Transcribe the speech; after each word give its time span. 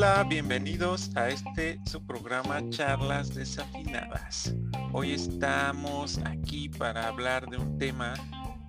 Hola, 0.00 0.22
bienvenidos 0.22 1.10
a 1.16 1.28
este 1.28 1.80
su 1.84 2.06
programa 2.06 2.62
Charlas 2.70 3.34
Desafinadas. 3.34 4.54
Hoy 4.92 5.10
estamos 5.10 6.18
aquí 6.18 6.68
para 6.68 7.08
hablar 7.08 7.50
de 7.50 7.56
un 7.56 7.78
tema, 7.78 8.14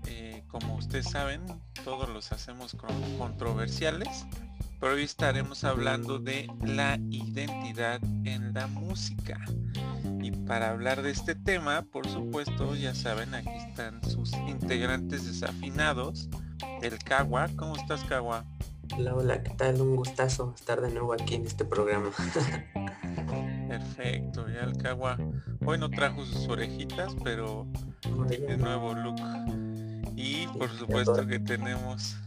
eh, 0.08 0.44
como 0.48 0.78
ustedes 0.78 1.08
saben, 1.08 1.46
todos 1.84 2.10
los 2.10 2.32
hacemos 2.32 2.76
controversiales, 3.20 4.26
pero 4.80 4.94
hoy 4.94 5.04
estaremos 5.04 5.64
hablando 5.64 6.18
de 6.18 6.48
la 6.66 6.98
identidad 7.12 8.02
en 8.24 8.52
la 8.52 8.66
música. 8.66 9.40
Y 10.24 10.32
para 10.32 10.72
hablar 10.72 11.04
de 11.04 11.12
este 11.12 11.36
tema, 11.36 11.84
por 11.84 12.10
supuesto, 12.10 12.74
ya 12.74 12.96
saben, 12.96 13.36
aquí 13.36 13.56
están 13.70 14.04
sus 14.04 14.34
integrantes 14.34 15.28
desafinados. 15.28 16.28
El 16.82 16.98
Kawa, 16.98 17.50
¿cómo 17.56 17.76
estás 17.76 18.04
Kawa? 18.06 18.48
Hola, 18.98 19.16
hola, 19.16 19.44
¿qué 19.44 19.52
tal? 19.52 19.82
Un 19.82 19.96
gustazo 19.96 20.54
estar 20.56 20.82
de 20.82 20.90
nuevo 20.92 21.14
aquí 21.14 21.36
en 21.36 21.46
este 21.46 21.64
programa. 21.64 22.10
Perfecto, 23.70 24.48
ya 24.50 24.62
el 24.62 24.78
Kawa 24.78 25.18
hoy 25.66 25.78
no 25.78 25.90
trajo 25.90 26.26
sus 26.26 26.48
orejitas, 26.48 27.16
pero 27.24 27.68
tiene 28.28 28.58
nuevo 28.58 28.94
look. 28.94 29.20
Y 30.16 30.48
por 30.48 30.70
supuesto 30.72 31.26
que 31.28 31.40
tenemos 31.40 32.18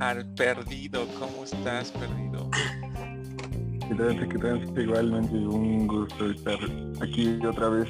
al 0.00 0.26
perdido. 0.34 1.06
¿Cómo 1.18 1.44
estás, 1.44 1.90
perdido? 1.92 2.50
¿Qué 3.88 3.94
tal? 3.94 4.28
¿Qué 4.28 4.38
tal? 4.38 4.82
Igualmente 4.82 5.34
un 5.34 5.86
gusto 5.86 6.30
estar 6.30 6.58
aquí 7.00 7.38
otra 7.46 7.68
vez. 7.68 7.88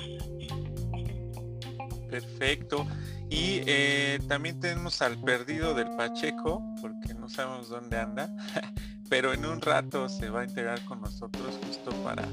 Perfecto. 2.10 2.86
Y 3.32 3.62
eh, 3.66 4.18
también 4.28 4.60
tenemos 4.60 5.00
al 5.00 5.16
perdido 5.16 5.72
del 5.72 5.88
Pacheco, 5.96 6.62
porque 6.82 7.14
no 7.14 7.30
sabemos 7.30 7.70
dónde 7.70 7.96
anda, 7.96 8.28
pero 9.08 9.32
en 9.32 9.46
un 9.46 9.62
rato 9.62 10.10
se 10.10 10.28
va 10.28 10.42
a 10.42 10.44
integrar 10.44 10.84
con 10.84 11.00
nosotros 11.00 11.58
justo 11.66 11.92
para, 12.04 12.28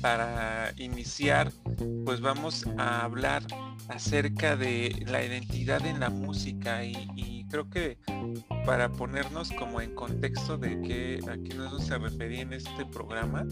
para 0.00 0.72
iniciar, 0.76 1.52
pues 2.04 2.20
vamos 2.20 2.66
a 2.76 3.04
hablar 3.04 3.44
acerca 3.86 4.56
de 4.56 5.04
la 5.06 5.24
identidad 5.24 5.86
en 5.86 6.00
la 6.00 6.10
música 6.10 6.84
y, 6.84 7.46
creo 7.48 7.70
que 7.70 7.98
para 8.66 8.90
ponernos 8.90 9.52
como 9.52 9.80
en 9.80 9.94
contexto 9.94 10.58
de 10.58 10.80
qué 10.80 11.20
a 11.28 11.34
qué 11.34 11.54
nos 11.54 11.86
se 11.86 11.96
refería 11.96 12.40
en 12.40 12.54
este 12.54 12.84
programa, 12.86 13.46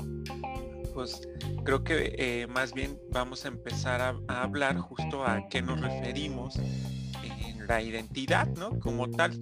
pues 0.93 1.29
creo 1.65 1.85
que 1.85 2.15
eh, 2.19 2.47
más 2.47 2.73
bien 2.73 2.99
vamos 3.11 3.45
a 3.45 3.49
empezar 3.49 4.01
a, 4.01 4.43
hablar 4.43 4.79
justo 4.79 5.25
a 5.25 5.49
qué 5.49 5.63
nos 5.63 5.81
referimos 5.81 6.57
en 6.57 7.67
la 7.67 7.83
identidad, 7.83 8.47
¿no? 8.57 8.79
Como 8.81 9.11
tal. 9.11 9.39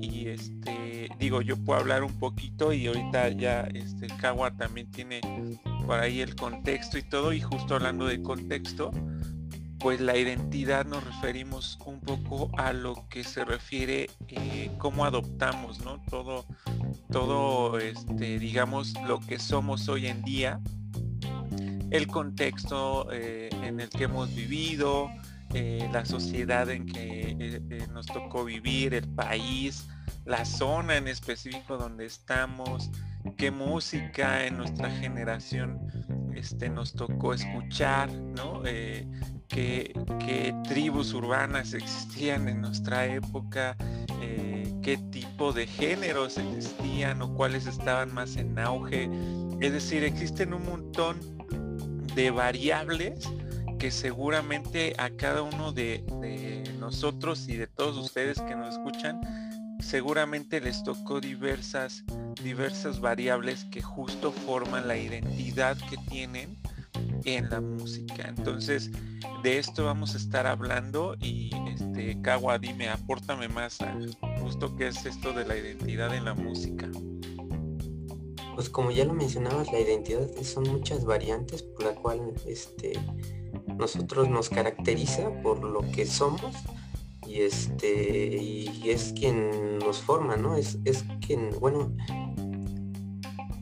Y 0.00 0.28
este, 0.28 1.08
digo, 1.18 1.42
yo 1.42 1.56
puedo 1.56 1.80
hablar 1.80 2.02
un 2.02 2.18
poquito 2.18 2.72
y 2.72 2.86
ahorita 2.86 3.30
ya 3.30 3.62
este 3.74 4.08
Kawa 4.20 4.56
también 4.56 4.90
tiene 4.90 5.20
por 5.86 5.98
ahí 5.98 6.20
el 6.20 6.34
contexto 6.36 6.98
y 6.98 7.02
todo, 7.02 7.32
y 7.32 7.40
justo 7.40 7.74
hablando 7.74 8.06
de 8.06 8.22
contexto, 8.22 8.90
pues 9.78 10.00
la 10.00 10.16
identidad 10.16 10.86
nos 10.86 11.04
referimos 11.04 11.78
un 11.84 12.00
poco 12.00 12.50
a 12.56 12.72
lo 12.72 13.08
que 13.08 13.24
se 13.24 13.44
refiere 13.44 14.08
eh, 14.28 14.70
cómo 14.78 15.04
adoptamos, 15.04 15.84
¿no? 15.84 16.00
Todo, 16.08 16.46
todo, 17.10 17.78
este, 17.78 18.38
digamos, 18.38 18.94
lo 19.06 19.18
que 19.20 19.40
somos 19.40 19.88
hoy 19.88 20.06
en 20.06 20.22
día 20.22 20.60
el 21.92 22.06
contexto 22.06 23.08
eh, 23.12 23.50
en 23.62 23.78
el 23.78 23.90
que 23.90 24.04
hemos 24.04 24.34
vivido, 24.34 25.10
eh, 25.52 25.86
la 25.92 26.06
sociedad 26.06 26.70
en 26.70 26.86
que 26.86 27.36
eh, 27.38 27.86
nos 27.92 28.06
tocó 28.06 28.46
vivir, 28.46 28.94
el 28.94 29.06
país, 29.08 29.86
la 30.24 30.46
zona 30.46 30.96
en 30.96 31.06
específico 31.06 31.76
donde 31.76 32.06
estamos, 32.06 32.90
qué 33.36 33.50
música 33.50 34.46
en 34.46 34.56
nuestra 34.56 34.90
generación 34.90 35.78
este, 36.34 36.70
nos 36.70 36.94
tocó 36.94 37.34
escuchar, 37.34 38.10
¿no? 38.10 38.62
qué, 39.48 39.92
tribus 40.66 41.12
urbanas 41.12 41.74
existían 41.74 42.48
en 42.48 42.62
nuestra 42.62 43.04
época, 43.04 43.76
qué 44.82 44.98
tipo 45.10 45.52
de 45.52 45.66
géneros 45.66 46.38
existían 46.38 47.20
o 47.20 47.34
cuáles 47.34 47.66
estaban 47.66 48.14
más 48.14 48.36
en 48.36 48.58
auge. 48.58 49.10
Es 49.60 49.72
decir, 49.72 50.02
existen 50.02 50.54
un 50.54 50.64
montón 50.64 51.41
de 52.14 52.30
variables 52.30 53.28
que 53.78 53.90
seguramente 53.90 54.94
a 54.98 55.10
cada 55.10 55.42
uno 55.42 55.72
de, 55.72 56.04
nosotros 56.78 57.48
y 57.48 57.56
de 57.56 57.66
todos 57.66 57.96
ustedes 57.96 58.40
que 58.40 58.54
nos 58.54 58.74
escuchan, 58.74 59.20
seguramente 59.80 60.60
les 60.60 60.82
tocó 60.82 61.20
diversas, 61.20 62.04
diversas 62.42 63.00
variables 63.00 63.64
que 63.70 63.80
justo 63.82 64.32
forman 64.32 64.88
la 64.88 64.96
identidad 64.96 65.76
que 65.90 65.96
tienen 66.08 66.56
en 67.24 67.50
la 67.50 67.60
música. 67.60 68.28
Entonces, 68.28 68.90
de 69.42 69.58
esto 69.58 69.86
vamos 69.86 70.14
a 70.14 70.18
estar 70.18 70.46
hablando 70.46 71.16
y 71.20 71.50
este 71.68 72.20
Kawa, 72.20 72.58
dime, 72.58 72.88
apórtame 72.88 73.48
más 73.48 73.78
justo 74.40 74.76
qué 74.76 74.88
es 74.88 75.04
esto 75.06 75.32
de 75.32 75.44
la 75.44 75.56
identidad 75.56 76.14
en 76.14 76.24
la 76.24 76.34
música. 76.34 76.88
Pues 78.54 78.68
como 78.68 78.90
ya 78.90 79.04
lo 79.04 79.14
mencionabas, 79.14 79.72
la 79.72 79.80
identidad 79.80 80.28
son 80.42 80.64
muchas 80.64 81.04
variantes 81.04 81.62
por 81.62 81.84
la 81.84 81.94
cual 81.94 82.34
este, 82.46 82.92
nosotros 83.78 84.28
nos 84.28 84.50
caracteriza 84.50 85.30
por 85.42 85.64
lo 85.64 85.80
que 85.90 86.06
somos 86.06 86.54
y 87.26 87.40
este 87.40 88.36
y 88.36 88.90
es 88.90 89.12
quien 89.12 89.78
nos 89.78 89.98
forma, 89.98 90.36
¿no? 90.36 90.56
Es, 90.56 90.78
es 90.84 91.04
quien, 91.24 91.50
bueno, 91.60 91.94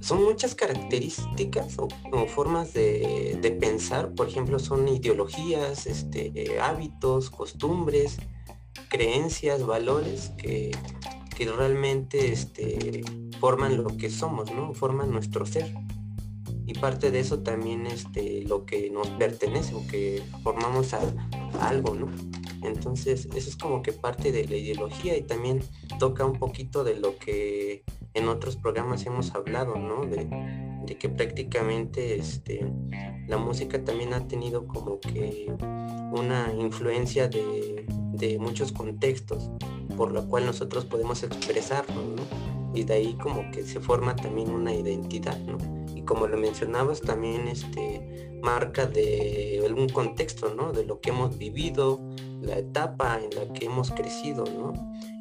son 0.01 0.25
muchas 0.25 0.55
características 0.55 1.77
o, 1.79 1.89
formas 2.27 2.73
de, 2.73 3.39
de, 3.41 3.51
pensar, 3.53 4.13
por 4.15 4.29
ejemplo, 4.29 4.59
son 4.59 4.89
ideologías, 4.89 5.87
este, 5.87 6.59
hábitos, 6.61 7.31
costumbres, 7.31 8.17
creencias, 8.89 9.65
valores 9.65 10.33
que, 10.39 10.73
que 11.41 11.51
realmente 11.51 12.33
este, 12.33 13.03
forman 13.41 13.83
lo 13.83 13.97
que 13.97 14.11
somos, 14.11 14.53
¿no? 14.53 14.75
Forman 14.75 15.11
nuestro 15.11 15.47
ser. 15.47 15.73
Y 16.67 16.75
parte 16.75 17.11
de 17.11 17.21
eso 17.21 17.39
también 17.39 17.87
este, 17.87 18.43
lo 18.43 18.67
que 18.67 18.91
nos 18.91 19.09
pertenece 19.09 19.75
o 19.75 19.87
que 19.87 20.23
formamos 20.43 20.93
a, 20.93 21.01
algo, 21.63 21.95
¿no? 21.95 22.09
Entonces, 22.63 23.27
eso 23.35 23.49
es 23.49 23.57
como 23.57 23.81
que 23.81 23.93
parte 23.93 24.33
de 24.33 24.47
la 24.49 24.57
ideología 24.57 25.17
y 25.17 25.23
también 25.23 25.61
toca 25.99 26.27
un 26.27 26.39
poquito 26.39 26.85
de 26.85 26.97
lo 26.97 27.17
que 27.17 27.85
en 28.13 28.29
otros 28.29 28.57
programas 28.57 29.07
hemos 29.07 29.35
hablado, 29.35 29.77
¿no? 29.77 30.05
De, 30.05 30.29
que 30.99 31.09
prácticamente 31.09 32.17
este, 32.17 32.71
la 33.29 33.39
música 33.39 33.83
también 33.83 34.13
ha 34.13 34.29
tenido 34.29 34.67
como 34.67 35.01
que 35.01 35.47
una 36.13 36.53
influencia 36.59 37.29
de, 37.29 37.87
de 38.13 38.39
muchos 38.41 38.73
contextos 38.73 39.51
por 40.01 40.15
la 40.15 40.23
cual 40.23 40.47
nosotros 40.47 40.87
podemos 40.87 41.23
expresarlo, 41.25 41.95
¿no? 42.17 42.23
y 42.75 42.85
de 42.85 42.95
ahí 42.95 43.19
como 43.23 43.51
que 43.51 43.65
se 43.65 43.81
forma 43.81 44.17
también 44.17 44.49
una 44.49 44.73
identidad, 44.75 45.39
¿no? 45.41 45.59
Y 45.95 46.05
como 46.07 46.27
lo 46.27 46.39
mencionabas, 46.39 47.03
también 47.03 47.49
este, 47.49 48.39
marca 48.43 48.87
de 48.87 49.63
algún 49.67 49.91
contexto, 49.91 50.55
¿no? 50.55 50.73
De 50.73 50.87
lo 50.87 51.03
que 51.03 51.11
hemos 51.11 51.37
vivido, 51.37 52.01
la 52.41 52.57
etapa 52.57 53.21
en 53.23 53.29
la 53.39 53.53
que 53.53 53.67
hemos 53.67 53.91
crecido, 53.91 54.45
¿no? 54.45 54.73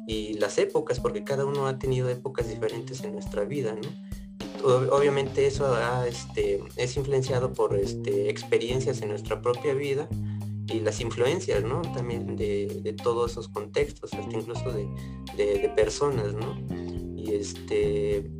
Y 0.06 0.38
las 0.38 0.56
épocas, 0.56 0.98
porque 0.98 1.24
cada 1.24 1.44
uno 1.44 1.66
ha 1.66 1.78
tenido 1.78 2.08
épocas 2.08 2.48
diferentes 2.48 3.04
en 3.04 3.12
nuestra 3.12 3.44
vida, 3.44 3.74
¿no? 3.74 3.88
obviamente 4.62 5.46
eso 5.46 5.74
este, 6.06 6.62
es 6.76 6.96
influenciado 6.96 7.52
por 7.52 7.76
este, 7.76 8.28
experiencias 8.28 9.00
en 9.00 9.08
nuestra 9.08 9.40
propia 9.40 9.72
vida 9.72 10.06
y 10.72 10.80
las 10.80 11.00
influencias, 11.00 11.64
¿no? 11.64 11.82
También 11.82 12.36
de, 12.36 12.94
todos 13.02 13.32
esos 13.32 13.48
contextos, 13.48 14.12
hasta 14.12 14.36
incluso 14.36 14.72
de, 14.72 14.88
de 15.36 15.72
personas, 15.74 16.34
¿no? 16.34 16.56
Y 17.16 17.34
este, 17.34 18.30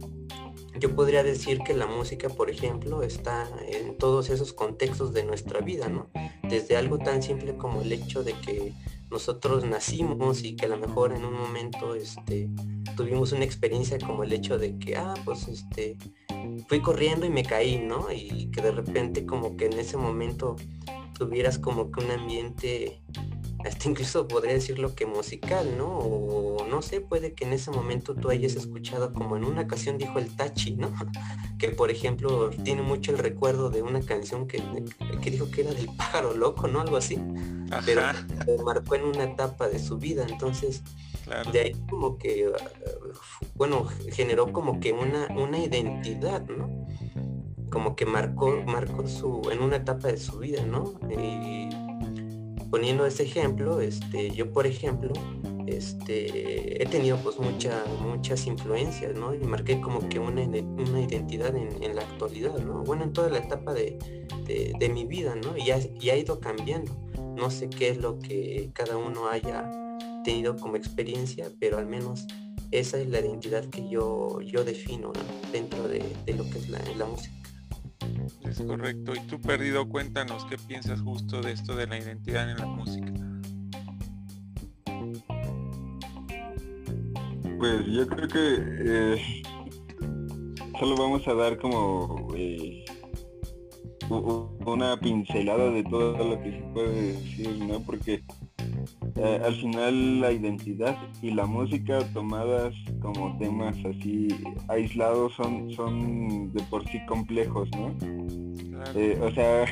yo 0.79 0.94
podría 0.94 1.23
decir 1.23 1.61
que 1.61 1.75
la 1.75 1.87
música, 1.87 2.29
por 2.29 2.50
ejemplo, 2.50 3.03
está 3.03 3.49
en 3.67 3.99
todos 3.99 4.31
esos 4.31 4.53
contextos 4.53 5.12
de 5.12 5.25
nuestra 5.25 5.61
vida, 5.61 5.88
¿no? 5.88 6.11
Desde 6.49 6.77
algo 6.77 6.99
tan 6.99 7.23
simple 7.23 7.56
como 7.56 7.82
el 7.82 7.93
hecho 7.93 8.23
de 8.23 8.32
que 8.35 8.73
nosotros 9.11 9.65
nacimos 9.65 10.44
y 10.44 10.55
que 10.55 10.67
a 10.67 10.69
lo 10.69 10.79
mejor 10.79 11.12
en 11.12 11.25
un 11.25 11.35
momento 11.35 11.94
este, 11.94 12.49
tuvimos 12.97 13.32
una 13.32 13.44
experiencia 13.44 13.99
como 13.99 14.23
el 14.23 14.32
hecho 14.32 14.56
de 14.59 14.79
que, 14.79 14.97
ah, 14.97 15.15
pues 15.25 15.49
este, 15.49 15.97
fui 16.69 16.81
corriendo 16.81 17.27
y 17.27 17.31
me 17.31 17.43
caí, 17.43 17.79
¿no? 17.79 18.06
Y 18.12 18.50
que 18.53 18.62
de 18.62 18.71
repente 18.71 19.27
como 19.27 19.56
que 19.56 19.67
en 19.67 19.79
ese 19.79 19.97
momento 19.97 20.56
tuvieras 21.15 21.59
como 21.59 21.91
que 21.91 22.05
un 22.05 22.11
ambiente 22.11 23.03
hasta 23.65 23.89
incluso 23.89 24.27
podría 24.27 24.55
decirlo 24.55 24.95
que 24.95 25.07
musical, 25.07 25.77
¿no? 25.77 25.87
O 25.87 26.67
no 26.67 26.83
sé, 26.83 27.01
puede 27.01 27.35
que 27.35 27.45
en 27.45 27.53
ese 27.53 27.71
momento 27.71 28.15
tú 28.15 28.31
hayas 28.31 28.55
escuchado 28.55 29.12
como 29.12 29.37
en 29.37 29.45
una 29.45 29.62
ocasión 29.62 29.99
dijo 29.99 30.19
el 30.19 30.35
Tachi, 30.35 30.77
¿no? 30.77 30.93
Que 31.59 31.69
por 31.69 31.91
ejemplo 31.91 32.49
tiene 32.49 32.81
mucho 32.81 33.12
el 33.12 33.19
recuerdo 33.19 33.69
de 33.69 33.83
una 33.83 34.01
canción 34.01 34.47
que, 34.47 34.62
que 35.21 35.31
dijo 35.31 35.51
que 35.51 35.61
era 35.61 35.75
del 35.75 35.91
pájaro 35.95 36.35
loco, 36.35 36.69
¿no? 36.69 36.81
Algo 36.81 36.97
así. 36.97 37.19
Pero 37.85 38.03
marcó 38.65 38.95
en 38.95 39.05
una 39.05 39.25
etapa 39.25 39.69
de 39.69 39.79
su 39.79 39.99
vida. 39.99 40.25
Entonces, 40.27 40.83
de 41.53 41.61
ahí 41.61 41.77
como 41.91 42.17
que, 42.17 42.51
bueno, 43.55 43.85
generó 44.13 44.53
como 44.53 44.81
que 44.81 44.93
una, 44.93 45.29
una 45.37 45.59
identidad, 45.59 46.43
¿no? 46.49 46.80
Como 47.70 47.96
que 47.96 48.06
marcó, 48.06 48.62
marcó 48.67 49.06
su, 49.06 49.43
en 49.50 49.62
una 49.62 49.76
etapa 49.76 50.08
de 50.08 50.17
su 50.17 50.38
vida, 50.38 50.64
¿no? 50.64 50.94
Y 51.11 51.69
poniendo 52.70 53.05
ese 53.06 53.25
ejemplo, 53.25 53.81
este, 53.81 54.31
yo 54.31 54.52
por 54.52 54.67
ejemplo, 54.67 55.12
este, 55.67 56.82
he 56.82 56.87
tenido 56.87 57.17
pues 57.19 57.38
mucha, 57.38 57.84
muchas 58.00 58.46
influencias, 58.46 59.14
¿no? 59.14 59.34
Y 59.34 59.38
marqué 59.38 59.81
como 59.81 60.08
que 60.08 60.19
una, 60.19 60.43
una 60.43 61.00
identidad 61.00 61.55
en, 61.56 61.94
la 61.94 62.02
actualidad, 62.02 62.58
¿no? 62.58 62.82
Bueno, 62.84 63.05
en 63.05 63.12
toda 63.12 63.28
la 63.31 63.38
etapa 63.38 63.75
de, 63.75 63.99
mi 64.93 65.05
vida, 65.05 65.34
¿no? 65.37 65.56
Y 65.56 65.70
ha, 65.70 65.76
ha, 65.76 66.17
ido 66.17 66.40
cambiando. 66.40 66.93
No 67.37 67.50
sé 67.50 67.70
qué 67.70 67.90
es 67.90 67.99
lo 67.99 68.19
que 68.19 68.70
cada 68.72 68.96
uno 68.96 69.28
haya 69.28 69.70
tenido 70.25 70.56
como 70.56 70.76
experiencia, 70.76 71.50
pero 71.58 71.78
al 71.78 71.87
menos 71.87 72.26
esa 72.70 72.99
es 72.99 73.08
la 73.08 73.20
identidad 73.20 73.64
que 73.67 73.88
yo, 73.88 74.40
yo 74.40 74.64
defino 74.64 75.12
dentro 75.52 75.88
de, 75.88 76.02
lo 76.37 76.44
que 76.50 76.58
es 76.58 76.69
la 76.69 77.06
música. 77.06 77.40
Es 78.44 78.61
correcto. 78.62 79.14
Y 79.14 79.20
tú, 79.26 79.41
Perdido, 79.41 79.88
cuéntanos 79.88 80.44
qué 80.47 80.56
piensas 80.56 81.00
justo 81.00 81.41
de 81.41 81.52
esto 81.52 81.75
de 81.75 81.87
la 81.87 81.99
identidad 81.99 82.50
en 82.50 82.56
la 82.56 82.67
música. 82.67 83.12
Pues 87.58 87.87
yo 87.87 88.06
creo 88.06 88.29
que 88.29 88.56
eh, 88.87 89.43
solo 90.79 90.97
vamos 90.97 91.26
a 91.29 91.35
dar 91.35 91.58
como 91.58 92.29
eh, 92.35 92.85
una 94.08 94.99
pincelada 94.99 95.70
de 95.70 95.85
todo 95.85 96.17
lo 96.17 96.43
que 96.43 96.53
se 96.53 96.62
puede 96.73 97.12
decir, 97.12 97.58
¿no? 97.64 97.81
Porque 97.81 98.23
eh, 99.22 99.38
al 99.44 99.55
final 99.56 100.20
la 100.20 100.32
identidad 100.32 100.96
y 101.20 101.32
la 101.32 101.44
música 101.44 101.99
tomadas 102.14 102.75
como 103.00 103.37
temas 103.37 103.76
así 103.84 104.28
aislados 104.69 105.34
son, 105.34 105.70
son 105.72 106.50
de 106.55 106.62
por 106.64 106.88
sí 106.88 107.05
complejos, 107.05 107.69
¿no? 107.76 107.94
Eh, 108.94 109.19
o 109.20 109.31
sea, 109.32 109.67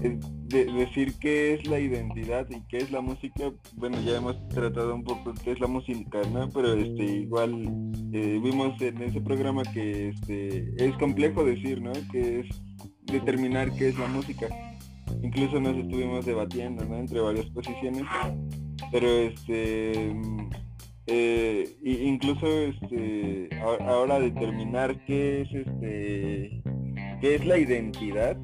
decir 0.48 1.12
qué 1.20 1.52
es 1.52 1.66
la 1.66 1.78
identidad 1.78 2.46
y 2.48 2.62
qué 2.68 2.78
es 2.78 2.90
la 2.90 3.02
música, 3.02 3.52
bueno, 3.74 4.00
ya 4.00 4.16
hemos 4.16 4.48
tratado 4.48 4.94
un 4.94 5.04
poco 5.04 5.34
qué 5.44 5.52
es 5.52 5.60
la 5.60 5.66
música, 5.66 6.22
¿no? 6.32 6.48
Pero 6.48 6.72
este 6.72 7.04
igual 7.04 7.62
eh, 8.14 8.40
vimos 8.42 8.80
en 8.80 9.02
ese 9.02 9.20
programa 9.20 9.64
que 9.64 10.08
este 10.08 10.72
es 10.78 10.96
complejo 10.96 11.44
decir, 11.44 11.82
¿no? 11.82 11.92
Que 12.10 12.40
es 12.40 12.46
determinar 13.04 13.70
qué 13.72 13.88
es 13.88 13.98
la 13.98 14.06
música 14.06 14.48
incluso 15.22 15.60
nos 15.60 15.76
estuvimos 15.76 16.24
debatiendo 16.24 16.84
entre 16.96 17.20
varias 17.20 17.46
posiciones 17.46 18.04
pero 18.90 19.08
este 19.08 20.14
eh, 21.06 21.76
incluso 21.82 22.46
este 22.46 23.48
ahora 23.80 24.18
determinar 24.18 25.04
qué 25.04 25.42
es 25.42 25.52
este 25.52 26.62
qué 27.20 27.34
es 27.36 27.46
la 27.46 27.58
identidad 27.58 28.36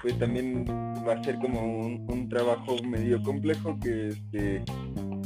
pues 0.00 0.18
también 0.18 0.64
va 1.06 1.14
a 1.14 1.24
ser 1.24 1.38
como 1.38 1.60
un, 1.60 2.28
trabajo 2.28 2.76
medio 2.84 3.22
complejo 3.22 3.78
que 3.80 4.08
este 4.08 4.62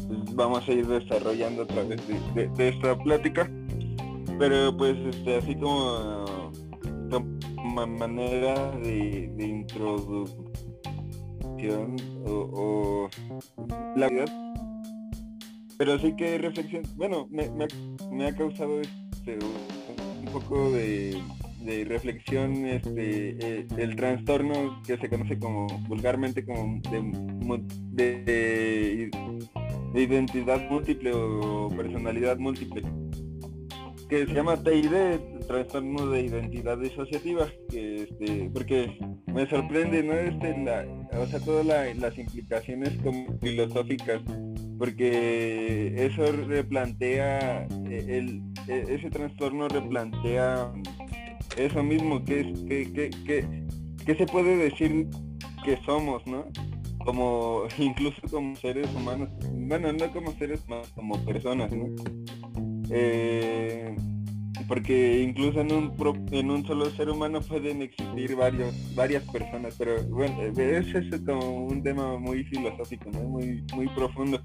pues, 0.06 0.34
vamos 0.34 0.68
a 0.68 0.72
ir 0.72 0.86
desarrollando 0.86 1.62
a 1.62 1.66
través 1.66 2.00
de, 2.06 2.68
esta 2.68 2.96
plática 2.98 3.50
pero 4.38 4.76
pues 4.76 4.96
este 4.98 5.36
así 5.36 5.54
como, 5.56 6.52
manera 7.86 8.70
de, 8.78 9.30
de 9.36 9.46
introducir 9.46 10.52
o, 11.70 13.08
la 13.96 14.08
vida. 14.08 14.24
Pero 15.78 15.98
sí 15.98 16.14
que 16.16 16.38
reflexión, 16.38 16.82
bueno, 16.96 17.28
me, 17.30 18.26
ha 18.26 18.36
causado 18.36 18.80
este, 18.80 19.38
un, 19.38 20.26
poco 20.32 20.70
de, 20.70 21.20
reflexión 21.86 22.66
este, 22.66 23.36
eh, 23.40 23.66
el 23.76 23.96
trastorno 23.96 24.82
que 24.86 24.96
se 24.98 25.08
conoce 25.08 25.38
como 25.38 25.66
vulgarmente 25.88 26.44
como 26.44 26.80
de, 27.92 29.10
de 29.92 30.02
identidad 30.02 30.60
múltiple 30.70 31.12
o 31.12 31.68
personalidad 31.68 32.38
múltiple 32.38 32.82
que 34.12 34.26
se 34.26 34.34
llama 34.34 34.62
TID, 34.62 34.92
trastorno 35.48 36.10
de 36.10 36.24
identidad 36.24 36.76
disociativa, 36.76 37.46
este, 37.72 38.50
porque 38.52 38.98
me 39.26 39.48
sorprende, 39.48 40.02
¿no? 40.02 40.12
Este, 40.12 40.54
la, 40.58 40.84
o 41.18 41.26
sea, 41.26 41.40
todas 41.40 41.64
las 41.64 42.18
implicaciones 42.18 42.90
como 43.02 43.38
filosóficas, 43.38 44.20
porque 44.78 45.94
eso 45.96 46.30
replantea, 46.46 47.66
e, 47.88 48.18
el, 48.18 48.42
e, 48.68 48.84
ese 48.90 49.08
trastorno 49.08 49.66
replantea 49.68 50.70
eso 51.56 51.82
mismo, 51.82 52.22
que 52.22 52.40
es, 52.40 52.58
que, 52.68 52.92
que, 52.92 53.10
que, 53.24 53.64
que 54.04 54.14
se 54.14 54.26
puede 54.26 54.58
decir 54.58 55.08
que 55.64 55.78
somos, 55.86 56.22
¿no? 56.26 56.44
Como, 57.06 57.62
incluso 57.78 58.20
como 58.30 58.54
seres 58.56 58.94
humanos, 58.94 59.30
bueno, 59.52 59.90
no 59.90 60.12
como 60.12 60.32
seres 60.32 60.62
humanos, 60.66 60.92
como 60.94 61.24
personas, 61.24 61.72
¿no? 61.72 61.86
Eh, 62.94 63.96
porque 64.68 65.22
incluso 65.22 65.60
en 65.60 65.72
un 65.72 66.28
en 66.30 66.50
un 66.50 66.66
solo 66.66 66.90
ser 66.90 67.08
humano 67.08 67.40
pueden 67.40 67.82
existir 67.82 68.36
varios 68.36 68.94
varias 68.94 69.22
personas 69.24 69.74
pero 69.78 70.02
bueno 70.04 70.36
eh, 70.42 70.82
es 70.94 71.20
como 71.22 71.66
un 71.66 71.82
tema 71.82 72.18
muy 72.18 72.44
filosófico 72.44 73.10
muy 73.10 73.64
muy 73.74 73.88
profundo. 73.88 74.40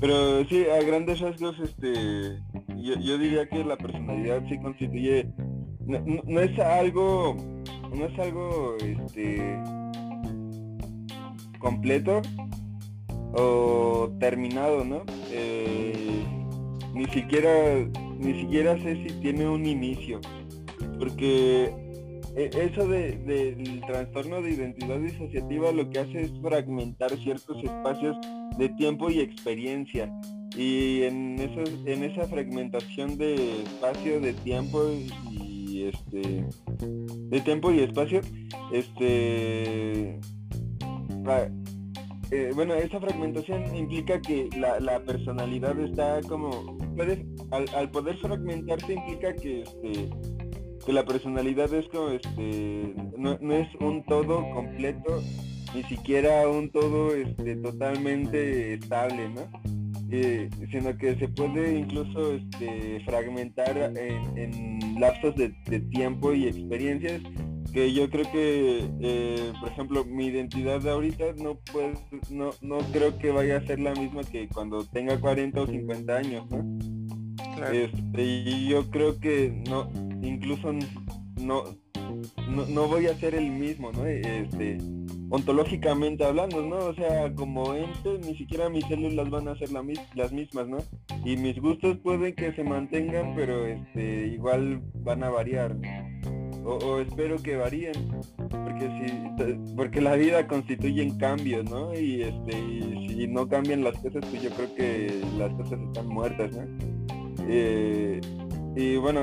Pero 0.00 0.44
sí 0.46 0.64
a 0.66 0.82
grandes 0.82 1.20
rasgos 1.20 1.58
este 1.58 1.92
yo, 2.76 3.18
diría 3.18 3.48
que 3.48 3.64
la 3.64 3.76
personalidad 3.76 4.42
sí 4.48 4.58
constituye 4.58 5.28
no, 5.86 6.40
es 6.40 6.58
algo 6.58 7.36
no 7.94 8.06
es 8.06 8.18
algo 8.18 8.76
este 8.78 9.58
completo 11.58 12.22
o 13.36 14.10
terminado 14.20 14.84
no 14.84 15.04
eh, 15.30 15.93
ni 16.94 17.06
siquiera 17.06 17.86
ni 18.18 18.40
siquiera 18.40 18.80
sé 18.82 18.96
si 19.02 19.20
tiene 19.20 19.48
un 19.48 19.66
inicio 19.66 20.20
porque 20.98 21.74
e, 22.36 22.50
eso 22.54 22.86
del 22.86 23.80
trastorno 23.86 24.40
de 24.40 24.50
identidad 24.52 24.98
disociativa 24.98 25.72
lo 25.72 25.90
que 25.90 25.98
hace 26.00 26.22
es 26.22 26.32
fragmentar 26.40 27.10
ciertos 27.18 27.62
espacios 27.62 28.16
de 28.58 28.68
tiempo 28.70 29.10
y 29.10 29.20
experiencia 29.20 30.10
y 30.56 31.02
en 31.02 31.36
en 31.40 32.04
esa 32.04 32.26
fragmentación 32.28 33.18
de 33.18 33.62
espacio 33.62 34.20
de 34.20 34.32
tiempo 34.34 34.84
y 35.30 35.84
este 35.88 36.46
de 37.28 37.40
tiempo 37.40 37.72
y 37.72 37.80
espacio 37.80 38.20
este 38.72 40.20
eh, 42.30 42.50
bueno, 42.54 42.74
esa 42.74 43.00
fragmentación 43.00 43.74
implica 43.74 44.20
que 44.20 44.48
la, 44.58 45.00
personalidad 45.04 45.78
está 45.78 46.20
como, 46.22 46.78
puede, 46.96 47.24
al, 47.50 47.90
poder 47.90 48.16
fragmentarse 48.18 48.94
implica 48.94 49.34
que, 49.34 49.62
este, 49.62 50.10
que 50.84 50.92
la 50.92 51.04
personalidad 51.04 51.72
es 51.74 51.86
como, 51.88 52.08
este, 52.08 52.94
no, 53.16 53.54
es 53.54 53.68
un 53.80 54.04
todo 54.06 54.48
completo, 54.50 55.22
ni 55.74 55.82
siquiera 55.84 56.48
un 56.48 56.70
todo 56.70 57.14
este, 57.14 57.56
totalmente 57.56 58.74
estable, 58.74 59.28
¿no? 59.28 59.42
Eh, 60.10 60.48
sino 60.70 60.96
que 60.96 61.16
se 61.16 61.28
puede 61.28 61.78
incluso 61.78 62.34
este, 62.34 63.02
fragmentar 63.04 63.76
en, 63.76 64.38
en 64.38 65.00
lapsos 65.00 65.34
de 65.34 65.80
tiempo 65.90 66.32
y 66.32 66.46
experiencias 66.46 67.20
que 67.72 67.92
yo 67.92 68.08
creo 68.10 68.30
que, 68.30 68.88
eh, 69.00 69.52
por 69.60 69.70
ejemplo, 69.70 70.04
mi 70.04 70.26
identidad 70.26 70.80
de 70.80 70.90
ahorita 70.90 71.32
no, 71.36 71.58
pues, 71.72 71.98
no, 72.30 72.50
no 72.60 72.78
creo 72.92 73.18
que 73.18 73.30
vaya 73.30 73.58
a 73.58 73.66
ser 73.66 73.80
la 73.80 73.94
misma 73.94 74.22
que 74.24 74.48
cuando 74.48 74.84
tenga 74.84 75.18
40 75.18 75.60
o 75.60 75.66
50 75.66 76.16
años, 76.16 76.44
¿no? 76.50 76.62
Este, 77.72 78.22
y 78.22 78.68
yo 78.68 78.90
creo 78.90 79.18
que 79.18 79.62
no, 79.68 79.90
incluso 80.22 80.72
no, 81.40 81.64
no, 82.48 82.88
voy 82.88 83.06
a 83.06 83.16
ser 83.16 83.34
el 83.34 83.50
mismo, 83.50 83.92
¿no? 83.92 84.06
Este, 84.06 84.78
ontológicamente 85.34 86.24
hablando, 86.24 86.62
¿no? 86.62 86.76
O 86.78 86.94
sea, 86.94 87.32
como 87.34 87.74
ente, 87.74 88.18
ni 88.24 88.36
siquiera 88.36 88.68
mis 88.68 88.86
células 88.86 89.28
van 89.30 89.48
a 89.48 89.56
ser 89.56 89.72
la 89.72 89.82
las 90.14 90.32
mismas, 90.32 90.68
¿no? 90.68 90.78
Y 91.24 91.36
mis 91.36 91.60
gustos 91.60 91.98
pueden 91.98 92.34
que 92.36 92.52
se 92.52 92.62
mantengan, 92.62 93.34
pero 93.34 93.66
este, 93.66 94.28
igual 94.28 94.80
van 94.94 95.24
a 95.24 95.30
variar. 95.30 95.76
o, 96.64 97.00
espero 97.00 97.36
que 97.42 97.56
varíen, 97.56 97.94
porque 98.48 98.88
si, 98.88 99.74
porque 99.74 100.00
la 100.00 100.14
vida 100.14 100.46
constituye 100.46 101.12
cambios, 101.18 101.68
¿no? 101.68 101.92
Y 101.98 102.22
este, 102.22 102.56
y 102.56 103.08
si 103.08 103.26
no 103.26 103.48
cambian 103.48 103.82
las 103.82 103.98
cosas, 103.98 104.24
pues 104.30 104.40
yo 104.40 104.50
creo 104.50 104.74
que 104.76 105.20
las 105.36 105.52
cosas 105.54 105.80
están 105.80 106.06
muertas, 106.06 106.52
¿no? 106.52 106.62
Eh, 107.48 108.20
y 108.76 108.96
bueno, 108.96 109.20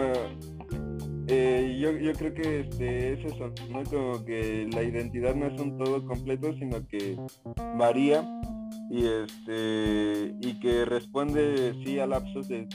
eh, 1.27 1.77
yo, 1.79 1.91
yo, 1.91 2.13
creo 2.13 2.33
que 2.33 2.61
este, 2.61 3.13
es 3.13 3.33
eso, 3.33 3.53
¿no? 3.69 3.83
Como 3.83 4.25
que 4.25 4.67
la 4.71 4.83
identidad 4.83 5.35
no 5.35 5.47
es 5.47 5.59
un 5.59 5.77
todo 5.77 6.05
completo, 6.05 6.53
sino 6.57 6.85
que 6.87 7.17
varía 7.77 8.27
y 8.89 9.05
este 9.05 10.35
y 10.41 10.59
que 10.59 10.83
responde 10.85 11.73
sí 11.85 11.99
a 11.99 12.07
lapsos 12.07 12.49
de, 12.49 12.65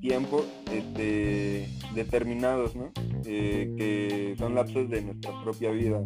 tiempo 0.00 0.44
este, 0.70 1.66
determinados, 1.94 2.76
¿no? 2.76 2.92
Eh, 3.24 3.72
que 3.78 4.34
son 4.38 4.54
lapsos 4.54 4.90
de 4.90 5.02
nuestra 5.02 5.32
propia 5.42 5.70
vida. 5.70 6.02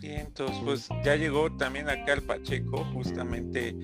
Bien, 0.00 0.20
entonces 0.20 0.56
pues 0.64 0.88
ya 1.04 1.16
llegó 1.16 1.50
también 1.56 1.88
acá 1.88 2.12
el 2.12 2.22
Pacheco, 2.22 2.84
justamente 2.92 3.74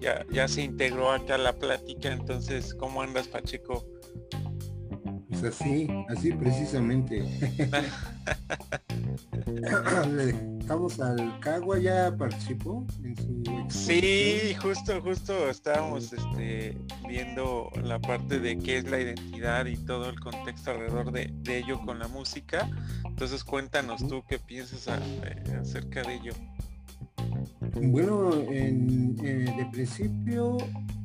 ya, 0.00 0.26
ya 0.30 0.48
se 0.48 0.62
integró 0.62 1.12
acá 1.12 1.36
a 1.36 1.38
la 1.38 1.54
plática, 1.54 2.12
entonces 2.12 2.74
¿cómo 2.74 3.02
andas 3.02 3.28
Pacheco? 3.28 3.86
Pues 5.28 5.44
así, 5.44 5.88
así 6.08 6.32
precisamente. 6.32 7.22
Le 10.10 10.32
dejamos 10.32 10.98
al 11.00 11.38
Cagua, 11.40 11.78
ya 11.78 12.14
participó 12.16 12.86
en 13.04 13.16
su 13.16 13.38
Sí, 13.68 14.56
justo, 14.60 15.00
justo 15.02 15.50
estábamos 15.50 16.12
este, 16.12 16.76
viendo 17.06 17.70
la 17.82 17.98
parte 17.98 18.40
de 18.40 18.58
qué 18.58 18.78
es 18.78 18.90
la 18.90 19.00
identidad 19.00 19.66
y 19.66 19.76
todo 19.76 20.08
el 20.08 20.18
contexto 20.18 20.70
alrededor 20.70 21.12
de, 21.12 21.34
ello 21.46 21.78
con 21.84 21.98
la 21.98 22.08
música. 22.08 22.70
Entonces 23.04 23.44
cuéntanos 23.44 24.06
tú 24.08 24.24
qué 24.28 24.38
piensas 24.38 24.88
eh, 24.88 25.58
acerca 25.60 26.02
de 26.02 26.14
ello. 26.14 26.32
Bueno, 27.82 28.32
en, 28.50 29.16
de 29.16 29.68
principio 29.72 30.58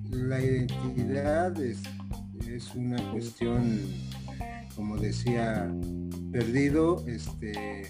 la 0.09 0.41
identidad 0.41 1.59
es, 1.61 1.81
es 2.47 2.73
una 2.75 3.11
cuestión 3.11 3.79
como 4.75 4.97
decía, 4.97 5.71
perdido, 6.31 7.03
este, 7.07 7.83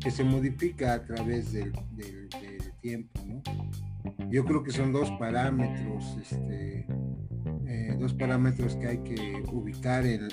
que 0.00 0.10
se 0.10 0.24
modifica 0.24 0.94
a 0.94 1.04
través 1.04 1.52
del, 1.52 1.72
tiempo, 2.80 3.20
Yo 4.30 4.44
creo 4.44 4.62
que 4.62 4.70
son 4.70 4.92
dos 4.92 5.10
parámetros, 5.18 6.16
este, 6.20 6.86
eh, 7.66 7.96
dos 7.98 8.14
parámetros 8.14 8.76
que 8.76 8.86
hay 8.86 8.98
que 8.98 9.42
ubicar 9.52 10.06
en, 10.06 10.28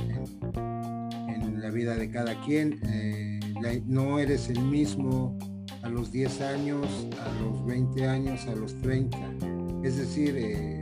la 1.60 1.70
vida 1.72 1.96
de 1.96 2.12
cada 2.12 2.40
quien. 2.42 2.80
Eh, 2.84 3.40
no 3.86 4.20
eres 4.20 4.50
el 4.50 4.60
mismo 4.60 5.38
a 5.84 5.90
los 5.90 6.12
10 6.12 6.42
años, 6.42 6.88
a 7.20 7.44
los 7.44 7.66
20 7.66 8.08
años, 8.08 8.48
a 8.48 8.56
los 8.56 8.76
30. 8.82 9.18
Es 9.84 9.98
decir, 9.98 10.36
eh, 10.38 10.82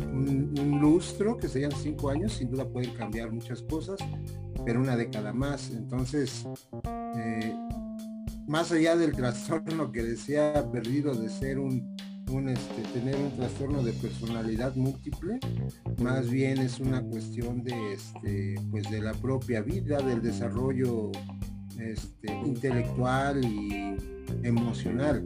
un, 0.00 0.78
lustro, 0.80 1.36
que 1.36 1.48
serían 1.48 1.72
cinco 1.72 2.10
años, 2.10 2.32
sin 2.32 2.50
duda 2.50 2.66
pueden 2.66 2.94
cambiar 2.94 3.30
muchas 3.30 3.62
cosas, 3.62 3.98
pero 4.64 4.80
una 4.80 4.96
década 4.96 5.32
más. 5.32 5.70
Entonces, 5.70 6.46
eh, 7.16 7.54
más 8.46 8.72
allá 8.72 8.96
del 8.96 9.12
trastorno 9.12 9.92
que 9.92 10.02
decía 10.02 10.66
perdido 10.72 11.14
de 11.14 11.28
ser 11.28 11.58
un, 11.58 11.94
un 12.30 12.48
este, 12.48 12.82
tener 12.94 13.16
un 13.16 13.32
trastorno 13.36 13.82
de 13.82 13.92
personalidad 13.92 14.74
múltiple, 14.76 15.38
más 15.98 16.30
bien 16.30 16.58
es 16.58 16.80
una 16.80 17.02
cuestión 17.02 17.62
de, 17.62 17.92
este, 17.92 18.54
pues 18.70 18.90
de 18.90 19.02
la 19.02 19.12
propia 19.12 19.60
vida, 19.60 19.98
del 19.98 20.22
desarrollo 20.22 21.12
este, 21.80 22.32
intelectual 22.44 23.44
y 23.44 23.96
emocional. 24.42 25.24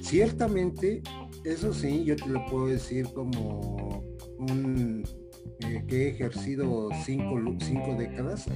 Ciertamente, 0.00 1.02
eso 1.44 1.72
sí, 1.72 2.04
yo 2.04 2.16
te 2.16 2.28
lo 2.28 2.44
puedo 2.46 2.66
decir 2.66 3.06
como 3.14 4.04
un 4.38 5.04
eh, 5.60 5.84
que 5.86 6.04
he 6.04 6.08
ejercido 6.10 6.88
cinco, 7.04 7.40
cinco 7.60 7.94
décadas, 7.96 8.46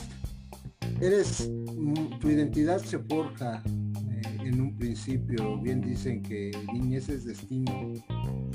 eres, 1.00 1.50
mm, 1.76 2.18
tu 2.18 2.30
identidad 2.30 2.78
se 2.78 2.98
forja 2.98 3.62
eh, 3.66 4.38
en 4.40 4.60
un 4.60 4.76
principio, 4.76 5.58
bien 5.60 5.80
dicen 5.82 6.22
que 6.22 6.50
niñez 6.72 7.08
es 7.08 7.24
destino, 7.26 7.92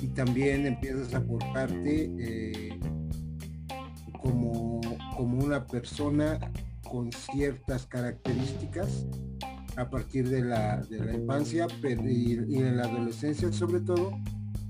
y 0.02 0.08
también 0.08 0.66
empiezas 0.66 1.14
a 1.14 1.22
forjarte 1.22 2.12
eh, 2.20 2.80
como, 4.22 4.82
como 5.16 5.44
una 5.44 5.66
persona 5.66 6.40
con 6.92 7.10
ciertas 7.12 7.86
características 7.86 9.06
a 9.78 9.90
partir 9.90 10.28
de 10.28 10.44
la, 10.44 10.82
de 10.82 11.00
la 11.00 11.14
infancia 11.14 11.66
y, 11.82 12.54
y 12.54 12.58
en 12.58 12.76
la 12.76 12.84
adolescencia 12.84 13.52
sobre 13.54 13.80
todo, 13.80 14.12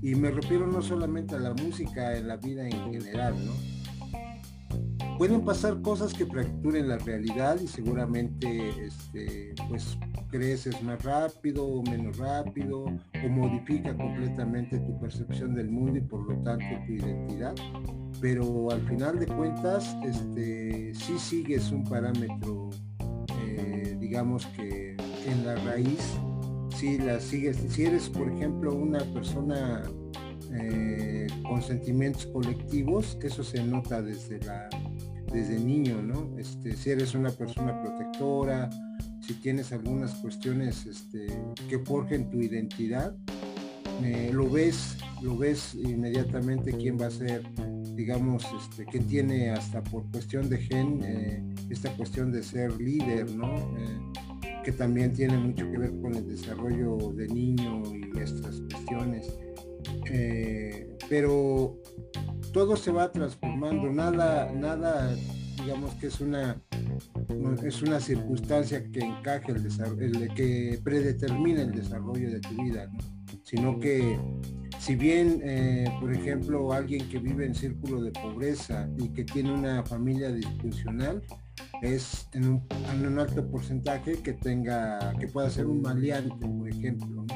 y 0.00 0.14
me 0.14 0.30
refiero 0.30 0.66
no 0.68 0.80
solamente 0.82 1.34
a 1.34 1.40
la 1.40 1.52
música, 1.52 2.16
en 2.16 2.28
la 2.28 2.36
vida 2.36 2.64
en 2.68 2.92
general, 2.92 3.34
¿no? 3.44 3.81
Pueden 5.22 5.44
pasar 5.44 5.80
cosas 5.82 6.12
que 6.12 6.26
fracturen 6.26 6.88
la 6.88 6.98
realidad 6.98 7.60
y 7.60 7.68
seguramente 7.68 8.70
este, 8.84 9.54
pues 9.68 9.96
creces 10.32 10.82
más 10.82 11.00
rápido 11.04 11.64
o 11.64 11.80
menos 11.84 12.16
rápido 12.16 12.86
o 12.86 13.28
modifica 13.28 13.96
completamente 13.96 14.80
tu 14.80 14.98
percepción 14.98 15.54
del 15.54 15.70
mundo 15.70 15.98
y 15.98 16.00
por 16.00 16.28
lo 16.28 16.42
tanto 16.42 16.64
tu 16.88 16.94
identidad. 16.94 17.54
Pero 18.20 18.72
al 18.72 18.80
final 18.88 19.20
de 19.20 19.26
cuentas, 19.28 19.96
este, 20.04 20.92
sí 20.92 21.16
sigues 21.20 21.70
un 21.70 21.84
parámetro, 21.84 22.70
eh, 23.44 23.96
digamos 24.00 24.44
que 24.46 24.96
en 25.24 25.46
la 25.46 25.54
raíz 25.54 26.18
si 26.74 26.98
la 26.98 27.20
sigues, 27.20 27.58
si 27.68 27.84
eres 27.84 28.08
por 28.08 28.28
ejemplo 28.28 28.74
una 28.74 28.98
persona 29.14 29.84
eh, 30.52 31.28
con 31.48 31.62
sentimientos 31.62 32.26
colectivos, 32.26 33.16
eso 33.22 33.44
se 33.44 33.62
nota 33.62 34.02
desde 34.02 34.40
la 34.40 34.68
desde 35.32 35.58
niño, 35.58 36.02
¿no? 36.02 36.38
Este, 36.38 36.76
si 36.76 36.90
eres 36.90 37.14
una 37.14 37.30
persona 37.30 37.80
protectora, 37.80 38.68
si 39.20 39.34
tienes 39.34 39.72
algunas 39.72 40.14
cuestiones 40.14 40.86
este, 40.86 41.26
que 41.68 41.78
forjen 41.78 42.30
tu 42.30 42.40
identidad, 42.40 43.14
eh, 44.02 44.30
lo 44.32 44.48
ves, 44.50 44.96
lo 45.22 45.36
ves 45.36 45.74
inmediatamente 45.74 46.72
quién 46.72 46.98
va 47.00 47.06
a 47.06 47.10
ser, 47.10 47.42
digamos, 47.94 48.44
este, 48.58 48.84
tiene 49.00 49.50
hasta 49.50 49.82
por 49.82 50.10
cuestión 50.10 50.48
de 50.48 50.58
gen 50.58 51.00
eh, 51.04 51.42
esta 51.70 51.94
cuestión 51.96 52.32
de 52.32 52.42
ser 52.42 52.80
líder, 52.80 53.30
¿no? 53.30 53.72
que 54.62 54.72
también 54.72 55.12
tiene 55.12 55.36
mucho 55.38 55.70
que 55.70 55.78
ver 55.78 55.92
con 56.00 56.14
el 56.14 56.28
desarrollo 56.28 57.12
de 57.14 57.26
niño 57.28 57.82
y 57.92 58.18
estas 58.18 58.60
cuestiones. 58.60 59.36
Eh, 60.10 60.91
pero 61.12 61.76
todo 62.54 62.74
se 62.74 62.90
va 62.90 63.12
transformando, 63.12 63.92
nada, 63.92 64.50
nada, 64.50 65.14
digamos 65.58 65.92
que 65.96 66.06
es 66.06 66.18
una 66.22 66.56
es 67.62 67.82
una 67.82 68.00
circunstancia 68.00 68.82
que 68.90 69.00
encaje 69.00 69.52
el 69.52 70.32
que 70.34 70.80
predetermina 70.82 71.60
el 71.64 71.72
desarrollo 71.72 72.30
de 72.30 72.40
tu 72.40 72.62
vida, 72.62 72.90
sino 73.42 73.78
que 73.78 74.18
si 74.78 74.94
bien, 74.94 75.42
eh, 75.44 75.84
por 76.00 76.14
ejemplo, 76.14 76.72
alguien 76.72 77.06
que 77.10 77.18
vive 77.18 77.44
en 77.44 77.54
círculo 77.54 78.00
de 78.00 78.10
pobreza 78.12 78.88
y 78.96 79.10
que 79.10 79.24
tiene 79.24 79.52
una 79.52 79.84
familia 79.84 80.32
disfuncional, 80.32 81.22
es 81.82 82.26
en 82.32 82.62
un, 83.04 83.18
alto 83.18 83.46
porcentaje 83.50 84.14
que 84.22 84.32
tenga, 84.32 85.12
que 85.20 85.28
pueda 85.28 85.50
ser 85.50 85.66
un 85.66 85.82
maleante, 85.82 86.48
por 86.48 86.68
ejemplo, 86.70 87.26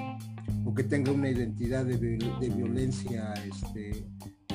o 0.66 0.74
que 0.74 0.82
tenga 0.82 1.12
una 1.12 1.30
identidad 1.30 1.84
de, 1.84 1.96
violencia 1.96 3.32
este, 3.34 4.04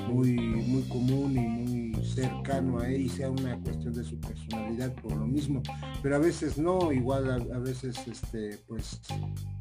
muy, 0.10 0.36
muy 0.36 0.84
común 0.84 1.38
y 1.38 1.40
muy 1.40 2.06
cercano 2.06 2.80
a 2.80 2.90
él 2.90 3.04
y 3.04 3.10
sea 3.10 3.32
una 3.32 3.58
cuestión 3.60 3.94
de 3.94 4.04
su 4.04 4.20
personalidad 4.20 4.94
por 4.96 5.16
lo 5.16 5.26
mismo. 5.26 5.64
Pero 6.04 6.18
a 6.18 6.20
veces 6.20 6.58
no, 6.58 6.92
igual 6.92 7.32
a, 7.32 7.60
veces 7.60 7.96
este, 8.06 8.58
pues 8.68 9.00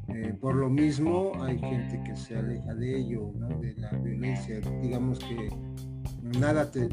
eh, 0.09 0.35
por 0.41 0.55
lo 0.55 0.69
mismo 0.69 1.31
hay 1.41 1.57
gente 1.57 2.01
que 2.03 2.15
se 2.17 2.35
aleja 2.35 2.75
de 2.75 2.99
ello, 2.99 3.31
de 3.61 3.73
la 3.75 3.91
violencia. 3.91 4.59
Digamos 4.81 5.19
que 5.19 5.49
nada 6.39 6.69
te, 6.71 6.87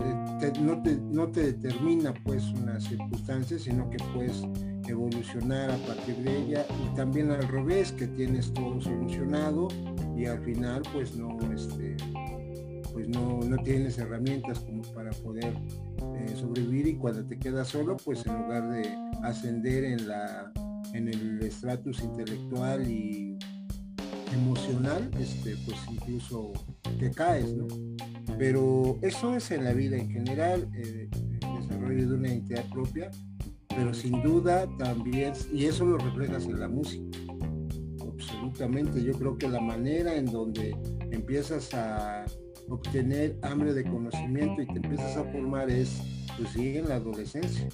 no, 0.60 0.82
te, 0.82 0.96
no 0.96 1.28
te 1.28 1.52
determina 1.52 2.14
pues 2.24 2.44
una 2.50 2.80
circunstancia, 2.80 3.58
sino 3.58 3.88
que 3.90 3.98
puedes 4.14 4.42
evolucionar 4.88 5.70
a 5.70 5.76
partir 5.78 6.16
de 6.16 6.38
ella. 6.38 6.66
Y 6.84 6.94
también 6.94 7.30
al 7.30 7.46
revés, 7.48 7.92
que 7.92 8.06
tienes 8.06 8.52
todo 8.52 8.80
solucionado 8.80 9.68
y 10.16 10.26
al 10.26 10.42
final 10.42 10.82
pues 10.92 11.16
no, 11.16 11.38
este, 11.52 11.96
pues 12.92 13.08
no, 13.08 13.40
no 13.40 13.56
tienes 13.62 13.98
herramientas 13.98 14.60
como 14.60 14.82
para 14.94 15.10
poder 15.10 15.54
eh, 16.16 16.34
sobrevivir. 16.36 16.86
Y 16.88 16.96
cuando 16.96 17.24
te 17.24 17.38
quedas 17.38 17.68
solo 17.68 17.96
pues 17.96 18.26
en 18.26 18.34
lugar 18.42 18.68
de 18.70 18.88
ascender 19.22 19.84
en 19.84 20.08
la 20.08 20.52
en 20.94 21.08
el 21.08 21.42
estatus 21.42 22.02
intelectual 22.02 22.88
y 22.90 23.38
emocional 24.32 25.10
este 25.18 25.56
pues 25.66 25.78
incluso 25.90 26.52
te 26.98 27.10
caes 27.10 27.54
Pero 28.38 28.98
eso 29.02 29.34
es 29.34 29.50
en 29.50 29.64
la 29.64 29.72
vida 29.72 29.96
en 29.96 30.10
general, 30.10 30.68
eh, 30.74 31.08
el 31.42 31.68
desarrollo 31.68 32.08
de 32.08 32.14
una 32.14 32.28
identidad 32.28 32.68
propia, 32.70 33.10
pero 33.68 33.92
sin 33.92 34.22
duda 34.22 34.68
también, 34.78 35.32
y 35.52 35.64
eso 35.64 35.84
lo 35.84 35.98
reflejas 35.98 36.46
en 36.46 36.60
la 36.60 36.68
música, 36.68 37.18
absolutamente. 38.00 39.02
Yo 39.02 39.12
creo 39.14 39.36
que 39.36 39.48
la 39.48 39.60
manera 39.60 40.14
en 40.14 40.26
donde 40.26 40.76
empiezas 41.10 41.74
a 41.74 42.24
obtener 42.68 43.36
hambre 43.42 43.72
de 43.74 43.84
conocimiento 43.84 44.62
y 44.62 44.66
te 44.66 44.76
empiezas 44.76 45.16
a 45.16 45.24
formar 45.24 45.70
es 45.70 46.00
pues 46.36 46.50
sí 46.50 46.76
en 46.76 46.88
la 46.88 46.96
adolescencia. 46.96 47.68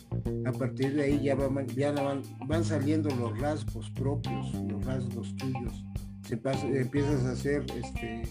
A 0.46 0.52
partir 0.52 0.94
de 0.94 1.04
ahí 1.04 1.20
ya 1.22 1.34
van, 1.34 1.66
ya 1.68 1.92
van, 1.92 2.22
van 2.46 2.64
saliendo 2.64 3.10
los 3.16 3.38
rasgos 3.38 3.90
propios, 3.90 4.54
los 4.68 4.84
rasgos 4.84 5.34
tuyos. 5.36 5.84
Empiezas 6.30 7.24
a 7.24 7.32
hacer 7.32 7.64
este 7.76 8.22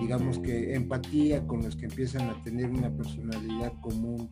digamos 0.00 0.38
que 0.38 0.74
empatía 0.74 1.46
con 1.46 1.62
los 1.62 1.76
que 1.76 1.86
empiezan 1.86 2.28
a 2.28 2.42
tener 2.42 2.70
una 2.70 2.90
personalidad 2.90 3.72
común, 3.80 4.30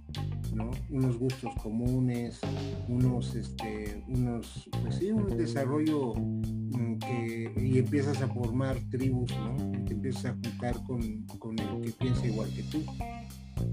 ¿no? 0.55 0.71
Unos 0.91 1.19
gustos 1.19 1.55
comunes, 1.63 2.41
unos, 2.89 3.35
este, 3.35 4.03
unos, 4.09 4.69
pues 4.83 4.97
sí, 4.97 5.13
un 5.13 5.37
desarrollo 5.37 6.15
mm, 6.17 6.99
que, 6.99 7.53
y 7.57 7.79
empiezas 7.79 8.21
a 8.23 8.29
formar 8.29 8.77
tribus, 8.91 9.31
¿no? 9.37 9.57
Empiezas 9.89 10.27
a 10.27 10.33
juntar 10.33 10.83
con, 10.85 11.23
con 11.39 11.59
el 11.59 11.81
que 11.83 11.93
piensa 11.93 12.27
igual 12.27 12.51
que 12.55 12.63
tú. 12.65 12.83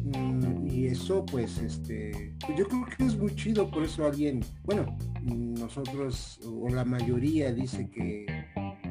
Mm, 0.04 0.68
y 0.68 0.88
eso 0.88 1.26
pues 1.26 1.58
este 1.60 2.36
pues, 2.46 2.60
yo 2.60 2.68
creo 2.68 2.86
que 2.86 3.06
es 3.06 3.18
muy 3.18 3.34
chido 3.36 3.72
por 3.72 3.84
eso 3.84 4.06
alguien 4.06 4.42
bueno 4.66 4.98
nosotros 5.24 6.42
o 6.46 6.68
la 6.68 6.84
mayoría 6.84 7.54
dice 7.54 7.90
que 7.90 8.26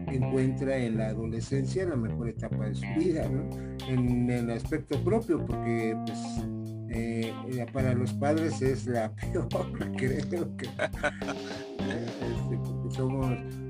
encuentra 0.07 0.77
en 0.79 0.99
la 0.99 1.09
adolescencia 1.09 1.87
la 1.87 1.97
mejor 1.97 2.29
etapa 2.29 2.69
de 2.69 2.75
su 2.75 2.87
vida, 2.99 3.29
En 3.89 4.31
el 4.31 4.51
aspecto 4.51 5.03
propio, 5.03 5.45
porque 5.45 5.97
pues 6.07 6.19
eh, 6.91 7.33
eh, 7.49 7.67
para 7.73 7.93
los 7.95 8.13
padres 8.15 8.63
es 8.63 8.87
la 8.87 9.15
peor, 9.33 9.49
creo 9.97 10.57
que 10.57 10.67
este, 11.87 12.59
somos, 12.91 13.27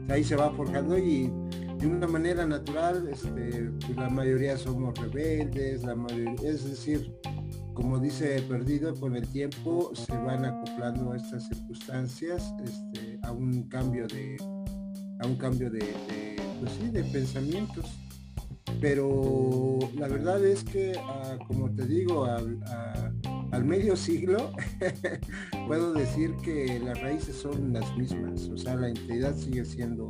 ahí 0.09 0.23
se 0.23 0.37
va 0.37 0.51
forjando 0.53 0.99
y 0.99 1.31
de 1.79 1.87
una 1.87 2.07
manera 2.07 2.47
natural, 2.47 3.09
este, 3.11 3.71
pues, 3.85 3.97
la 3.97 4.09
mayoría 4.09 4.57
somos 4.57 4.99
rebeldes, 4.99 5.83
la 5.83 5.95
mayoría, 5.95 6.51
es 6.51 6.65
decir, 6.65 7.13
como 7.75 7.99
dice 7.99 8.41
Perdido, 8.49 8.95
con 8.95 9.17
el 9.17 9.29
tiempo 9.29 9.91
se 9.95 10.17
van 10.17 10.45
acoplando 10.45 11.15
estas 11.15 11.47
circunstancias 11.49 12.55
este, 12.65 13.19
a 13.23 13.33
un 13.33 13.65
cambio 13.69 14.07
de 14.07 14.37
a 15.21 15.27
un 15.27 15.37
cambio 15.37 15.71
de 15.71 16.37
pues 16.61 16.73
sí, 16.73 16.89
de 16.91 17.05
pensamientos. 17.05 17.87
Pero 18.81 19.79
la 19.95 20.09
verdad 20.09 20.45
es 20.45 20.63
que, 20.65 20.93
ah, 20.99 21.39
como 21.47 21.71
te 21.71 21.87
digo, 21.87 22.25
al, 22.25 22.59
al 23.53 23.65
medio 23.65 23.97
siglo, 23.97 24.53
puedo 25.67 25.95
decir 25.95 26.35
que 26.43 26.79
las 26.81 27.01
raíces 27.01 27.37
son 27.37 27.73
las 27.73 27.97
mismas. 27.97 28.49
O 28.49 28.59
sea, 28.59 28.75
la 28.77 28.89
entidad 28.89 29.35
sigue 29.37 29.65
siendo 29.65 30.09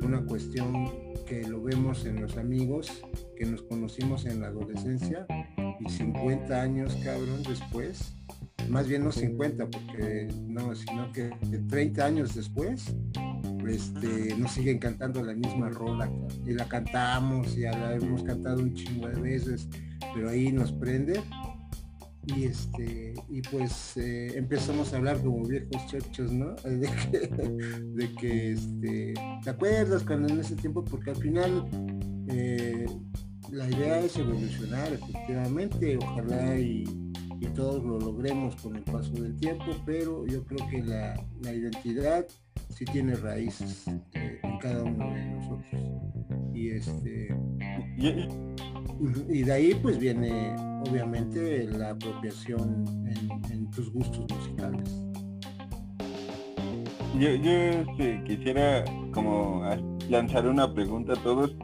una 0.00 0.24
cuestión 0.24 0.90
que 1.26 1.46
lo 1.46 1.62
vemos 1.62 2.04
en 2.06 2.20
los 2.20 2.36
amigos, 2.36 2.90
que 3.36 3.44
nos 3.44 3.62
conocimos 3.62 4.24
en 4.26 4.40
la 4.40 4.48
adolescencia 4.48 5.26
y 5.78 5.88
50 5.88 6.60
años, 6.60 6.96
cabrón, 7.04 7.42
después, 7.46 8.14
más 8.68 8.88
bien 8.88 9.04
no 9.04 9.12
50, 9.12 9.68
porque 9.68 10.28
no, 10.46 10.74
sino 10.74 11.12
que 11.12 11.30
30 11.68 12.04
años 12.04 12.34
después, 12.34 12.94
este, 13.70 14.34
nos 14.36 14.52
siguen 14.52 14.78
cantando 14.78 15.22
la 15.22 15.34
misma 15.34 15.68
rola 15.68 16.10
y 16.46 16.52
la 16.52 16.66
cantamos 16.68 17.56
y 17.56 17.60
la 17.60 17.94
hemos 17.94 18.22
cantado 18.22 18.62
un 18.62 18.74
chingo 18.74 19.08
de 19.08 19.20
veces, 19.20 19.68
pero 20.14 20.30
ahí 20.30 20.52
nos 20.52 20.72
prende 20.72 21.20
y 22.26 22.44
este 22.44 23.14
y 23.28 23.42
pues 23.42 23.96
eh, 23.96 24.36
empezamos 24.36 24.92
a 24.92 24.98
hablar 24.98 25.20
como 25.22 25.44
viejos 25.44 25.86
chochos, 25.86 26.32
¿no? 26.32 26.54
De 26.64 28.14
que, 28.20 28.52
este, 28.52 29.14
¿te 29.42 29.50
acuerdas 29.50 30.02
cuando 30.02 30.32
en 30.32 30.40
ese 30.40 30.56
tiempo? 30.56 30.84
Porque 30.84 31.10
al 31.10 31.16
final 31.16 31.66
eh, 32.28 32.86
la 33.50 33.68
idea 33.68 34.00
es 34.00 34.16
evolucionar 34.16 34.92
efectivamente, 34.92 35.98
ojalá 36.00 36.58
y, 36.58 36.84
todos 37.54 37.82
lo 37.82 37.98
logremos 37.98 38.54
con 38.56 38.76
el 38.76 38.82
paso 38.84 39.12
del 39.12 39.36
tiempo, 39.36 39.64
pero 39.84 40.24
yo 40.26 40.44
creo 40.44 40.68
que 40.70 40.82
la, 40.82 41.14
la 41.42 41.52
identidad 41.52 42.24
sí 42.68 42.84
tiene 42.86 43.14
raíces 43.14 43.86
eh, 44.12 44.40
en 44.42 44.58
cada 44.58 44.82
uno 44.82 45.12
de 45.12 45.24
nosotros. 45.26 45.82
Y 46.54 46.70
este 46.70 47.28
y 49.28 49.42
de 49.42 49.52
ahí 49.52 49.74
pues 49.82 49.98
viene 49.98 50.54
obviamente 50.88 51.64
la 51.64 51.90
apropiación 51.90 52.84
en, 53.50 53.70
tus 53.70 53.92
gustos 53.92 54.26
musicales. 54.36 54.90
Yo, 57.18 57.34
yo 57.36 57.52
este, 57.52 58.22
quisiera 58.24 58.84
como 59.12 59.62
lanzar 60.08 60.48
una 60.48 60.72
pregunta 60.74 61.12
a 61.12 61.22
todos 61.22 61.54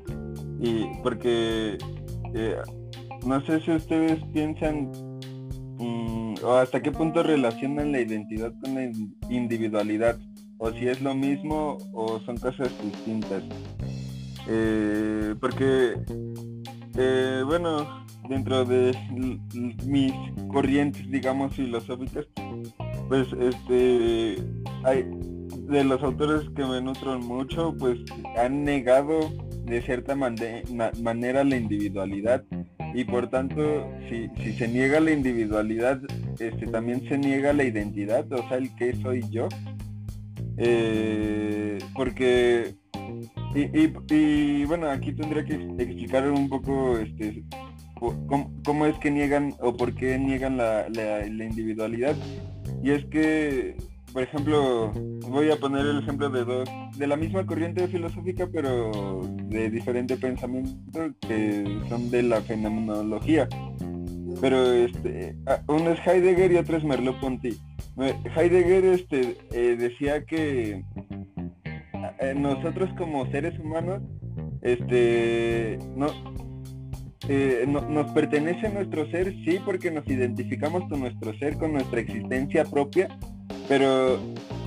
y 0.61 0.85
porque 1.02 1.78
eh, 2.35 2.56
no 3.26 3.44
sé 3.44 3.61
si 3.61 3.72
ustedes 3.72 4.22
piensan 4.32 4.92
mm, 5.78 6.35
o 6.44 6.54
hasta 6.54 6.80
qué 6.80 6.92
punto 6.92 7.24
relacionan 7.24 7.90
la 7.90 8.00
identidad 8.00 8.52
con 8.62 8.74
la 8.74 8.90
individualidad 9.28 10.16
o 10.59 10.71
si 10.73 10.88
es 10.88 11.01
lo 11.01 11.14
mismo 11.14 11.79
o 11.92 12.21
son 12.21 12.37
cosas 12.38 12.71
distintas. 12.83 13.42
Eh, 14.49 15.35
porque, 15.40 15.95
eh, 16.97 17.42
bueno, 17.45 18.05
dentro 18.29 18.64
de 18.64 18.97
mis 19.85 20.12
corrientes, 20.49 21.11
digamos, 21.11 21.55
filosóficas, 21.55 22.27
pues 23.09 23.29
este, 23.40 24.37
hay 24.85 25.05
de 25.69 25.85
los 25.85 26.03
autores 26.03 26.49
que 26.55 26.64
me 26.64 26.81
nutron 26.81 27.27
mucho, 27.27 27.75
pues 27.79 27.99
han 28.37 28.64
negado 28.64 29.21
de 29.64 29.83
cierta 29.83 30.14
manera 30.14 31.45
la 31.45 31.57
individualidad 31.57 32.45
y 32.95 33.05
por 33.05 33.29
tanto 33.29 33.87
si, 34.09 34.29
si, 34.42 34.53
se 34.53 34.69
niega 34.69 35.01
la 35.01 35.11
individualidad 35.11 36.01
este 36.38 36.66
también 36.69 37.07
se 37.09 37.19
niega 37.19 37.53
la 37.53 37.64
identidad 37.64 38.33
o 38.33 38.49
sea 38.49 38.59
el 38.59 38.75
que 38.77 38.95
soy 38.97 39.25
yo 39.29 39.49
eh, 40.57 41.79
porque 41.95 42.75
y, 43.55 44.64
bueno 44.64 44.90
aquí 44.90 45.12
tendría 45.12 45.45
que 45.45 45.55
explicar 45.55 46.31
un 46.31 46.49
poco 46.49 46.99
este 46.99 47.45
cómo, 48.64 48.87
es 48.87 48.99
que 48.99 49.11
niegan 49.11 49.55
o 49.61 49.75
por 49.75 49.95
qué 49.95 50.19
niegan 50.19 50.59
la, 50.59 51.27
individualidad. 51.27 52.14
Y 52.83 52.90
es 52.90 53.05
que 53.07 53.77
por 54.12 54.23
ejemplo 54.23 54.92
voy 55.29 55.51
a 55.51 55.57
poner 55.57 55.87
el 55.87 55.99
ejemplo 56.01 56.29
de 56.29 56.45
dos 56.45 56.69
de 56.97 57.07
la 57.07 57.16
misma 57.16 57.45
corriente 57.45 57.87
filosófica 57.88 58.49
pero 58.51 59.23
de 59.49 59.71
diferente 59.71 60.16
pensamiento 60.16 61.11
que 61.21 61.81
son 61.88 62.11
de 62.11 62.23
la 62.23 62.40
fenomenología. 62.42 63.49
Pero 64.40 64.73
este 64.73 65.37
uno 65.69 65.90
es 65.90 66.07
Heidegger 66.07 66.53
y 66.53 66.57
otro 66.57 66.77
es 66.77 66.85
Merleau-Ponty 66.85 67.57
Heidegger 67.98 68.85
este, 68.85 69.37
eh, 69.52 69.76
decía 69.78 70.24
que 70.24 70.85
eh, 72.20 72.35
nosotros 72.37 72.90
como 72.98 73.30
seres 73.30 73.59
humanos 73.59 74.02
este, 74.61 75.78
eh, 77.28 77.64
no, 77.66 77.80
nos 77.88 78.11
pertenece 78.12 78.68
nuestro 78.68 79.11
ser, 79.11 79.32
sí, 79.44 79.59
porque 79.64 79.90
nos 79.90 80.06
identificamos 80.09 80.87
con 80.90 81.00
nuestro 81.00 81.37
ser, 81.38 81.56
con 81.56 81.72
nuestra 81.72 82.00
existencia 82.00 82.64
propia, 82.64 83.09
pero 83.66 84.18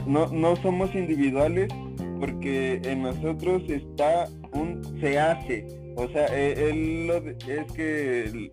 no, 0.08 0.28
no 0.28 0.56
somos 0.58 0.94
individuales 0.96 1.70
porque 2.20 2.82
en 2.84 3.04
nosotros 3.04 3.62
está 3.70 4.28
un 4.54 4.82
se 5.00 5.20
hace. 5.20 5.68
O 5.96 6.08
sea, 6.10 6.26
él, 6.28 7.08
lo, 7.08 7.18
es 7.18 7.72
que 7.74 8.52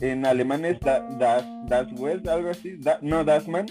en 0.00 0.26
alemán 0.26 0.64
es 0.64 0.78
das, 0.80 1.44
das 1.66 1.86
West, 1.98 2.26
algo 2.28 2.50
así, 2.50 2.78
no 3.02 3.24
Dasman, 3.24 3.66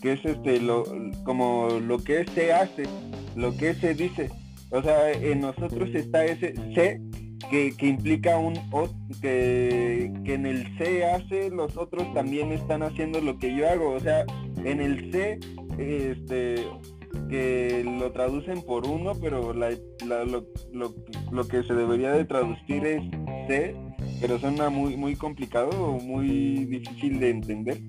que 0.00 0.12
es 0.12 0.24
este 0.24 0.60
lo 0.60 0.84
como 1.24 1.68
lo 1.80 1.98
que 1.98 2.24
se 2.34 2.52
hace, 2.52 2.84
lo 3.36 3.56
que 3.56 3.74
se 3.74 3.94
dice. 3.94 4.30
O 4.70 4.82
sea, 4.82 5.12
en 5.12 5.40
nosotros 5.40 5.88
está 5.94 6.24
ese 6.24 6.54
se 6.74 7.00
que, 7.50 7.86
implica 7.86 8.38
un 8.38 8.54
que, 9.20 10.12
que 10.24 10.34
en 10.34 10.46
el 10.46 10.76
se 10.78 11.04
hace, 11.04 11.50
los 11.50 11.76
otros 11.76 12.12
también 12.14 12.52
están 12.52 12.82
haciendo 12.82 13.20
lo 13.20 13.38
que 13.38 13.54
yo 13.54 13.68
hago. 13.68 13.92
O 13.92 14.00
sea, 14.00 14.24
en 14.64 14.80
el 14.80 15.12
se, 15.12 15.38
este 15.78 16.66
que 17.28 17.84
lo 17.98 18.10
traducen 18.12 18.62
por 18.62 18.86
uno, 18.86 19.12
pero 19.20 19.54
la, 19.54 19.70
lo, 20.06 20.44
lo, 20.72 20.94
lo, 21.30 21.48
que 21.48 21.62
se 21.62 21.74
debería 21.74 22.10
de 22.10 22.24
traducir 22.24 22.84
es 22.84 23.02
se 23.46 23.74
pero 24.20 24.38
suena 24.38 24.70
muy 24.70 24.96
muy 24.96 25.16
complicado 25.16 25.70
o 25.70 26.00
muy 26.00 26.64
difícil 26.66 27.20
de 27.20 27.30
entender. 27.30 27.80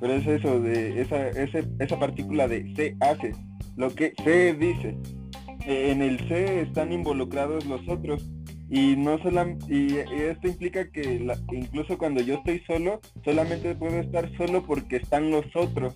Pero 0.00 0.14
es 0.14 0.26
eso, 0.26 0.60
de 0.60 1.00
esa, 1.00 1.28
esa 1.28 1.98
partícula 1.98 2.48
de 2.48 2.74
se 2.74 2.96
hace, 3.00 3.32
lo 3.76 3.94
que 3.94 4.12
se 4.22 4.54
dice. 4.54 4.96
En 5.66 6.02
el 6.02 6.18
se 6.28 6.60
están 6.60 6.92
involucrados 6.92 7.66
los 7.66 7.80
otros 7.88 8.24
y 8.68 8.96
no 8.96 9.18
solo 9.22 9.56
y, 9.68 9.96
esto 9.96 10.48
implica 10.48 10.90
que 10.90 11.24
incluso 11.52 11.96
cuando 11.98 12.20
yo 12.20 12.34
estoy 12.34 12.60
solo 12.66 13.00
solamente 13.24 13.74
puedo 13.76 14.00
estar 14.00 14.30
solo 14.36 14.64
porque 14.64 14.96
están 14.96 15.30
los 15.30 15.44
otros 15.54 15.94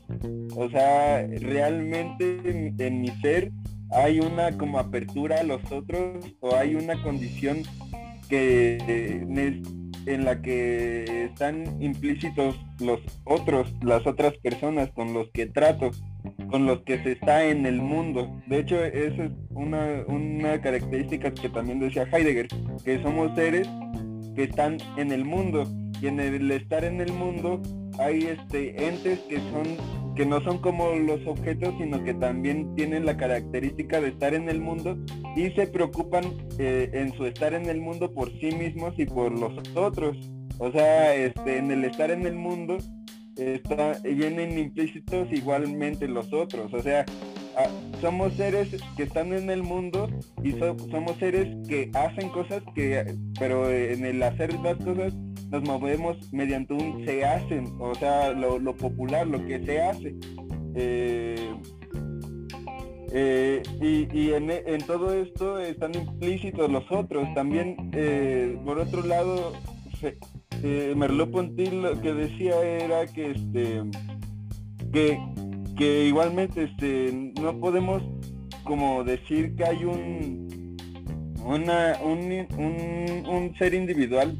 o 0.54 0.70
sea 0.70 1.26
realmente 1.26 2.38
en, 2.78 3.00
mi 3.00 3.08
ser 3.20 3.50
hay 3.90 4.20
una 4.20 4.56
como 4.56 4.78
apertura 4.78 5.40
a 5.40 5.42
los 5.42 5.60
otros 5.72 6.24
o 6.38 6.54
hay 6.54 6.76
una 6.76 7.02
condición 7.02 7.62
que 8.30 8.78
en 10.06 10.24
la 10.24 10.40
que 10.40 11.26
están 11.26 11.80
implícitos 11.82 12.56
los 12.80 13.00
otros 13.24 13.74
las 13.82 14.06
otras 14.06 14.32
personas 14.38 14.90
con 14.92 15.12
los 15.12 15.28
que 15.32 15.46
trato 15.46 15.90
con 16.50 16.66
los 16.66 16.80
que 16.82 17.02
se 17.02 17.12
está 17.12 17.44
en 17.44 17.66
el 17.66 17.80
mundo. 17.80 18.28
De 18.46 18.60
hecho, 18.60 18.82
esa 18.84 19.24
es 19.24 19.30
una, 19.50 20.04
una 20.08 20.60
característica 20.60 21.32
que 21.32 21.48
también 21.48 21.78
decía 21.78 22.08
Heidegger, 22.12 22.48
que 22.84 23.00
somos 23.02 23.34
seres 23.36 23.68
que 24.34 24.44
están 24.44 24.78
en 24.96 25.12
el 25.12 25.24
mundo. 25.24 25.64
Y 26.00 26.08
en 26.08 26.18
el 26.18 26.50
estar 26.50 26.84
en 26.84 27.00
el 27.00 27.12
mundo 27.12 27.60
hay 27.98 28.22
este 28.22 28.88
entes 28.88 29.20
que 29.28 29.36
son 29.36 29.76
que 30.14 30.26
no 30.26 30.40
son 30.42 30.58
como 30.58 30.90
los 30.92 31.26
objetos, 31.26 31.74
sino 31.78 32.02
que 32.04 32.14
también 32.14 32.74
tienen 32.74 33.06
la 33.06 33.16
característica 33.16 34.00
de 34.00 34.08
estar 34.08 34.34
en 34.34 34.48
el 34.48 34.60
mundo 34.60 34.98
y 35.36 35.50
se 35.50 35.66
preocupan 35.66 36.24
eh, 36.58 36.90
en 36.92 37.12
su 37.14 37.26
estar 37.26 37.54
en 37.54 37.66
el 37.66 37.80
mundo 37.80 38.12
por 38.12 38.30
sí 38.40 38.52
mismos 38.52 38.94
y 38.98 39.06
por 39.06 39.38
los 39.38 39.52
otros. 39.76 40.16
O 40.58 40.70
sea, 40.70 41.14
este, 41.14 41.58
en 41.58 41.70
el 41.70 41.84
estar 41.84 42.10
en 42.10 42.26
el 42.26 42.34
mundo 42.34 42.78
está, 43.36 43.98
vienen 44.04 44.58
implícitos 44.58 45.28
igualmente 45.32 46.06
los 46.08 46.32
otros. 46.32 46.72
O 46.74 46.82
sea, 46.82 47.04
somos 48.00 48.32
seres 48.34 48.68
que 48.96 49.04
están 49.04 49.32
en 49.32 49.50
el 49.50 49.62
mundo 49.62 50.08
y 50.42 50.52
somos 50.52 51.16
seres 51.18 51.48
que 51.68 51.90
hacen 51.94 52.28
cosas 52.30 52.62
que, 52.74 53.16
pero 53.38 53.70
en 53.70 54.04
el 54.04 54.22
hacer 54.22 54.54
las 54.60 54.76
cosas 54.78 55.14
nos 55.50 55.62
movemos 55.64 56.16
mediante 56.32 56.74
un 56.74 57.04
se 57.04 57.24
hacen, 57.24 57.66
o 57.80 57.94
sea, 57.94 58.32
lo, 58.32 58.74
popular, 58.76 59.26
lo 59.26 59.44
que 59.46 59.64
se 59.64 59.80
hace. 59.80 60.14
Eh, 60.76 61.52
eh, 63.12 63.62
y, 63.80 64.30
en, 64.30 64.80
todo 64.86 65.12
esto 65.12 65.58
están 65.58 65.94
implícitos 65.94 66.70
los 66.70 66.84
otros. 66.90 67.26
También, 67.34 67.90
eh, 67.92 68.56
por 68.64 68.78
otro 68.78 69.04
lado, 69.04 69.52
Merleau-Ponty 70.62 71.70
lo 71.70 72.00
que 72.00 72.14
decía 72.14 72.62
era 72.62 73.06
que 73.06 73.32
este 73.32 73.82
que, 74.92 75.18
que 75.80 76.04
igualmente 76.04 76.64
este 76.64 77.32
no 77.40 77.58
podemos 77.58 78.02
como 78.64 79.02
decir 79.02 79.56
que 79.56 79.64
hay 79.64 79.84
un 79.84 80.76
una 81.42 81.96
un, 82.04 82.46
un, 83.26 83.54
ser 83.58 83.72
individual 83.72 84.36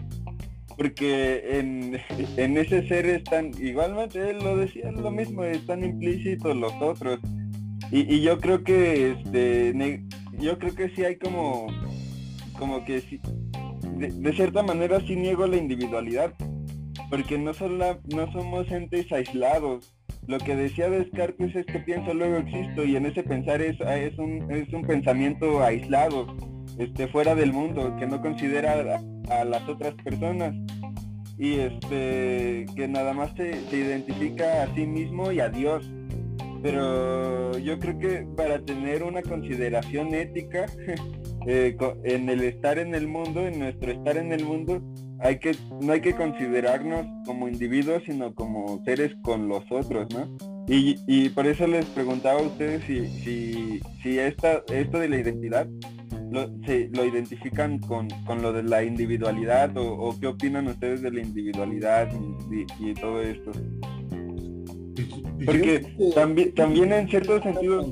porque 0.76 1.58
en, 1.58 1.98
en, 2.36 2.58
ese 2.58 2.86
ser 2.88 3.06
están 3.06 3.52
igualmente 3.58 4.28
él 4.28 4.38
lo 4.44 4.58
decía 4.58 4.92
lo 4.92 5.10
mismo 5.10 5.42
están 5.44 5.82
implícitos 5.82 6.54
los 6.54 6.74
otros 6.74 7.18
y, 7.90 8.00
y 8.14 8.20
yo 8.20 8.38
creo 8.38 8.62
que 8.62 9.12
este 9.12 10.04
yo 10.38 10.58
creo 10.58 10.74
que 10.74 10.90
sí 10.90 11.04
hay 11.06 11.16
como 11.16 11.68
como 12.58 12.84
que 12.84 13.00
sí, 13.00 13.18
de, 13.96 14.32
cierta 14.34 14.62
manera 14.62 15.00
sí 15.00 15.16
niego 15.16 15.46
la 15.46 15.56
individualidad, 15.56 16.34
porque 17.08 17.38
no, 17.38 17.52
no 17.52 18.32
somos 18.32 18.70
entes 18.70 19.10
aislados. 19.10 19.94
Lo 20.26 20.38
que 20.38 20.54
decía 20.54 20.88
Descartes 20.88 21.54
es 21.56 21.66
que 21.66 21.80
pienso 21.80 22.14
luego 22.14 22.36
existo 22.36 22.84
y 22.84 22.96
en 22.96 23.06
ese 23.06 23.22
pensar 23.22 23.60
es, 23.62 23.80
es, 23.80 24.18
un, 24.18 24.50
es 24.50 24.72
un 24.72 24.82
pensamiento 24.82 25.62
aislado, 25.62 26.36
este, 26.78 27.08
fuera 27.08 27.34
del 27.34 27.52
mundo, 27.52 27.96
que 27.98 28.06
no 28.06 28.20
considera 28.20 29.00
a, 29.28 29.44
las 29.44 29.68
otras 29.68 29.94
personas 30.04 30.54
y 31.38 31.54
este 31.54 32.66
que 32.76 32.88
nada 32.88 33.12
más 33.12 33.32
se, 33.36 33.54
se, 33.68 33.76
identifica 33.78 34.62
a 34.62 34.74
sí 34.74 34.86
mismo 34.86 35.32
y 35.32 35.40
a 35.40 35.48
Dios. 35.48 35.90
Pero 36.62 37.58
yo 37.58 37.78
creo 37.78 37.98
que 37.98 38.26
para 38.36 38.60
tener 38.60 39.02
una 39.02 39.22
consideración 39.22 40.14
ética 40.14 40.66
Eh, 41.46 41.76
en 42.04 42.28
el 42.28 42.42
estar 42.44 42.78
en 42.78 42.94
el 42.94 43.08
mundo, 43.08 43.46
en 43.46 43.60
nuestro 43.60 43.92
estar 43.92 44.18
en 44.18 44.32
el 44.32 44.44
mundo, 44.44 44.82
hay 45.22 45.38
que, 45.38 45.56
no 45.80 45.92
hay 45.92 46.00
que 46.00 46.14
considerarnos 46.14 47.06
como 47.26 47.48
individuos, 47.48 48.02
sino 48.06 48.34
como 48.34 48.82
seres 48.84 49.14
con 49.22 49.48
los 49.48 49.64
otros, 49.70 50.08
¿no? 50.14 50.28
Y, 50.72 51.28
por 51.30 51.48
eso 51.48 51.66
les 51.66 51.84
preguntaba 51.86 52.38
a 52.38 52.44
ustedes 52.44 52.84
si, 52.84 53.08
si, 53.08 53.80
si 54.02 54.18
esta, 54.20 54.62
esto 54.72 55.00
de 55.00 55.08
la 55.08 55.18
identidad 55.18 55.66
lo, 56.30 56.46
lo 56.46 57.04
identifican 57.04 57.80
con, 57.80 58.08
lo 58.40 58.52
de 58.52 58.62
la 58.62 58.84
individualidad 58.84 59.72
o, 59.76 60.16
qué 60.20 60.28
opinan 60.28 60.68
ustedes 60.68 61.02
de 61.02 61.10
la 61.10 61.20
individualidad 61.22 62.08
y, 62.78 62.94
todo 62.94 63.20
esto. 63.20 63.50
Porque 65.44 65.84
también, 66.14 66.54
también 66.54 66.92
en 66.92 67.08
cierto 67.08 67.42
sentido 67.42 67.84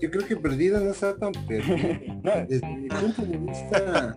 yo 0.00 0.10
creo 0.10 0.26
que 0.26 0.36
perdida 0.36 0.80
no 0.80 0.90
está 0.90 1.16
tan 1.16 1.32
perdida. 1.46 2.46
Desde 2.48 2.76
mi 2.76 2.88
punto 2.88 3.22
de 3.22 3.38
vista, 3.38 4.16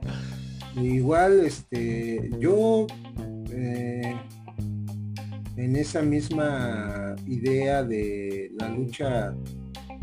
igual, 0.86 1.46
este, 1.46 2.30
yo 2.40 2.88
eh, 3.52 4.16
en 5.58 5.76
esa 5.76 6.02
misma 6.02 7.16
idea 7.28 7.84
de 7.84 8.52
la 8.60 8.70
lucha 8.70 9.36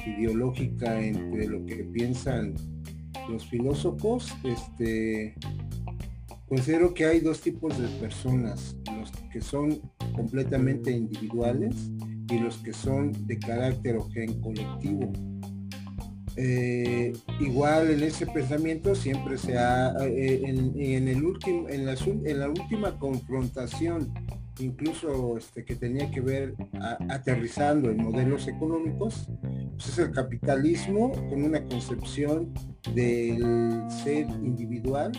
ideológica 0.06 1.00
entre 1.00 1.46
lo 1.46 1.64
que 1.66 1.76
piensan 1.84 2.54
los 3.28 3.46
filósofos, 3.46 4.32
este, 4.44 5.34
considero 6.48 6.94
que 6.94 7.06
hay 7.06 7.20
dos 7.20 7.40
tipos 7.40 7.76
de 7.78 7.88
personas, 7.98 8.76
los 8.98 9.10
que 9.32 9.40
son 9.40 9.80
completamente 10.14 10.90
individuales 10.90 11.74
y 12.30 12.38
los 12.38 12.58
que 12.58 12.72
son 12.72 13.12
de 13.26 13.38
carácter 13.38 13.96
o 13.96 14.08
gen 14.10 14.40
colectivo. 14.40 15.12
Eh, 16.36 17.14
igual 17.40 17.90
en 17.90 18.02
ese 18.02 18.26
pensamiento 18.26 18.94
siempre 18.94 19.38
se 19.38 19.56
ha, 19.56 19.94
eh, 20.02 20.42
en, 20.44 21.08
el 21.08 21.24
último, 21.24 21.68
en 21.68 21.86
la, 21.86 21.94
en 21.94 22.40
la 22.40 22.48
última 22.48 22.98
confrontación, 22.98 24.12
incluso 24.58 25.38
este, 25.38 25.64
que 25.64 25.76
tenía 25.76 26.10
que 26.10 26.20
ver 26.20 26.54
aterrizando 27.08 27.90
en 27.90 28.02
modelos 28.02 28.48
económicos, 28.48 29.28
pues 29.72 29.88
es 29.88 29.98
el 29.98 30.12
capitalismo 30.12 31.12
con 31.12 31.42
una 31.42 31.62
concepción 31.64 32.52
del 32.94 33.84
ser 34.04 34.26
individual 34.42 35.12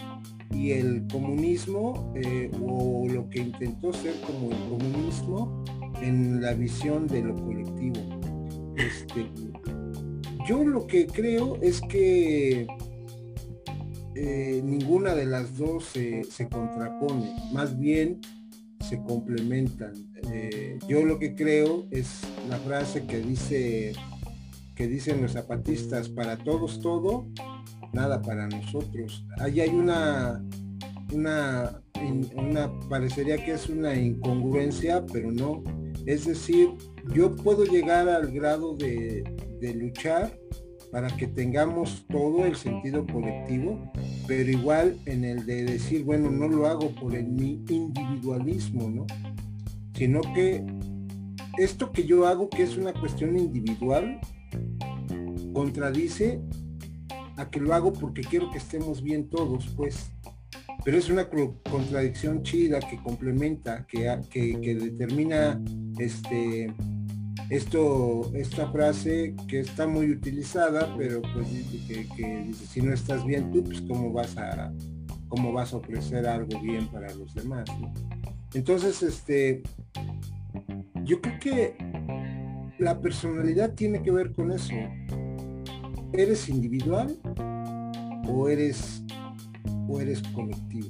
y 0.52 0.72
el 0.72 1.06
comunismo 1.12 2.14
eh, 2.16 2.50
o 2.62 3.06
lo 3.10 3.30
que 3.30 3.40
intentó 3.40 3.92
ser 3.94 4.14
como 4.22 4.52
el 4.52 4.58
comunismo 4.70 5.64
en 6.02 6.42
la 6.42 6.54
visión 6.54 7.08
de 7.08 7.24
lo 7.24 7.36
colectivo. 7.36 8.00
Este, 8.78 9.26
yo 10.48 10.64
lo 10.64 10.88
que 10.88 11.08
creo 11.08 11.58
es 11.62 11.82
que 11.82 12.68
eh, 14.16 14.62
ninguna 14.64 15.14
de 15.14 15.26
las 15.26 15.58
dos 15.58 15.86
se, 15.86 16.48
contrapone, 16.50 17.36
más 17.52 17.78
bien 17.78 18.22
se 18.80 19.02
complementan. 19.04 19.94
Eh, 20.32 20.80
yo 20.88 21.06
lo 21.06 21.20
que 21.20 21.36
creo 21.36 21.86
es 21.92 22.22
la 22.50 22.58
frase 22.58 23.06
que 23.06 23.20
dice 23.20 23.94
que 24.74 24.88
dicen 24.88 25.22
los 25.24 25.34
zapatistas, 25.34 26.08
para 26.08 26.38
todos 26.38 26.80
todo, 26.80 27.28
nada 27.94 28.22
para 28.22 28.48
nosotros. 28.48 29.26
Ahí 29.40 29.60
hay 29.60 29.70
una, 29.70 30.44
una, 31.12 31.82
una, 32.36 32.80
parecería 32.88 33.44
que 33.44 33.54
es 33.54 33.70
una 33.70 33.96
incongruencia, 33.96 35.04
pero 35.12 35.32
no. 35.32 35.64
Es 36.06 36.26
decir, 36.26 36.70
yo 37.12 37.36
puedo 37.36 37.66
llegar 37.66 38.08
al 38.08 38.32
grado 38.32 38.76
de, 38.76 39.24
de 39.60 39.74
luchar 39.74 40.38
para 40.92 41.08
que 41.16 41.28
tengamos 41.28 42.06
todo 42.10 42.46
el 42.46 42.56
sentido 42.56 43.06
colectivo, 43.06 43.92
pero 44.26 44.50
igual 44.50 44.98
en 45.06 45.26
el 45.26 45.46
de 45.46 45.66
decir, 45.66 46.04
bueno, 46.04 46.30
no 46.32 46.48
lo 46.48 46.68
hago 46.68 46.94
por 46.96 47.16
el, 47.16 47.28
mi 47.28 47.64
individualismo, 47.70 48.90
¿no? 48.90 49.06
Sino 49.94 50.22
que 50.34 50.66
esto 51.58 51.92
que 51.92 52.06
yo 52.06 52.28
hago, 52.28 52.50
que 52.50 52.64
es 52.64 52.78
una 52.78 52.94
cuestión 52.94 53.38
individual, 53.38 54.20
contradice 55.54 56.40
a 57.36 57.50
que 57.50 57.60
lo 57.60 57.74
hago 57.74 57.94
porque 57.94 58.22
quiero 58.22 58.50
que 58.52 58.58
estemos 58.58 59.02
bien 59.02 59.28
todos, 59.28 59.68
pues. 59.76 60.12
Pero 60.86 60.98
es 60.98 61.10
una 61.10 61.28
contradicción 61.70 62.44
chida 62.44 62.80
que 62.80 62.98
complementa, 62.98 63.86
que, 63.88 64.20
que, 64.30 64.62
que 64.62 64.76
determina 64.76 65.62
este 66.00 66.74
esto, 67.50 68.32
esta 68.34 68.72
frase 68.72 69.36
que 69.48 69.62
está 69.62 69.88
muy 69.88 70.12
utilizada, 70.12 70.94
pero 70.98 71.22
pues 71.22 71.48
que, 71.88 72.44
dice, 72.46 72.66
si 72.66 72.82
no 72.82 72.94
estás 72.94 73.26
bien 73.26 73.52
tú, 73.52 73.64
pues 73.64 73.82
cómo 73.82 74.12
vas 74.12 74.38
a, 74.38 74.74
cómo 75.30 75.54
vas 75.54 75.74
a 75.74 75.78
ofrecer 75.78 76.28
algo 76.28 76.60
bien 76.62 76.88
para 76.88 77.14
los 77.16 77.34
demás. 77.34 77.70
Entonces, 78.54 79.02
este, 79.04 79.64
yo 81.04 81.22
creo 81.22 81.40
que 81.40 81.78
la 82.80 83.00
personalidad 83.00 83.74
tiene 83.74 84.02
que 84.02 84.12
ver 84.12 84.34
con 84.34 84.52
eso. 84.52 84.74
¿Eres 86.14 86.50
individual 86.50 87.18
o 88.28 88.50
eres 88.50 89.04
o 89.88 90.00
eres 90.02 90.22
colectivo. 90.34 90.90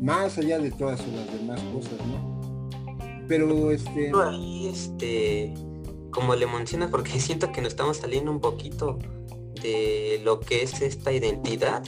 Más 0.00 0.38
allá 0.38 0.58
de 0.58 0.70
todas 0.70 1.00
las 1.08 1.32
demás 1.32 1.60
cosas, 1.72 1.98
¿no? 2.06 2.37
Pero 3.28 3.70
este... 3.70 4.10
Ahí, 4.14 4.68
este, 4.68 5.54
como 6.10 6.34
le 6.34 6.46
menciona, 6.46 6.90
porque 6.90 7.20
siento 7.20 7.52
que 7.52 7.60
nos 7.60 7.72
estamos 7.72 7.98
saliendo 7.98 8.30
un 8.30 8.40
poquito 8.40 8.98
de 9.62 10.20
lo 10.24 10.40
que 10.40 10.62
es 10.62 10.80
esta 10.80 11.12
identidad 11.12 11.82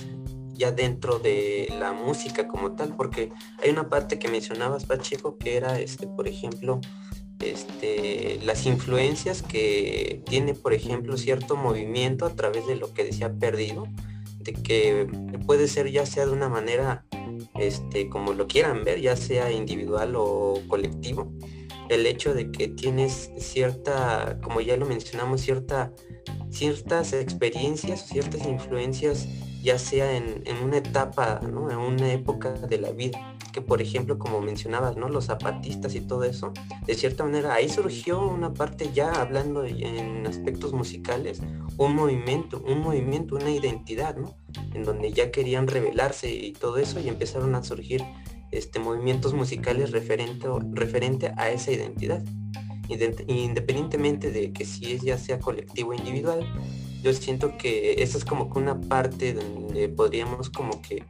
ya 0.61 0.72
dentro 0.72 1.18
de 1.18 1.72
la 1.79 1.92
música 1.92 2.46
como 2.46 2.72
tal, 2.72 2.94
porque 2.94 3.33
hay 3.62 3.70
una 3.70 3.88
parte 3.88 4.18
que 4.18 4.29
mencionabas, 4.29 4.85
Pacheco, 4.85 5.38
que 5.38 5.57
era, 5.57 5.81
este, 5.81 6.07
por 6.07 6.29
ejemplo, 6.29 6.81
este, 7.38 8.38
las 8.44 8.66
influencias 8.66 9.42
que 9.42 10.22
tiene, 10.26 10.55
por 10.55 10.74
ejemplo, 10.74 11.16
cierto 11.16 11.57
movimiento 11.57 12.26
a 12.26 12.35
través 12.35 12.66
de 12.66 12.76
lo 12.76 12.92
que 12.92 13.05
decía 13.05 13.33
Perdido, 13.33 13.87
de 14.38 14.53
que 14.53 15.07
puede 15.46 15.66
ser 15.66 15.90
ya 15.90 16.05
sea 16.05 16.26
de 16.26 16.33
una 16.33 16.50
manera, 16.50 17.07
este, 17.59 18.09
como 18.09 18.33
lo 18.33 18.46
quieran 18.46 18.85
ver, 18.85 19.00
ya 19.00 19.16
sea 19.16 19.50
individual 19.50 20.14
o 20.16 20.61
colectivo, 20.68 21.33
el 21.88 22.07
hecho 22.07 22.35
de 22.35 22.50
que 22.50 22.68
tienes 22.68 23.31
cierta, 23.38 24.38
como 24.42 24.61
ya 24.61 24.76
lo 24.76 24.87
mencionamos, 24.87 25.40
cierta, 25.40 25.92
ciertas 26.50 27.12
experiencias, 27.12 28.07
ciertas 28.07 28.46
influencias 28.46 29.29
ya 29.62 29.79
sea 29.79 30.16
en, 30.16 30.42
una 30.62 30.79
etapa, 30.79 31.40
¿no? 31.42 31.70
en 31.70 31.79
una 31.79 32.12
época 32.12 32.53
de 32.53 32.79
la 32.79 32.92
vida, 32.92 33.37
que 33.53 33.61
por 33.61 33.83
ejemplo, 33.83 34.18
como 34.18 34.40
mencionabas, 34.40 34.96
¿no? 34.96 35.09
Los 35.09 35.27
zapatistas 35.27 35.94
y 35.94 36.01
todo 36.01 36.25
eso, 36.25 36.53
de 36.87 36.94
cierta 36.94 37.25
manera 37.25 37.55
ahí 37.55 37.68
surgió 37.68 38.27
una 38.27 38.55
parte 38.55 38.90
ya 38.94 39.11
hablando 39.12 39.64
en 39.64 40.27
aspectos 40.27 40.73
musicales, 40.73 41.40
un 41.77 41.94
movimiento, 41.94 42.62
un 42.66 42.81
movimiento, 42.81 43.37
una 43.37 43.51
identidad, 43.51 44.16
¿no? 44.16 44.37
En 44.75 44.85
donde 44.85 45.12
ya 45.12 45.31
querían 45.31 45.66
revelarse 45.66 46.31
y 46.31 46.53
todo 46.53 46.79
eso 46.79 47.01
y 47.01 47.09
empezaron 47.09 47.55
a 47.55 47.62
surgir 47.62 48.03
este, 48.51 48.79
movimientos 48.81 49.35
musicales 49.35 49.90
referente, 49.90 50.46
referente 50.73 51.33
a 51.37 51.51
esa 51.51 51.73
identidad. 51.73 52.23
Independientemente 53.29 54.33
de 54.33 54.53
que 54.53 54.64
si 54.64 54.92
es 54.92 55.03
ya 55.03 55.16
sea 55.16 55.38
colectivo 55.38 55.90
o 55.90 55.94
individual, 55.94 56.44
yo 57.02 57.12
siento 57.12 57.56
que 57.56 58.02
esa 58.02 58.18
es 58.18 58.24
como 58.24 58.52
que 58.52 58.58
una 58.58 58.80
parte 58.80 59.34
donde 59.34 59.88
podríamos 59.88 60.50
como 60.50 60.82
que 60.82 61.04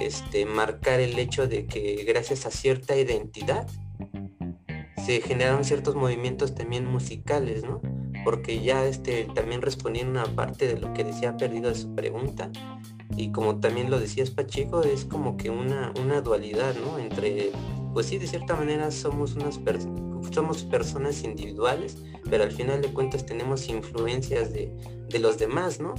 este, 0.00 0.46
marcar 0.46 1.00
el 1.00 1.18
hecho 1.18 1.48
de 1.48 1.66
que 1.66 2.04
gracias 2.06 2.46
a 2.46 2.50
cierta 2.50 2.96
identidad 2.96 3.66
se 5.04 5.20
generaron 5.20 5.64
ciertos 5.64 5.94
movimientos 5.94 6.54
también 6.54 6.86
musicales, 6.86 7.64
¿no? 7.64 7.80
Porque 8.24 8.60
ya 8.62 8.84
este, 8.84 9.26
también 9.34 9.62
respondiendo 9.62 10.20
una 10.20 10.34
parte 10.34 10.66
de 10.66 10.78
lo 10.78 10.92
que 10.92 11.04
decía 11.04 11.36
perdido 11.36 11.70
de 11.70 11.76
su 11.76 11.94
pregunta, 11.94 12.50
y 13.16 13.32
como 13.32 13.58
también 13.58 13.90
lo 13.90 13.98
decías 13.98 14.30
Pacheco, 14.30 14.82
es 14.82 15.04
como 15.04 15.36
que 15.36 15.50
una, 15.50 15.92
una 16.00 16.20
dualidad, 16.20 16.74
¿no? 16.74 16.98
Entre, 16.98 17.50
pues 17.94 18.06
sí, 18.06 18.18
de 18.18 18.26
cierta 18.26 18.54
manera 18.54 18.90
somos 18.90 19.34
unas 19.34 19.58
somos 20.32 20.64
personas 20.64 21.22
individuales, 21.24 21.96
pero 22.28 22.44
al 22.44 22.52
final 22.52 22.82
de 22.82 22.92
cuentas 22.92 23.26
tenemos 23.26 23.68
influencias 23.68 24.52
de, 24.52 24.72
de 25.08 25.18
los 25.18 25.38
demás, 25.38 25.80
¿no? 25.80 25.94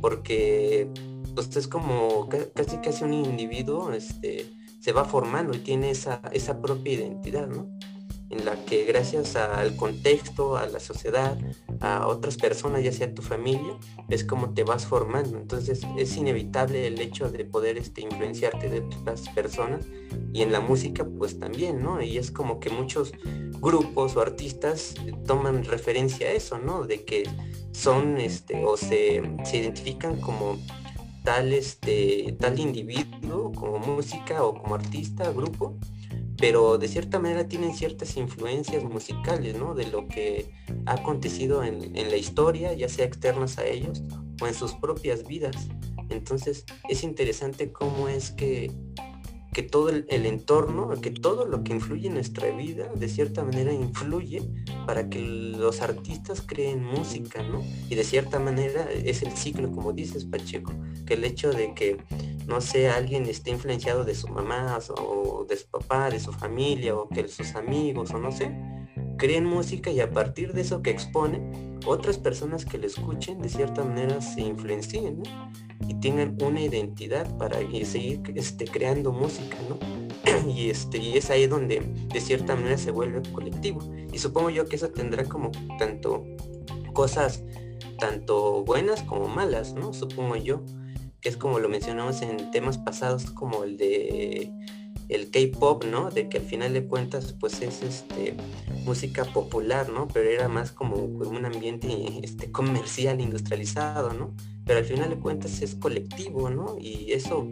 Porque 0.00 0.88
pues 1.34 1.56
es 1.56 1.66
como 1.66 2.28
casi 2.54 2.76
casi 2.78 3.04
un 3.04 3.12
individuo 3.12 3.92
este, 3.92 4.46
se 4.80 4.92
va 4.92 5.04
formando 5.04 5.56
y 5.56 5.60
tiene 5.60 5.90
esa, 5.90 6.20
esa 6.32 6.60
propia 6.60 6.92
identidad, 6.92 7.48
¿no? 7.48 7.68
En 8.34 8.44
la 8.44 8.56
que 8.64 8.84
gracias 8.84 9.36
al 9.36 9.76
contexto, 9.76 10.56
a 10.56 10.66
la 10.66 10.80
sociedad, 10.80 11.38
a 11.80 12.08
otras 12.08 12.36
personas, 12.36 12.82
ya 12.82 12.90
sea 12.90 13.14
tu 13.14 13.22
familia, 13.22 13.78
es 14.08 14.24
como 14.24 14.54
te 14.54 14.64
vas 14.64 14.86
formando. 14.86 15.38
Entonces 15.38 15.82
es 15.96 16.16
inevitable 16.16 16.88
el 16.88 17.00
hecho 17.00 17.30
de 17.30 17.44
poder 17.44 17.78
este, 17.78 18.00
influenciarte 18.00 18.68
de 18.68 18.80
otras 18.80 19.28
personas 19.28 19.86
y 20.32 20.42
en 20.42 20.50
la 20.50 20.58
música 20.58 21.04
pues 21.04 21.38
también, 21.38 21.80
¿no? 21.80 22.02
Y 22.02 22.18
es 22.18 22.32
como 22.32 22.58
que 22.58 22.70
muchos 22.70 23.12
grupos 23.60 24.16
o 24.16 24.20
artistas 24.20 24.94
toman 25.26 25.64
referencia 25.64 26.26
a 26.26 26.32
eso, 26.32 26.58
¿no? 26.58 26.84
De 26.84 27.04
que 27.04 27.22
son 27.70 28.18
este 28.18 28.64
o 28.64 28.76
se, 28.76 29.22
se 29.44 29.58
identifican 29.58 30.20
como 30.20 30.58
tal 31.22 31.52
este 31.52 32.36
tal 32.38 32.58
individuo 32.58 33.52
como 33.52 33.78
música 33.78 34.44
o 34.44 34.54
como 34.60 34.74
artista 34.74 35.30
grupo 35.32 35.78
pero 36.36 36.78
de 36.78 36.88
cierta 36.88 37.18
manera 37.18 37.46
tienen 37.48 37.74
ciertas 37.74 38.16
influencias 38.16 38.82
musicales 38.84 39.56
¿no? 39.56 39.74
de 39.74 39.86
lo 39.86 40.08
que 40.08 40.52
ha 40.86 40.94
acontecido 40.94 41.62
en, 41.62 41.96
en 41.96 42.10
la 42.10 42.16
historia 42.16 42.72
ya 42.72 42.88
sea 42.88 43.06
externas 43.06 43.58
a 43.58 43.66
ellos 43.66 44.02
o 44.40 44.46
en 44.46 44.54
sus 44.54 44.72
propias 44.74 45.26
vidas 45.26 45.56
entonces 46.10 46.64
es 46.88 47.02
interesante 47.02 47.72
cómo 47.72 48.08
es 48.08 48.30
que 48.30 48.70
que 49.54 49.62
todo 49.62 49.88
el, 49.88 50.26
entorno, 50.26 50.90
que 51.00 51.12
todo 51.12 51.46
lo 51.46 51.62
que 51.62 51.72
influye 51.72 52.08
en 52.08 52.14
nuestra 52.14 52.50
vida, 52.50 52.90
de 52.92 53.08
cierta 53.08 53.44
manera 53.44 53.72
influye 53.72 54.42
para 54.84 55.08
que 55.08 55.20
los 55.20 55.80
artistas 55.80 56.42
creen 56.44 56.84
música, 56.84 57.42
¿no? 57.44 57.62
Y 57.88 57.94
de 57.94 58.02
cierta 58.02 58.40
manera 58.40 58.90
es 58.92 59.22
el 59.22 59.30
ciclo, 59.32 59.70
como 59.70 59.92
dices, 59.92 60.24
Pacheco, 60.24 60.74
que 61.06 61.14
el 61.14 61.24
hecho 61.24 61.52
de 61.52 61.72
que, 61.72 61.96
no 62.46 62.60
sé, 62.60 62.88
alguien 62.88 63.24
esté 63.26 63.50
influenciado 63.50 64.04
de 64.04 64.14
su 64.14 64.28
mamá 64.28 64.78
o 64.96 65.44
de 65.48 65.56
su 65.56 65.66
papá, 65.68 66.10
de 66.10 66.20
su 66.20 66.32
familia, 66.32 66.94
o 66.94 67.08
que 67.08 67.28
sus 67.28 67.54
amigos, 67.54 68.10
o 68.12 68.18
no 68.18 68.30
sé, 68.32 68.54
creen 69.16 69.44
música 69.44 69.90
y 69.90 70.00
a 70.00 70.10
partir 70.10 70.52
de 70.52 70.62
eso 70.62 70.82
que 70.82 70.90
expone, 70.90 71.78
otras 71.86 72.18
personas 72.18 72.64
que 72.64 72.78
le 72.78 72.86
escuchen 72.86 73.40
de 73.40 73.48
cierta 73.48 73.84
manera 73.84 74.20
se 74.20 74.40
influencien 74.40 75.22
y 75.86 75.94
tengan 75.94 76.36
una 76.42 76.60
identidad 76.60 77.36
para 77.36 77.58
seguir 77.84 78.22
este, 78.34 78.64
creando 78.66 79.12
música, 79.12 79.56
¿no? 79.68 79.78
y, 80.50 80.70
este, 80.70 80.98
y 80.98 81.16
es 81.16 81.30
ahí 81.30 81.46
donde 81.46 81.80
de 81.80 82.20
cierta 82.20 82.54
manera 82.54 82.78
se 82.78 82.90
vuelve 82.90 83.22
colectivo. 83.32 83.80
Y 84.12 84.18
supongo 84.18 84.50
yo 84.50 84.66
que 84.66 84.76
eso 84.76 84.88
tendrá 84.88 85.24
como 85.24 85.50
tanto 85.78 86.24
cosas 86.92 87.42
tanto 87.98 88.64
buenas 88.64 89.02
como 89.02 89.28
malas, 89.28 89.74
¿no? 89.74 89.92
Supongo 89.92 90.36
yo, 90.36 90.62
que 91.24 91.30
es 91.30 91.38
como 91.38 91.58
lo 91.58 91.70
mencionamos 91.70 92.20
en 92.20 92.50
temas 92.50 92.76
pasados 92.76 93.30
como 93.30 93.64
el 93.64 93.78
de 93.78 94.52
el 95.08 95.30
K-pop, 95.30 95.84
¿no? 95.84 96.10
De 96.10 96.28
que 96.28 96.36
al 96.36 96.44
final 96.44 96.74
de 96.74 96.84
cuentas 96.84 97.32
pues 97.32 97.62
es 97.62 97.82
este 97.82 98.34
música 98.84 99.24
popular, 99.24 99.88
¿no? 99.88 100.06
Pero 100.06 100.28
era 100.28 100.48
más 100.48 100.70
como 100.70 100.96
un 100.96 101.46
ambiente 101.46 101.88
este, 102.22 102.52
comercial, 102.52 103.22
industrializado, 103.22 104.12
¿no? 104.12 104.34
Pero 104.66 104.80
al 104.80 104.84
final 104.84 105.08
de 105.08 105.16
cuentas 105.16 105.62
es 105.62 105.74
colectivo, 105.74 106.50
¿no? 106.50 106.76
Y 106.78 107.12
eso, 107.12 107.48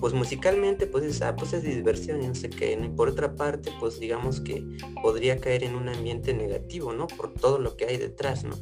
pues 0.00 0.12
musicalmente, 0.12 0.86
pues 0.86 1.04
es, 1.04 1.22
ah, 1.22 1.34
pues 1.34 1.54
es 1.54 1.62
diversión 1.62 2.20
no 2.20 2.34
sé 2.34 2.50
qué, 2.50 2.72
Y 2.72 2.88
por 2.90 3.08
otra 3.08 3.36
parte, 3.36 3.70
pues 3.80 3.98
digamos 3.98 4.40
que 4.40 4.66
podría 5.02 5.38
caer 5.38 5.64
en 5.64 5.76
un 5.76 5.88
ambiente 5.88 6.34
negativo, 6.34 6.92
¿no? 6.92 7.06
Por 7.06 7.32
todo 7.32 7.58
lo 7.58 7.74
que 7.74 7.86
hay 7.86 7.96
detrás, 7.96 8.44
¿no? 8.44 8.56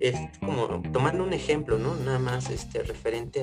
Es 0.00 0.16
como 0.40 0.82
tomando 0.92 1.22
un 1.22 1.32
ejemplo, 1.32 1.78
¿no? 1.78 1.94
Nada 1.94 2.18
más 2.18 2.50
este, 2.50 2.82
referente 2.82 3.42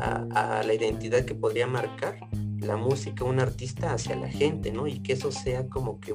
a 0.00 0.62
la 0.64 0.72
identidad 0.72 1.24
que 1.24 1.34
podría 1.34 1.66
marcar 1.66 2.18
la 2.60 2.76
música, 2.76 3.24
un 3.24 3.40
artista 3.40 3.92
hacia 3.92 4.16
la 4.16 4.28
gente, 4.28 4.72
¿no? 4.72 4.86
Y 4.86 5.00
que 5.00 5.12
eso 5.12 5.32
sea 5.32 5.68
como 5.68 6.00
que 6.00 6.14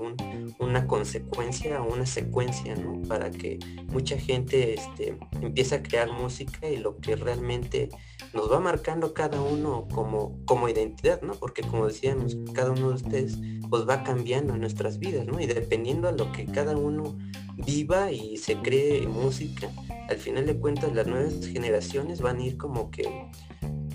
una 0.59 0.87
consecuencia 0.87 1.81
o 1.81 1.93
una 1.93 2.05
secuencia, 2.05 2.75
¿no? 2.75 3.01
Para 3.07 3.31
que 3.31 3.59
mucha 3.87 4.17
gente 4.17 4.73
este, 4.73 5.17
empiece 5.41 5.75
a 5.75 5.83
crear 5.83 6.11
música 6.11 6.69
y 6.69 6.77
lo 6.77 6.97
que 6.97 7.15
realmente 7.15 7.89
nos 8.33 8.51
va 8.51 8.59
marcando 8.59 9.13
cada 9.13 9.41
uno 9.41 9.87
como, 9.93 10.39
como 10.45 10.69
identidad, 10.69 11.21
¿no? 11.21 11.33
Porque 11.33 11.61
como 11.61 11.87
decíamos, 11.87 12.37
cada 12.53 12.71
uno 12.71 12.89
de 12.89 12.95
ustedes 12.95 13.37
pues 13.69 13.87
va 13.87 14.03
cambiando 14.03 14.57
nuestras 14.57 14.99
vidas, 14.99 15.25
¿no? 15.25 15.39
Y 15.39 15.45
dependiendo 15.45 16.07
a 16.07 16.11
lo 16.11 16.31
que 16.31 16.45
cada 16.45 16.75
uno 16.75 17.17
viva 17.65 18.11
y 18.11 18.37
se 18.37 18.57
cree 18.57 19.07
música, 19.07 19.69
al 20.09 20.17
final 20.17 20.45
de 20.45 20.57
cuentas 20.57 20.93
las 20.93 21.07
nuevas 21.07 21.45
generaciones 21.45 22.21
van 22.21 22.39
a 22.39 22.43
ir 22.43 22.57
como 22.57 22.91
que 22.91 23.29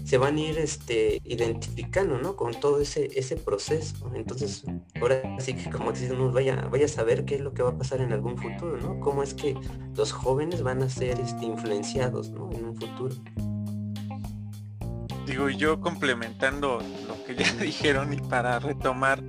se 0.06 0.18
van 0.18 0.36
a 0.36 0.40
ir 0.40 0.56
este, 0.58 1.20
identificando, 1.24 2.16
¿no? 2.18 2.36
Con 2.36 2.54
todo 2.54 2.80
ese, 2.80 3.10
ese 3.16 3.36
proceso. 3.36 4.12
Entonces, 4.14 4.62
ahora 5.00 5.20
sí 5.40 5.54
que 5.54 5.68
como 5.68 5.90
decimos, 5.90 6.32
vaya, 6.32 6.68
vaya 6.70 6.84
a 6.84 6.88
saber 6.88 7.24
qué 7.24 7.34
es 7.34 7.40
lo 7.40 7.52
que 7.52 7.64
va 7.64 7.70
a 7.70 7.76
pasar 7.76 8.00
en 8.00 8.12
algún 8.12 8.38
futuro, 8.38 8.76
¿no? 8.76 9.00
Cómo 9.00 9.24
es 9.24 9.34
que 9.34 9.56
los 9.96 10.12
jóvenes 10.12 10.62
van 10.62 10.80
a 10.84 10.88
ser 10.88 11.18
este, 11.18 11.44
influenciados, 11.44 12.30
¿no? 12.30 12.48
En 12.52 12.66
un 12.66 12.76
futuro. 12.76 13.16
Digo, 15.26 15.50
yo 15.50 15.80
complementando 15.80 16.78
lo 17.08 17.24
que 17.24 17.34
ya 17.34 17.52
dijeron 17.60 18.12
y 18.12 18.18
para 18.18 18.60
retomar 18.60 19.24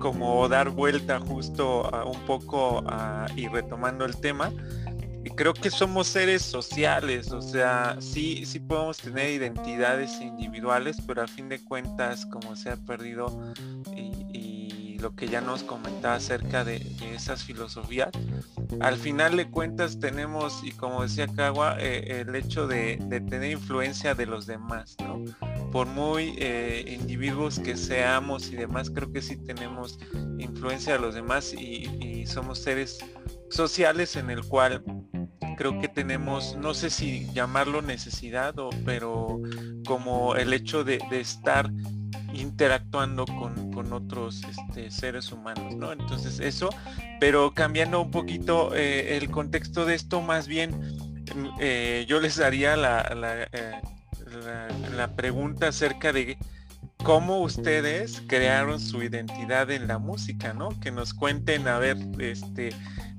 como 0.00 0.48
dar 0.48 0.70
vuelta 0.70 1.20
justo 1.20 1.90
un 2.06 2.20
poco 2.26 2.82
y 3.36 3.48
retomando 3.48 4.06
el 4.06 4.16
tema, 4.16 4.52
creo 5.34 5.54
que 5.54 5.70
somos 5.70 6.06
seres 6.06 6.42
sociales, 6.42 7.32
o 7.32 7.42
sea, 7.42 7.96
sí, 8.00 8.44
sí 8.46 8.60
podemos 8.60 8.98
tener 8.98 9.30
identidades 9.30 10.20
individuales, 10.20 10.96
pero 11.06 11.22
a 11.22 11.26
fin 11.26 11.48
de 11.48 11.62
cuentas, 11.62 12.26
como 12.26 12.56
se 12.56 12.70
ha 12.70 12.76
perdido 12.76 13.54
y, 13.96 14.98
lo 15.00 15.14
que 15.14 15.28
ya 15.28 15.42
nos 15.42 15.62
comentaba 15.62 16.14
acerca 16.14 16.64
de, 16.64 16.76
esas 17.12 17.44
filosofías, 17.44 18.08
al 18.80 18.96
final 18.96 19.36
de 19.36 19.50
cuentas 19.50 19.98
tenemos, 19.98 20.64
y 20.64 20.70
como 20.70 21.02
decía 21.02 21.26
Cagua, 21.26 21.76
eh, 21.78 22.22
el 22.26 22.34
hecho 22.34 22.66
de, 22.66 22.96
tener 23.10 23.52
influencia 23.52 24.14
de 24.14 24.24
los 24.24 24.46
demás, 24.46 24.96
¿no? 25.00 25.22
Por 25.70 25.88
muy 25.88 26.34
eh, 26.38 26.96
individuos 26.98 27.58
que 27.58 27.76
seamos 27.76 28.50
y 28.50 28.56
demás, 28.56 28.88
creo 28.88 29.12
que 29.12 29.20
sí 29.20 29.36
tenemos 29.36 29.98
influencia 30.38 30.94
de 30.94 31.00
los 31.00 31.14
demás 31.14 31.52
y 31.52 32.24
somos 32.26 32.60
seres 32.60 32.98
sociales 33.50 34.16
en 34.16 34.30
el 34.30 34.44
cual 34.44 34.82
creo 35.56 35.80
que 35.80 35.88
tenemos, 35.88 36.56
no 36.56 36.74
sé 36.74 36.90
si 36.90 37.26
llamarlo 37.32 37.82
necesidad, 37.82 38.58
o, 38.58 38.70
pero 38.84 39.40
como 39.86 40.36
el 40.36 40.52
hecho 40.52 40.84
de, 40.84 40.98
estar 41.12 41.70
interactuando 42.32 43.24
con, 43.26 43.64
otros 43.92 44.42
este, 44.44 44.90
seres 44.90 45.30
humanos, 45.30 45.76
¿no? 45.76 45.92
Entonces 45.92 46.40
eso, 46.40 46.70
pero 47.20 47.52
cambiando 47.52 48.00
un 48.00 48.10
poquito 48.10 48.74
eh, 48.74 49.16
el 49.16 49.30
contexto 49.30 49.84
de 49.84 49.94
esto, 49.94 50.20
más 50.20 50.48
bien 50.48 50.72
mm, 51.34 51.48
eh, 51.60 52.04
yo 52.08 52.18
les 52.20 52.36
daría 52.36 52.74
eh, 52.74 52.76
la, 52.76 53.48
la, 54.96 55.08
pregunta 55.14 55.68
acerca 55.68 56.12
de 56.12 56.36
cómo 57.04 57.40
ustedes 57.40 58.22
crearon 58.26 58.80
su 58.80 59.02
identidad 59.02 59.70
en 59.70 59.86
la 59.86 59.98
música, 59.98 60.54
¿no? 60.54 60.70
Que 60.80 60.90
nos 60.90 61.14
cuenten, 61.14 61.68
a 61.68 61.78
ver, 61.78 61.98
este, 62.18 62.70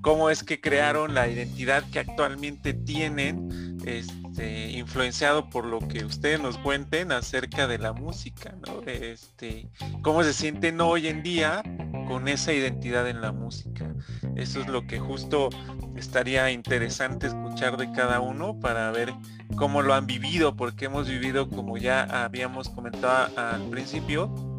cómo 0.05 0.29
es 0.29 0.43
que 0.43 0.61
crearon 0.61 1.15
la 1.15 1.27
identidad 1.27 1.83
que 1.89 1.97
actualmente 1.97 2.75
tienen, 2.75 3.79
este, 3.87 4.69
influenciado 4.69 5.49
por 5.49 5.65
lo 5.65 5.79
que 5.79 6.05
ustedes 6.05 6.39
nos 6.39 6.59
cuenten 6.59 7.11
acerca 7.11 7.65
de 7.65 7.79
la 7.79 7.91
música, 7.91 8.53
¿no? 8.67 8.83
Este, 8.85 9.67
cómo 10.03 10.21
se 10.21 10.33
sienten 10.33 10.79
hoy 10.79 11.07
en 11.07 11.23
día 11.23 11.63
con 12.07 12.27
esa 12.27 12.53
identidad 12.53 13.09
en 13.09 13.19
la 13.19 13.31
música. 13.31 13.95
Eso 14.35 14.61
es 14.61 14.67
lo 14.67 14.85
que 14.85 14.99
justo 14.99 15.49
estaría 15.95 16.51
interesante 16.51 17.25
escuchar 17.25 17.75
de 17.75 17.91
cada 17.91 18.19
uno 18.19 18.59
para 18.59 18.91
ver 18.91 19.11
cómo 19.55 19.81
lo 19.81 19.95
han 19.95 20.05
vivido, 20.05 20.55
porque 20.55 20.85
hemos 20.85 21.09
vivido, 21.09 21.49
como 21.49 21.79
ya 21.79 22.03
habíamos 22.25 22.69
comentado 22.69 23.35
al 23.39 23.71
principio, 23.71 24.54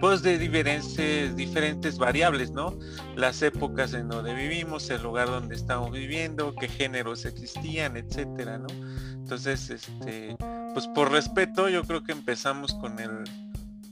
pues 0.00 0.22
de 0.22 0.38
diferentes, 0.38 1.36
diferentes 1.36 1.98
variables, 1.98 2.50
¿no? 2.50 2.76
Las 3.16 3.42
épocas 3.42 3.94
en 3.94 4.08
donde 4.08 4.34
vivimos, 4.34 4.90
el 4.90 5.02
lugar 5.02 5.28
donde 5.28 5.54
estamos 5.54 5.92
viviendo, 5.92 6.54
qué 6.54 6.68
géneros 6.68 7.24
existían, 7.24 7.96
etcétera, 7.96 8.58
¿no? 8.58 8.66
Entonces, 9.12 9.70
este, 9.70 10.36
pues 10.72 10.86
por 10.88 11.10
respeto, 11.10 11.68
yo 11.68 11.84
creo 11.84 12.04
que 12.04 12.12
empezamos 12.12 12.74
con 12.74 12.98
el 12.98 13.24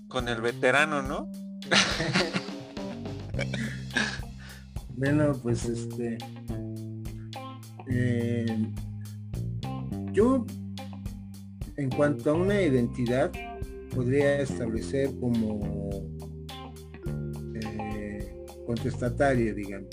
con 0.08 0.28
el 0.28 0.42
veterano, 0.42 1.02
¿no? 1.02 1.30
bueno, 4.96 5.32
pues 5.42 5.64
este 5.64 6.18
eh, 7.88 8.72
yo 10.12 10.44
en 11.76 11.90
cuanto 11.90 12.30
a 12.30 12.34
una 12.34 12.60
identidad 12.60 13.32
podría 13.94 14.40
establecer 14.40 15.10
como 15.20 15.60
eh, 17.54 18.34
contestatario, 18.66 19.54
digamos. 19.54 19.88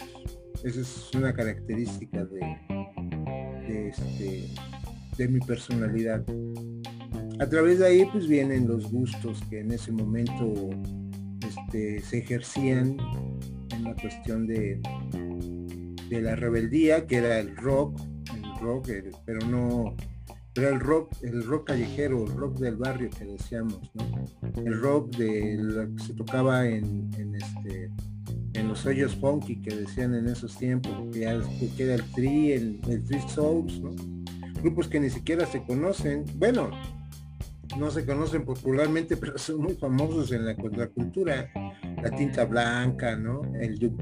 Esa 0.63 0.81
es 0.81 1.11
una 1.13 1.33
característica 1.33 2.25
de, 2.25 3.89
este, 3.89 4.47
de 5.17 5.27
mi 5.27 5.39
personalidad. 5.39 6.23
A 7.39 7.47
través 7.47 7.79
de 7.79 7.87
ahí 7.87 8.05
pues 8.11 8.27
vienen 8.27 8.67
los 8.67 8.91
gustos 8.91 9.41
que 9.49 9.61
en 9.61 9.71
ese 9.71 9.91
momento 9.91 10.69
este, 11.47 12.01
se 12.01 12.17
ejercían 12.19 12.97
en 13.71 13.83
la 13.83 13.95
cuestión 13.95 14.45
de, 14.47 14.81
de 16.09 16.21
la 16.21 16.35
rebeldía, 16.35 17.07
que 17.07 17.17
era 17.17 17.39
el 17.39 17.55
rock, 17.55 18.01
el 18.35 18.59
rock, 18.59 18.89
pero 19.25 19.45
no 19.47 19.95
pero 20.53 20.69
el 20.69 20.79
rock, 20.79 21.13
el 21.21 21.43
rock 21.43 21.67
callejero, 21.67 22.25
el 22.25 22.33
rock 22.33 22.57
del 22.57 22.75
barrio 22.75 23.09
que 23.09 23.25
decíamos, 23.25 23.79
El 24.55 24.79
rock 24.79 25.15
de 25.15 25.57
lo 25.59 25.95
que 25.95 26.03
se 26.03 26.13
tocaba 26.13 26.67
en, 26.67 27.09
este 27.35 27.91
en 28.53 28.67
los 28.67 28.85
hoyos 28.85 29.15
funky 29.15 29.61
que 29.61 29.75
decían 29.75 30.15
en 30.15 30.27
esos 30.27 30.57
tiempos, 30.57 30.91
que, 31.13 31.23
era 31.23 31.95
el 31.95 32.03
Tri, 32.13 32.51
el, 32.53 32.81
el 32.87 33.03
Tri 33.03 33.21
Souls, 33.29 33.81
Grupos 34.61 34.89
que 34.89 34.99
ni 34.99 35.09
siquiera 35.09 35.45
se 35.45 35.63
conocen, 35.63 36.25
bueno, 36.35 36.71
no 37.77 37.91
se 37.91 38.05
conocen 38.05 38.43
popularmente, 38.43 39.15
pero 39.17 39.37
son 39.37 39.61
muy 39.61 39.75
famosos 39.75 40.31
en 40.31 40.45
la 40.45 40.55
contracultura. 40.55 41.49
La 42.01 42.11
tinta 42.11 42.45
blanca, 42.45 43.15
¿no? 43.15 43.41
El 43.59 43.77
Duk 43.77 43.99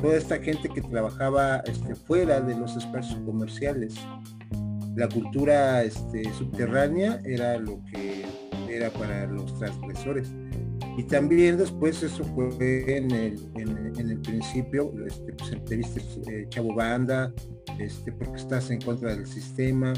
toda 0.00 0.16
esta 0.16 0.38
gente 0.38 0.68
que 0.68 0.80
trabajaba 0.80 1.58
este, 1.58 1.94
fuera 1.94 2.40
de 2.40 2.56
los 2.56 2.76
espacios 2.76 3.20
comerciales 3.20 3.94
la 4.94 5.08
cultura 5.08 5.82
este, 5.82 6.24
subterránea 6.34 7.20
era 7.24 7.58
lo 7.58 7.82
que 7.90 8.24
era 8.68 8.90
para 8.90 9.26
los 9.26 9.58
transgresores. 9.58 10.30
Y 10.96 11.04
también 11.04 11.56
después 11.56 12.02
eso 12.02 12.24
fue 12.24 12.96
en 12.96 13.10
el, 13.12 14.20
principio, 14.22 14.92
este, 15.06 15.32
pues, 15.32 15.52
eh, 16.28 16.46
Chavo 16.50 16.74
Banda, 16.74 17.32
este, 17.78 18.12
porque 18.12 18.36
estás 18.36 18.70
en 18.70 18.80
contra 18.80 19.14
del 19.14 19.26
sistema, 19.26 19.94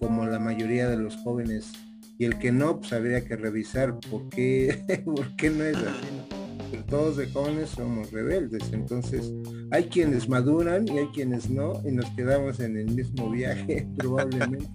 como 0.00 0.26
la 0.26 0.40
mayoría 0.40 0.88
de 0.88 0.96
los 0.96 1.16
jóvenes. 1.18 1.72
Y 2.18 2.24
el 2.24 2.38
que 2.38 2.50
no, 2.52 2.80
pues 2.80 2.92
habría 2.92 3.24
que 3.24 3.36
revisar 3.36 3.98
por 4.10 4.28
qué, 4.28 5.02
por 5.04 5.34
qué 5.36 5.50
no 5.50 5.64
es 5.64 5.76
así 5.76 6.41
pero 6.72 6.84
todos 6.86 7.16
de 7.18 7.30
jóvenes 7.30 7.68
somos 7.68 8.10
rebeldes. 8.10 8.72
Entonces, 8.72 9.30
hay 9.70 9.84
quienes 9.84 10.26
maduran 10.26 10.88
y 10.88 10.98
hay 10.98 11.06
quienes 11.08 11.50
no, 11.50 11.74
y 11.84 11.92
nos 11.92 12.06
quedamos 12.12 12.60
en 12.60 12.78
el 12.78 12.86
mismo 12.86 13.30
viaje, 13.30 13.86
probablemente. 13.98 14.68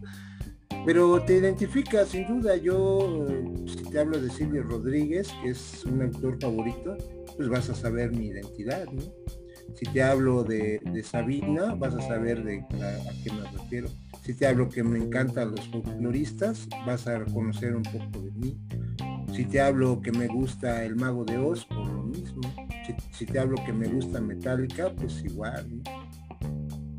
Pero 0.85 1.21
te 1.23 1.37
identifica, 1.37 2.05
sin 2.05 2.27
duda. 2.27 2.55
Yo, 2.55 3.27
si 3.65 3.83
te 3.89 3.99
hablo 3.99 4.21
de 4.21 4.29
Silvio 4.29 4.63
Rodríguez, 4.63 5.27
que 5.41 5.49
es 5.49 5.83
un 5.85 6.03
autor 6.03 6.39
favorito, 6.39 6.95
pues 7.35 7.49
vas 7.49 7.69
a 7.69 7.75
saber 7.75 8.11
mi 8.11 8.27
identidad. 8.27 8.85
Si 9.75 9.85
te 9.91 10.03
hablo 10.03 10.43
de, 10.43 10.79
Sabina, 11.03 11.73
vas 11.75 11.95
a 11.95 12.01
saber 12.01 12.43
de 12.43 12.59
a, 12.59 13.23
qué 13.23 13.33
me 13.33 13.41
refiero. 13.51 13.89
Si 14.23 14.33
te 14.33 14.45
hablo 14.45 14.69
que 14.69 14.83
me 14.83 14.99
encantan 14.99 15.51
los 15.51 15.67
folcloristas, 15.67 16.67
vas 16.85 17.07
a 17.07 17.25
conocer 17.25 17.75
un 17.75 17.83
poco 17.83 18.21
de 18.21 18.31
mí. 18.31 18.57
Si 19.33 19.45
te 19.45 19.61
hablo 19.61 20.01
que 20.01 20.11
me 20.11 20.27
gusta 20.27 20.83
el 20.83 20.95
mago 20.95 21.25
de 21.25 21.37
Oz, 21.37 21.65
por 21.65 21.87
lo 21.87 22.03
mismo. 22.03 22.41
Si, 23.11 23.25
te 23.25 23.39
hablo 23.39 23.55
que 23.65 23.73
me 23.73 23.87
gusta 23.87 24.21
Metallica, 24.21 24.91
pues 24.95 25.23
igual. 25.25 25.81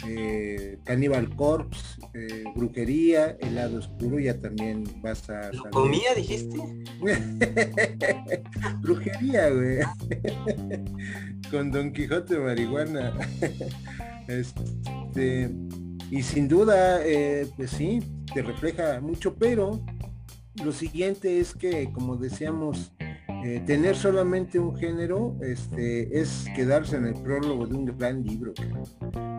Eh, 0.07 0.79
Cannibal 0.85 1.35
Corpse, 1.35 2.01
eh, 2.15 2.45
brujería, 2.55 3.37
helado 3.41 3.79
oscuro, 3.79 4.19
ya 4.19 4.39
también 4.39 4.85
vas 5.03 5.29
a... 5.29 5.51
¿Comía, 5.71 6.15
dijiste? 6.15 6.59
brujería, 8.81 9.51
güey. 9.51 9.79
Con 11.51 11.71
Don 11.71 11.93
Quijote 11.93 12.39
marihuana. 12.39 13.13
este, 14.29 15.51
y 16.11 16.23
sin 16.23 16.49
duda, 16.49 17.05
eh, 17.05 17.47
pues 17.57 17.71
sí, 17.71 18.01
te 18.33 18.43
refleja 18.43 19.01
mucho, 19.01 19.35
pero 19.35 19.81
lo 20.65 20.73
siguiente 20.73 21.41
es 21.41 21.55
que, 21.55 21.93
como 21.93 22.17
decíamos, 22.17 22.93
eh, 23.45 23.63
tener 23.67 23.97
solamente 23.97 24.59
un 24.59 24.77
género 24.77 25.37
este, 25.43 26.21
es 26.21 26.47
quedarse 26.57 26.97
en 26.97 27.07
el 27.07 27.15
prólogo 27.15 27.67
de 27.67 27.75
un 27.75 27.85
gran 27.85 28.23
libro. 28.23 28.53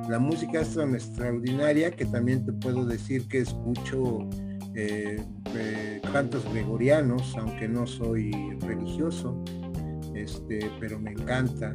La 0.09 0.19
música 0.19 0.61
es 0.61 0.75
tan 0.75 0.95
extraordinaria 0.95 1.91
que 1.91 2.05
también 2.05 2.45
te 2.45 2.53
puedo 2.53 2.85
decir 2.85 3.27
que 3.27 3.39
escucho 3.39 4.29
eh, 4.73 5.21
eh, 5.55 6.01
cantos 6.11 6.45
gregorianos, 6.51 7.35
aunque 7.37 7.67
no 7.67 7.85
soy 7.85 8.31
religioso, 8.61 9.43
este, 10.15 10.71
pero 10.79 10.99
me 10.99 11.11
encanta. 11.11 11.73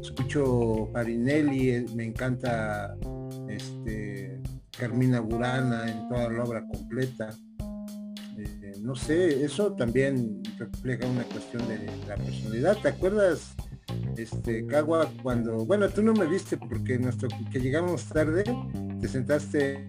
escucho 0.00 0.88
Farinelli, 0.92 1.86
me 1.94 2.04
encanta 2.04 2.96
este, 3.48 4.40
Carmina 4.78 5.20
Burana 5.20 5.90
en 5.90 6.08
toda 6.08 6.30
la 6.30 6.44
obra 6.44 6.64
completa 6.66 7.30
no 8.80 8.94
sé, 8.94 9.44
eso 9.44 9.72
también 9.72 10.42
refleja 10.58 11.06
una 11.06 11.24
cuestión 11.24 11.66
de 11.68 11.78
la 12.06 12.16
personalidad. 12.16 12.76
¿Te 12.80 12.88
acuerdas, 12.88 13.54
este, 14.16 14.66
Cagua, 14.66 15.10
cuando, 15.22 15.64
bueno, 15.64 15.88
tú 15.88 16.02
no 16.02 16.12
me 16.12 16.26
viste 16.26 16.56
porque 16.56 16.98
nuestro, 16.98 17.28
que 17.50 17.60
llegamos 17.60 18.04
tarde, 18.06 18.44
te 19.00 19.08
sentaste 19.08 19.84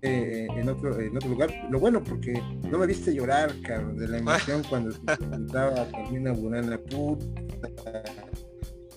eh, 0.00 0.46
en 0.54 0.68
otro 0.68 1.00
en 1.00 1.16
otro 1.16 1.28
lugar. 1.28 1.52
Lo 1.70 1.80
bueno 1.80 2.02
porque 2.02 2.40
no 2.70 2.78
me 2.78 2.86
viste 2.86 3.12
llorar, 3.12 3.52
cabrón, 3.62 3.96
de 3.96 4.06
la 4.06 4.18
emoción 4.18 4.62
cuando 4.68 4.92
se 4.92 5.00
sentaba 5.30 5.88
Carmina 5.90 6.32
Burana, 6.32 6.78
puta. 6.78 8.04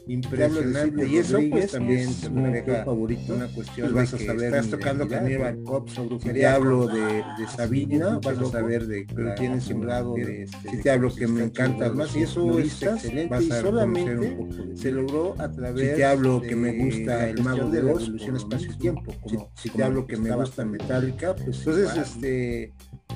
Impresionante 0.08 1.08
y 1.08 1.17
eso 1.17 1.40
pues 1.50 1.71
también 1.71 2.10
es 2.10 2.23
un 2.23 2.63
favorito 2.86 3.36
una 3.36 3.48
cuestión 3.48 3.92
pues 3.92 4.12
vas 4.12 4.21
a 4.21 4.25
saber 4.25 4.56
estás 4.56 4.69
tocando 4.69 5.08
Cannibal 5.08 5.63
Corpse 5.63 6.02
o 6.02 6.19
si 6.19 6.30
te 6.30 6.46
hablo 6.46 6.88
de, 6.88 7.23
de 7.38 7.48
Sabina 7.56 8.19
vas 8.23 8.38
a 8.38 8.46
saber 8.46 8.88
de 8.88 9.06
lo 9.15 9.36
tienes 9.36 9.63
sembrado 9.63 10.15
de 10.15 10.44
este, 10.44 10.69
si 10.69 10.78
te 10.82 10.92
hablo 10.92 11.13
que 11.13 11.28
me 11.28 11.44
encanta 11.44 11.92
más 11.92 12.15
y 12.15 12.23
eso 12.23 12.60
es 12.60 12.82
excelente 12.82 13.44
y 13.44 13.48
solamente 13.50 14.38
se 14.75 14.92
logró 14.92 15.36
a 15.40 15.52
través 15.52 15.90
si 15.92 15.96
te 15.96 16.06
hablo 16.06 16.42
que 16.42 16.56
me 16.56 16.71
gusta 16.73 17.30
el 17.30 17.44
mago 17.44 17.69
de 17.69 17.84
la 17.84 17.92
evolución 17.92 18.36
espacio 18.36 18.78
tiempo 18.78 19.13
si 19.56 19.69
te 19.69 19.84
hablo 19.84 20.08
que 20.08 20.17
me 20.17 20.36
gusta 20.36 20.65
Metallica 20.65 21.36
pues 21.36 21.60
entonces 21.60 21.96
este 21.96 22.73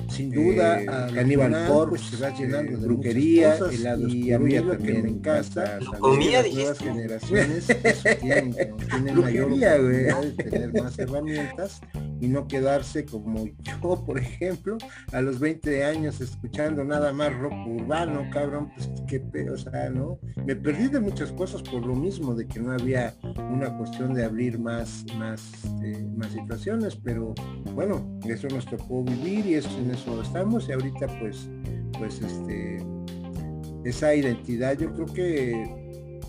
sin 0.08 0.30
duda 0.30 0.80
eh, 0.80 0.86
Cannibal 1.14 1.66
Corpse 1.66 2.16
se 2.16 2.22
va 2.22 2.30
llenando 2.30 2.78
de 2.78 2.86
brujería 2.86 3.58
y 4.08 4.32
a 4.32 4.38
mí 4.38 4.54
también 4.54 5.02
me 5.02 5.08
encanta 5.10 5.78
comida 5.98 6.42
nuevas 6.42 6.78
generaciones 6.78 7.66
pues, 7.82 8.02
tienen, 8.20 8.52
tienen 8.90 9.20
mayor 9.20 9.50
de 9.56 10.44
tener 10.44 10.82
más 10.82 10.98
herramientas 10.98 11.80
y 12.20 12.28
no 12.28 12.46
quedarse 12.48 13.04
como 13.04 13.46
yo 13.46 14.04
por 14.06 14.18
ejemplo 14.18 14.78
a 15.12 15.20
los 15.20 15.38
20 15.38 15.84
años 15.84 16.20
escuchando 16.20 16.84
nada 16.84 17.12
más 17.12 17.34
rock 17.34 17.54
urbano 17.66 18.28
cabrón 18.32 18.70
pues 18.74 18.90
qué 19.08 19.20
pedo 19.20 19.54
o 19.54 19.58
sea 19.58 19.90
no 19.90 20.18
me 20.44 20.56
perdí 20.56 20.88
de 20.88 21.00
muchas 21.00 21.32
cosas 21.32 21.62
por 21.62 21.84
lo 21.84 21.94
mismo 21.94 22.34
de 22.34 22.46
que 22.46 22.60
no 22.60 22.72
había 22.72 23.14
una 23.50 23.76
cuestión 23.76 24.14
de 24.14 24.24
abrir 24.24 24.58
más 24.58 25.04
más 25.18 25.64
eh, 25.82 26.06
más 26.16 26.32
situaciones 26.32 26.96
pero 26.96 27.34
bueno 27.74 28.18
eso 28.24 28.48
nos 28.48 28.66
tocó 28.66 29.04
vivir 29.04 29.46
y 29.46 29.54
eso 29.54 29.70
en 29.78 29.90
eso 29.90 30.22
estamos 30.22 30.68
y 30.68 30.72
ahorita 30.72 31.06
pues 31.20 31.48
pues 31.98 32.20
este 32.20 32.84
esa 33.84 34.14
identidad 34.14 34.76
yo 34.76 34.92
creo 34.92 35.06
que 35.06 35.85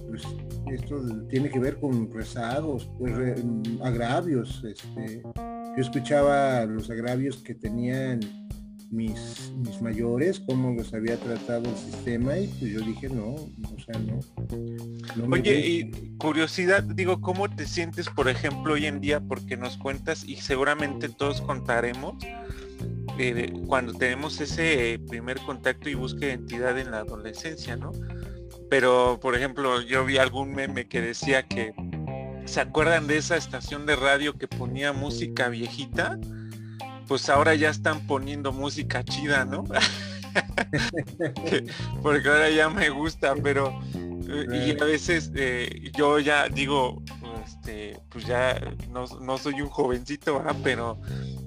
pues, 0.08 0.24
esto 0.72 1.02
tiene 1.30 1.50
que 1.50 1.60
ver 1.60 1.80
con 1.80 2.12
rezagos 2.12 2.90
pues 2.98 3.14
agravios 3.82 4.64
este 4.64 5.22
yo 5.24 5.82
escuchaba 5.82 6.66
los 6.66 6.90
agravios 6.90 7.38
que 7.38 7.54
tenían 7.54 8.20
mis, 8.90 9.52
mis 9.58 9.82
mayores, 9.82 10.40
cómo 10.40 10.74
los 10.74 10.94
había 10.94 11.18
tratado 11.18 11.70
el 11.70 11.76
sistema 11.76 12.38
y 12.38 12.48
pues 12.48 12.72
yo 12.72 12.80
dije 12.82 13.10
no, 13.10 13.36
o 13.36 13.80
sea, 13.86 14.00
no. 14.00 14.20
Oye, 15.32 15.68
y 15.68 15.92
curiosidad, 16.18 16.84
digo, 16.84 17.22
¿cómo 17.22 17.50
te 17.50 17.66
sientes, 17.66 18.10
por 18.10 18.30
ejemplo, 18.30 18.74
hoy 18.74 18.86
en 18.86 19.02
día? 19.02 19.20
Porque 19.20 19.58
nos 19.58 19.78
cuentas 19.78 20.24
y 20.24 20.38
seguramente 20.38 21.10
todos 21.10 21.42
contaremos 21.42 22.16
cuando 23.68 23.94
tenemos 23.94 24.40
ese 24.40 25.00
primer 25.08 25.40
contacto 25.40 25.90
y 25.90 25.96
busca 25.96 26.28
identidad 26.28 26.78
en 26.78 26.92
la 26.92 27.00
adolescencia, 27.00 27.76
¿no? 27.76 27.92
Pero, 28.70 29.20
por 29.22 29.36
ejemplo, 29.36 29.82
yo 29.82 30.06
vi 30.06 30.18
algún 30.18 30.54
meme 30.54 30.88
que 30.88 31.02
decía 31.02 31.44
que, 31.44 31.74
¿se 32.46 32.62
acuerdan 32.62 33.08
de 33.08 33.18
esa 33.18 33.38
estación 33.38 33.86
de 33.86 33.96
radio 33.96 34.38
que 34.38 34.48
ponía 34.48 34.94
música 34.94 35.50
viejita? 35.50 36.18
Pues 37.08 37.30
ahora 37.30 37.56
ya 37.56 37.70
están 37.70 38.06
poniendo 38.06 38.52
música 38.52 39.04
chida, 39.04 39.46
¿no? 39.46 39.64
Porque 42.04 42.28
ahora 42.28 42.50
ya 42.50 42.70
me 42.70 42.90
gusta, 42.90 43.36
pero... 43.36 43.80
Eh, 44.30 44.76
y 44.78 44.82
a 44.82 44.86
veces 44.86 45.32
eh, 45.36 45.90
yo 45.96 46.20
ya 46.20 46.50
digo, 46.50 47.02
este, 47.48 48.00
pues 48.10 48.26
ya 48.26 48.60
no, 48.90 49.38
soy 49.38 49.62
un 49.62 49.70
jovencito, 49.70 50.44
pero 50.64 51.00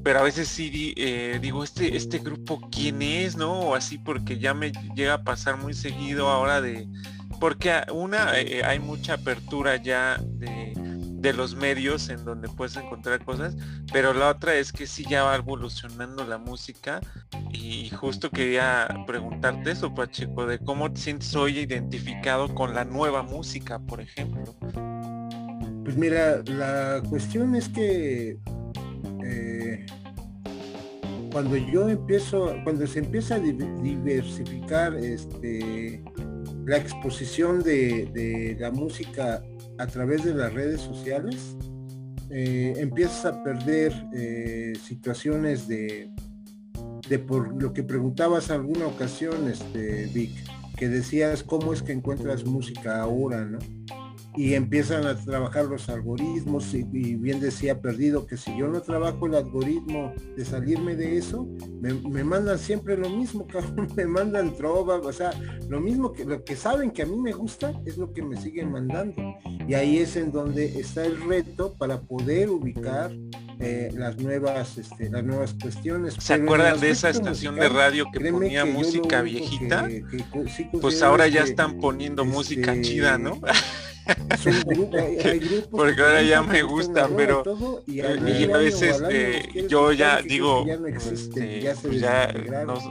pero 0.03 0.21
a 0.21 0.23
veces 0.23 0.49
sí 0.49 0.95
eh, 0.97 1.39
digo, 1.41 1.63
este, 1.63 1.95
este 1.97 2.19
grupo, 2.19 2.61
¿quién 2.71 3.03
es? 3.03 3.37
¿No? 3.37 3.53
O 3.61 3.75
así 3.75 3.99
porque 3.99 4.39
ya 4.39 4.55
me 4.55 4.73
llega 4.95 5.15
a 5.15 5.23
pasar 5.23 5.59
muy 5.59 5.75
seguido 5.75 6.29
ahora 6.29 6.63
de, 6.63 6.89
porque 7.39 7.83
una, 7.93 8.39
eh, 8.39 8.65
hay 8.65 8.79
mucha 8.79 9.15
apertura 9.15 9.77
ya 9.77 10.19
de, 10.25 10.73
de, 10.77 11.33
los 11.35 11.55
medios 11.55 12.09
en 12.09 12.25
donde 12.25 12.49
puedes 12.49 12.77
encontrar 12.77 13.25
cosas, 13.25 13.55
pero 13.93 14.15
la 14.15 14.31
otra 14.31 14.55
es 14.55 14.73
que 14.73 14.87
sí 14.87 15.05
ya 15.09 15.25
va 15.25 15.37
evolucionando 15.37 16.25
la 16.25 16.39
música 16.39 17.01
y 17.53 17.91
justo 17.91 18.31
quería 18.31 18.89
preguntarte 19.07 19.73
eso, 19.73 19.95
Pacheco, 19.95 20.47
de 20.47 20.59
cómo 20.59 20.91
te 20.93 21.01
sientes 21.01 21.35
hoy 21.35 21.59
identificado 21.59 22.55
con 22.55 22.75
la 22.75 22.85
nueva 22.85 23.23
música, 23.23 23.79
por 23.79 24.01
ejemplo. 24.01 24.57
Pues 25.91 25.99
mira, 25.99 26.41
la 26.47 27.03
cuestión 27.11 27.57
es 27.57 27.69
que 27.69 28.39
eh, 29.25 29.87
cuando 31.33 31.57
yo 31.57 31.89
empiezo, 31.89 32.55
cuando 32.63 32.87
se 32.87 33.01
empieza 33.01 33.35
a 33.35 33.39
diversificar 33.41 34.95
este, 34.95 36.05
la 36.65 36.77
exposición 36.77 37.65
de, 37.65 38.57
la 38.61 38.71
música 38.71 39.43
a 39.79 39.87
través 39.89 40.23
de 40.23 40.33
las 40.33 40.55
redes 40.55 40.81
sociales, 40.81 41.57
eh, 42.31 42.75
empiezas 42.77 43.25
a 43.25 43.43
perder 43.43 43.93
eh, 44.15 44.75
situaciones 44.81 45.67
de, 45.67 46.09
de 47.09 47.19
por 47.19 47.61
lo 47.61 47.73
que 47.73 47.83
preguntabas 47.83 48.49
alguna 48.53 48.87
ocasión, 48.87 49.49
este, 49.51 50.09
Vic, 50.15 50.37
que 50.77 50.89
decías 50.89 51.43
cómo 51.43 51.73
es 51.73 51.83
que 51.83 51.91
encuentras 51.91 52.45
música 52.45 53.03
ahora, 53.03 53.45
¿no? 53.45 53.59
Y 54.37 54.55
empiezan 54.55 55.07
a 55.07 55.17
trabajar 55.17 55.65
los 55.65 55.89
algoritmos 55.89 56.73
y, 56.75 56.85
bien 57.17 57.41
decía 57.41 57.81
Perdido 57.81 58.27
que 58.27 58.37
si 58.37 58.57
yo 58.57 58.69
no 58.69 58.81
trabajo 58.81 59.27
el 59.27 59.35
algoritmo 59.35 60.13
de 60.37 60.45
salirme 60.45 60.95
de 60.95 61.17
eso, 61.17 61.49
me, 61.81 62.25
mandan 62.25 62.59
siempre 62.59 62.97
lo 62.97 63.09
mismo, 63.11 63.47
cabrón, 63.53 63.89
me 63.97 64.07
mandan 64.07 64.57
trova, 64.57 64.97
o 64.97 65.13
sea, 65.13 65.33
lo 65.69 65.81
mismo 65.81 66.13
que 66.13 66.25
lo 66.25 66.45
que 66.45 66.57
saben 66.57 66.91
que 66.91 67.03
a 67.03 67.07
mí 67.07 67.17
me 67.17 67.33
gusta 67.33 67.73
es 67.85 67.97
lo 67.97 68.13
que 68.13 68.23
me 68.23 68.41
siguen 68.41 68.71
mandando. 68.71 69.37
Y 69.67 69.75
ahí 69.75 69.99
es 69.99 70.17
en 70.17 70.33
donde 70.33 70.79
está 70.79 71.05
el 71.05 71.21
reto 71.23 71.75
para 71.79 72.01
poder 72.01 72.51
ubicar 72.51 73.13
eh, 73.61 73.91
las 73.95 74.17
nuevas 74.17 74.79
este, 74.79 75.11
las 75.11 75.23
nuevas 75.23 75.55
cuestiones. 75.61 76.15
¿Se 76.19 76.35
acuerdan 76.35 76.81
de 76.81 76.91
esa 76.91 77.11
estación 77.11 77.57
de 77.57 77.69
radio 77.69 78.07
que 78.13 78.31
ponía 78.31 78.65
música 78.65 79.23
viejita? 79.23 79.89
pues 80.81 81.03
ahora 81.03 81.29
ya 81.29 81.43
están 81.43 81.79
poniendo 81.79 82.25
música 82.25 82.73
este, 82.73 82.83
chida, 82.83 83.19
¿no? 83.19 83.41
Porque 85.71 86.03
ahora 86.03 86.23
ya 86.23 86.43
me 86.43 86.63
gusta, 86.63 87.09
pero 87.17 87.43
y, 87.87 88.01
a 88.01 88.57
veces 88.57 89.03
eh, 89.11 89.67
yo 89.69 89.93
ya 89.93 90.21
digo, 90.23 90.67
ya 90.67 90.77
no, 90.77 90.87
este, 90.87 91.75
pues 91.83 92.03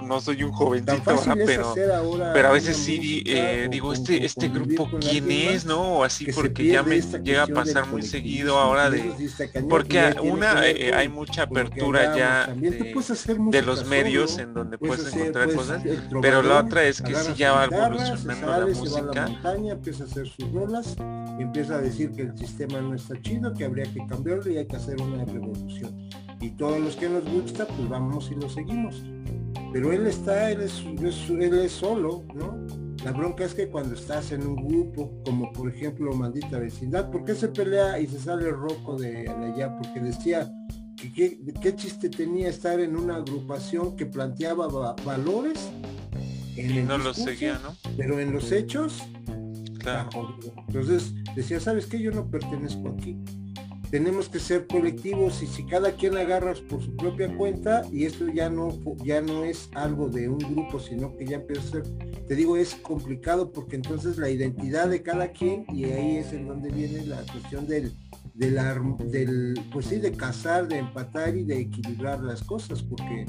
no, 0.04 0.22
soy 0.22 0.44
un 0.44 0.52
jovencito, 0.52 1.20
pero, 1.46 1.74
pero 2.34 2.48
a 2.50 2.52
veces 2.52 2.78
sí 2.78 3.24
eh, 3.26 3.68
digo, 3.70 3.94
este, 3.94 4.26
este 4.26 4.50
grupo 4.50 4.90
quién 5.00 5.32
es, 5.32 5.66
¿no? 5.66 6.00
O 6.00 6.04
así 6.04 6.32
porque 6.32 6.66
ya 6.68 6.84
me 6.84 7.02
llega 7.02 7.44
a 7.44 7.48
pasar 7.48 7.88
muy 7.88 8.02
seguido 8.02 8.58
ahora 8.58 8.90
de, 8.90 9.12
porque 9.70 10.16
una 10.22 10.68
eh, 10.68 10.94
hay 10.94 11.10
mucha 11.10 11.44
apertura 11.44 12.16
ya 12.16 12.54
de, 12.56 13.62
los 13.62 13.86
medios 13.86 14.38
en 14.38 14.54
donde 14.54 14.78
puedes 14.78 15.14
encontrar 15.14 15.54
cosas, 15.54 15.84
pero 16.22 16.42
la 16.42 16.60
otra 16.60 16.84
es 16.84 17.02
que 17.02 17.16
sí 17.16 17.34
ya 17.36 17.54
va 17.54 17.66
evolucionando 17.66 18.48
la 18.48 18.66
música. 18.68 19.30
Empieza 19.70 20.04
a 20.04 20.08
hacer 20.08 20.28
sus 20.28 20.52
rolas 20.52 20.96
y 21.38 21.42
empieza 21.42 21.76
a 21.76 21.82
decir 21.82 22.12
que 22.12 22.24
el 22.24 22.38
sistema 22.38 22.82
no 22.82 22.96
está 22.96 23.20
chido, 23.22 23.54
que 23.54 23.66
habría 23.66 23.86
que 23.86 24.06
cambiarlo 24.08 24.52
y 24.52 24.58
hay 24.58 24.68
que 24.68 24.76
hacer 24.76 25.02
una 25.02 25.24
revolución. 25.26 26.10
Y 26.42 26.52
todos 26.52 26.80
los 26.80 26.96
que 26.96 27.10
nos 27.10 27.24
gusta, 27.30 27.66
pues 27.66 27.90
vamos 27.90 28.30
y 28.32 28.36
lo 28.36 28.50
seguimos. 28.50 29.04
Pero 29.72 29.92
él 29.92 30.08
está, 30.08 30.52
él 30.52 30.62
es, 30.62 30.84
él 31.30 31.54
es 31.60 31.72
solo, 31.72 32.24
¿no? 32.34 32.58
La 33.04 33.14
bronca 33.14 33.46
es 33.46 33.54
que 33.54 33.70
cuando 33.70 33.96
estás 33.96 34.34
en 34.34 34.46
un 34.46 34.56
grupo, 34.56 35.22
como 35.24 35.54
por 35.54 35.74
ejemplo 35.74 36.14
Maldita 36.14 36.60
Vecindad, 36.60 37.10
¿por 37.10 37.24
qué 37.24 37.34
se 37.34 37.48
pelea 37.48 38.00
y 38.00 38.08
se 38.08 38.20
sale 38.20 38.50
rojo 38.52 38.98
de, 38.98 39.30
allá? 39.30 39.78
Porque 39.78 40.02
decía 40.02 40.52
que 40.98 41.40
qué, 41.62 41.76
chiste 41.76 42.10
tenía 42.10 42.50
estar 42.50 42.80
en 42.82 42.98
una 42.98 43.16
agrupación 43.16 43.96
que 43.96 44.06
planteaba 44.06 44.68
valores 45.06 45.70
en 46.58 46.72
y 46.72 46.82
no 46.82 46.98
los 46.98 47.16
seguía, 47.16 47.58
¿no? 47.64 47.74
Pero 47.96 48.20
en 48.20 48.34
los 48.34 48.52
hechos 48.52 49.02
entonces 50.68 51.14
decía, 51.36 51.60
¿sabes 51.60 51.86
qué? 51.86 52.00
Yo 52.00 52.12
no 52.12 52.30
pertenezco 52.30 52.90
aquí. 52.90 53.18
Tenemos 53.92 54.30
que 54.30 54.40
ser 54.40 54.68
colectivos 54.68 55.42
y 55.42 55.48
si 55.48 55.64
cada 55.66 55.94
quien 55.94 56.16
agarra 56.16 56.54
por 56.70 56.80
su 56.80 56.96
propia 56.96 57.36
cuenta 57.36 57.82
y 57.92 58.06
esto 58.06 58.28
ya 58.28 58.48
no, 58.48 58.70
ya 59.04 59.20
no 59.20 59.44
es 59.44 59.68
algo 59.74 60.10
de 60.10 60.30
un 60.30 60.38
grupo, 60.38 60.80
sino 60.80 61.16
que 61.18 61.26
ya 61.26 61.38
empieza 61.38 61.62
a 61.62 61.72
ser, 61.72 61.84
te 62.28 62.36
digo, 62.36 62.56
es 62.56 62.76
complicado 62.76 63.52
porque 63.52 63.78
entonces 63.78 64.18
la 64.20 64.30
identidad 64.30 64.90
de 64.90 65.02
cada 65.02 65.32
quien 65.32 65.66
y 65.74 65.86
ahí 65.86 66.18
es 66.18 66.32
en 66.34 66.48
donde 66.48 66.70
viene 66.70 67.04
la 67.08 67.24
cuestión 67.32 67.66
del, 67.66 67.92
del, 68.36 68.60
del 69.10 69.60
pues 69.72 69.88
sí, 69.88 69.98
de 69.98 70.12
casar, 70.12 70.68
de 70.68 70.78
empatar 70.78 71.36
y 71.36 71.44
de 71.44 71.60
equilibrar 71.62 72.22
las 72.22 72.44
cosas, 72.44 72.84
porque 72.84 73.26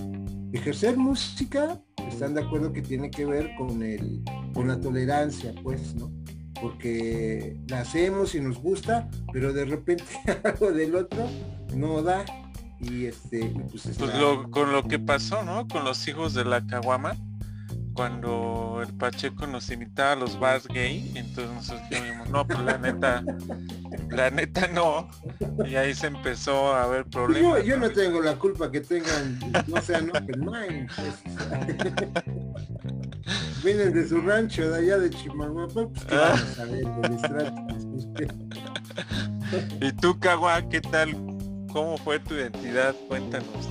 ejercer 0.53 0.97
música, 0.97 1.83
están 2.07 2.35
de 2.35 2.43
acuerdo 2.43 2.73
que 2.73 2.83
tiene 2.83 3.11
que 3.11 3.25
ver 3.25 3.51
con 3.57 3.83
el, 3.83 4.23
con 4.53 4.69
la 4.69 4.81
tolerancia, 4.81 5.55
pues, 5.63 5.95
¿no? 5.95 6.11
Porque 6.61 7.57
la 7.69 7.81
hacemos 7.81 8.35
y 8.35 8.41
nos 8.41 8.59
gusta, 8.59 9.09
pero 9.33 9.53
de 9.53 9.65
repente 9.65 10.05
algo 10.45 10.73
del 10.73 10.95
otro 10.95 11.27
no 11.75 12.03
da. 12.03 12.25
Y 12.81 13.07
este, 13.07 13.53
pues, 13.71 13.91
pues 13.99 14.11
con 14.51 14.73
lo 14.73 14.83
que 14.85 14.99
pasó, 14.99 15.45
¿no? 15.45 15.69
Con 15.69 15.85
los 15.85 16.09
hijos 16.09 16.33
de 16.33 16.47
la 16.47 16.67
caguama, 16.67 17.15
cuando 17.93 18.81
el 18.83 18.95
Pacheco 18.95 19.47
nos 19.47 19.71
invitaba 19.71 20.13
a 20.13 20.17
los 20.17 20.41
bars 20.41 20.67
gay, 20.69 21.13
entonces 21.15 21.53
nosotros 21.53 21.91
dijimos, 21.91 22.31
no, 22.31 22.47
pues 22.47 22.59
la 22.61 22.79
neta, 22.79 23.23
la 24.09 24.31
neta 24.31 24.69
no. 24.69 25.11
Y 25.67 25.77
ahí 25.77 25.95
se 25.95 26.07
empezó 26.07 26.73
a 26.73 26.87
ver 26.87 27.05
problemas. 27.05 27.63
Yo, 27.65 27.77
no 27.77 27.91
tengo 27.91 28.23
la 28.23 28.37
culpa 28.37 28.71
que 28.71 28.81
tengan, 28.81 29.39
no 29.67 29.83
sean 29.83 30.09
open 30.11 30.41
mind. 30.41 30.91
Pues. 30.97 31.15
Vienen 33.64 33.93
de 33.93 34.09
su 34.09 34.21
rancho 34.21 34.71
de 34.71 34.79
allá 34.79 34.99
de 34.99 35.11
Chimahuapa, 35.11 35.89
pues 35.89 36.05
¿qué 36.05 36.14
ah. 36.14 36.37
a 36.59 36.64
ver 36.64 36.87
¿Y 39.81 39.93
tú, 39.93 40.18
Cagua, 40.18 40.62
qué 40.68 40.81
tal? 40.81 41.11
¿Cómo 41.73 41.97
fue 41.99 42.18
tu 42.21 42.35
identidad? 42.35 42.95
Cuéntanos. 43.09 43.68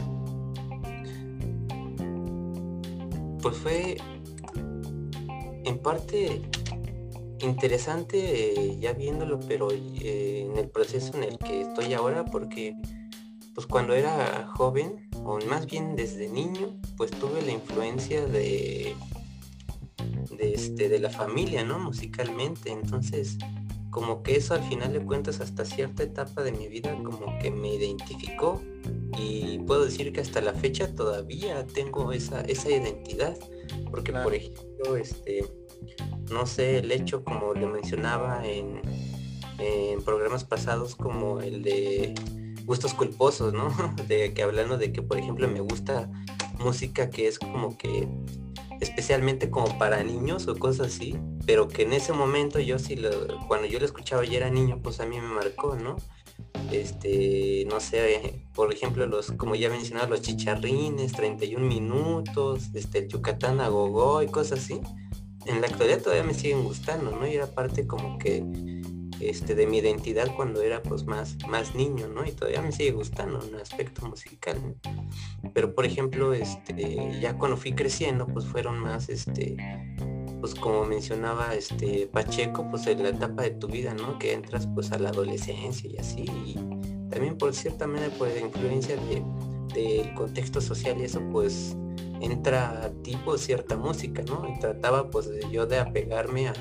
Pues 3.42 3.58
fue 3.58 3.98
en 5.66 5.78
parte 5.80 6.42
interesante 7.42 8.54
eh, 8.54 8.78
ya 8.80 8.94
viéndolo, 8.94 9.40
pero 9.48 9.72
eh, 9.72 10.48
en 10.50 10.58
el 10.58 10.70
proceso 10.70 11.16
en 11.16 11.24
el 11.24 11.38
que 11.38 11.62
estoy 11.62 11.94
ahora, 11.94 12.26
porque 12.26 12.76
pues 13.54 13.68
cuando 13.68 13.94
era 13.94 14.48
joven, 14.56 15.10
o 15.24 15.40
más 15.48 15.66
bien 15.66 15.96
desde 15.96 16.30
niño, 16.30 16.80
pues 16.98 17.12
tuve 17.12 17.42
la 17.42 17.52
influencia 17.52 18.26
de, 18.26 18.96
de, 18.96 18.96
este, 20.54 20.90
de 20.90 21.00
la 21.00 21.10
familia, 21.10 21.64
¿no? 21.64 21.80
Musicalmente. 21.80 22.72
Entonces, 22.72 23.38
como 23.90 24.22
que 24.22 24.36
eso 24.36 24.54
al 24.54 24.64
final 24.64 24.94
de 24.94 25.04
cuentas 25.04 25.40
hasta 25.42 25.66
cierta 25.66 26.04
etapa 26.04 26.44
de 26.44 26.52
mi 26.52 26.68
vida 26.68 26.96
como 27.04 27.38
que 27.40 27.50
me 27.50 27.74
identificó 27.74 28.62
y 29.18 29.60
puedo 29.60 29.86
decir 29.86 30.14
que 30.14 30.22
hasta 30.22 30.42
la 30.42 30.54
fecha 30.54 30.94
todavía 30.94 31.66
tengo 31.66 32.12
esa, 32.12 32.42
esa 32.42 32.70
identidad 32.70 33.38
porque 33.90 34.14
por 34.14 34.34
ejemplo 34.34 34.96
este 34.96 35.44
no 36.32 36.46
sé 36.46 36.78
el 36.78 36.92
hecho 36.92 37.24
como 37.24 37.54
le 37.54 37.66
mencionaba 37.66 38.46
en, 38.46 38.82
en 39.58 40.04
programas 40.04 40.44
pasados 40.44 40.96
como 40.96 41.42
el 41.42 41.64
de 41.64 42.14
gustos 42.66 42.94
culposos 42.94 43.54
no 43.54 43.74
de 44.08 44.34
que 44.34 44.44
hablando 44.44 44.78
de 44.78 44.92
que 44.92 45.02
por 45.02 45.18
ejemplo 45.18 45.48
me 45.48 45.62
gusta 45.62 46.12
música 46.60 47.10
que 47.10 47.28
es 47.28 47.40
como 47.40 47.76
que 47.78 48.08
especialmente 48.80 49.50
como 49.50 49.78
para 49.78 50.04
niños 50.04 50.48
o 50.48 50.56
cosas 50.56 50.88
así, 50.88 51.18
pero 51.46 51.68
que 51.68 51.84
en 51.84 51.94
ese 51.94 52.14
momento 52.14 52.60
yo 52.60 52.80
sí, 52.80 52.96
lo, 52.96 53.10
cuando 53.48 53.68
yo 53.68 53.80
lo 53.80 53.86
escuchaba 53.86 54.26
y 54.26 54.36
era 54.36 54.50
niño, 54.50 54.80
pues 54.82 55.00
a 55.00 55.06
mí 55.06 55.20
me 55.20 55.28
marcó, 55.28 55.76
¿no? 55.76 55.98
Este, 56.72 57.66
no 57.70 57.80
sé, 57.80 58.46
por 58.54 58.72
ejemplo, 58.74 59.06
los, 59.08 59.32
como 59.32 59.56
ya 59.56 59.70
mencionaba, 59.70 60.08
los 60.08 60.22
chicharrines, 60.22 61.12
31 61.14 61.66
minutos, 61.66 62.70
este, 62.74 63.08
Yucatán 63.08 63.60
a 63.60 63.68
gogo 63.70 64.22
y 64.22 64.28
cosas 64.28 64.60
así. 64.60 64.82
En 65.46 65.62
la 65.62 65.68
actualidad 65.68 66.02
todavía 66.02 66.24
me 66.24 66.34
siguen 66.34 66.64
gustando, 66.64 67.12
¿no? 67.12 67.28
Y 67.28 67.34
era 67.34 67.48
parte 67.48 67.88
como 67.88 68.18
que 68.20 68.44
este, 69.20 69.56
de 69.56 69.68
mi 69.68 69.78
identidad 69.78 70.28
cuando 70.36 70.62
era 70.62 70.82
pues 70.82 71.06
más, 71.06 71.38
más 71.48 71.76
niño, 71.76 72.08
¿no? 72.08 72.26
Y 72.26 72.32
todavía 72.32 72.62
me 72.62 72.72
sigue 72.72 72.92
gustando 72.92 73.40
un 73.40 73.56
aspecto 73.56 74.08
musical. 74.08 74.76
Pero 75.54 75.76
por 75.76 75.86
ejemplo, 75.86 76.34
este, 76.34 77.20
ya 77.20 77.38
cuando 77.38 77.58
fui 77.58 77.74
creciendo, 77.74 78.28
pues 78.28 78.46
fueron 78.46 78.80
más, 78.80 79.10
este, 79.10 79.58
pues 80.40 80.56
como 80.56 80.86
mencionaba 80.86 81.54
este 81.54 82.08
Pacheco, 82.08 82.68
pues 82.70 82.88
en 82.88 83.04
la 83.04 83.10
etapa 83.10 83.44
de 83.44 83.52
tu 83.52 83.68
vida, 83.68 83.94
¿no? 83.94 84.18
Que 84.20 84.34
entras 84.34 84.68
pues 84.68 84.92
a 84.92 85.00
la 85.00 85.10
adolescencia 85.10 85.90
y 85.90 85.98
así. 85.98 86.26
Y 86.46 86.54
también 87.10 87.38
por 87.38 87.54
cierta 87.54 87.88
manera, 87.88 88.14
por 88.16 88.30
la 88.30 88.40
influencia 88.40 88.96
de, 88.96 89.24
del 89.74 90.14
contexto 90.14 90.62
social 90.62 90.98
y 91.00 91.04
eso, 91.04 91.22
pues 91.32 91.76
entra 92.22 92.92
tipo 93.04 93.38
cierta 93.38 93.76
música, 93.78 94.22
¿no? 94.24 94.48
Y 94.50 94.60
trataba 94.60 95.10
pues 95.10 95.30
yo 95.52 95.66
de 95.66 95.80
apegarme 95.80 96.50
a, 96.50 96.54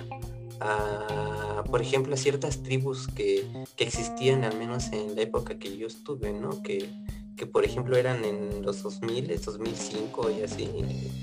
a, 0.60 1.64
por 1.70 1.80
ejemplo, 1.82 2.14
a 2.14 2.16
ciertas 2.16 2.62
tribus 2.62 3.08
que, 3.08 3.46
que, 3.76 3.84
existían, 3.84 4.44
al 4.44 4.56
menos 4.56 4.92
en 4.92 5.14
la 5.14 5.22
época 5.22 5.58
que 5.58 5.76
yo 5.76 5.86
estuve, 5.86 6.32
¿no? 6.32 6.62
Que, 6.62 6.88
que 7.36 7.46
por 7.46 7.64
ejemplo 7.64 7.96
eran 7.96 8.24
en 8.24 8.62
los 8.62 8.82
2000, 8.82 9.40
2005 9.40 10.30
y 10.30 10.42
así. 10.42 10.68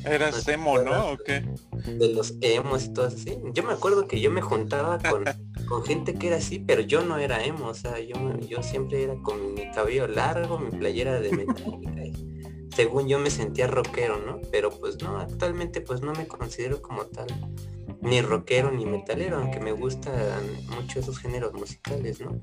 Eras 0.05 0.47
emo, 0.47 0.79
¿no? 0.79 1.11
¿O 1.11 1.17
qué? 1.17 1.43
De 1.85 2.09
los 2.09 2.35
emos 2.41 2.85
y 2.85 2.93
todo 2.93 3.07
así. 3.07 3.37
Yo 3.53 3.63
me 3.63 3.73
acuerdo 3.73 4.07
que 4.07 4.19
yo 4.21 4.31
me 4.31 4.41
juntaba 4.41 4.97
con, 4.99 5.25
con 5.67 5.83
gente 5.83 6.13
que 6.13 6.27
era 6.27 6.37
así, 6.37 6.59
pero 6.59 6.81
yo 6.81 7.03
no 7.03 7.17
era 7.17 7.43
emo, 7.43 7.67
o 7.67 7.73
sea, 7.73 7.99
yo, 7.99 8.15
yo 8.39 8.63
siempre 8.63 9.03
era 9.03 9.15
con 9.21 9.53
mi 9.53 9.69
cabello 9.71 10.07
largo, 10.07 10.57
mi 10.57 10.71
playera 10.71 11.19
de 11.19 11.31
metal 11.31 11.79
según 12.75 13.07
yo 13.07 13.19
me 13.19 13.29
sentía 13.29 13.67
rockero, 13.67 14.17
¿no? 14.17 14.41
Pero 14.51 14.69
pues 14.69 15.01
no, 15.01 15.17
actualmente 15.17 15.79
pues 15.79 16.01
no 16.01 16.11
me 16.11 16.27
considero 16.27 16.81
como 16.81 17.05
tal 17.05 17.27
ni 18.05 18.21
rockero 18.21 18.71
ni 18.71 18.85
metalero, 18.85 19.37
aunque 19.37 19.59
me 19.59 19.71
gustan 19.71 20.43
mucho 20.69 20.99
esos 20.99 21.17
géneros 21.17 21.53
musicales, 21.53 22.21
¿no? 22.21 22.39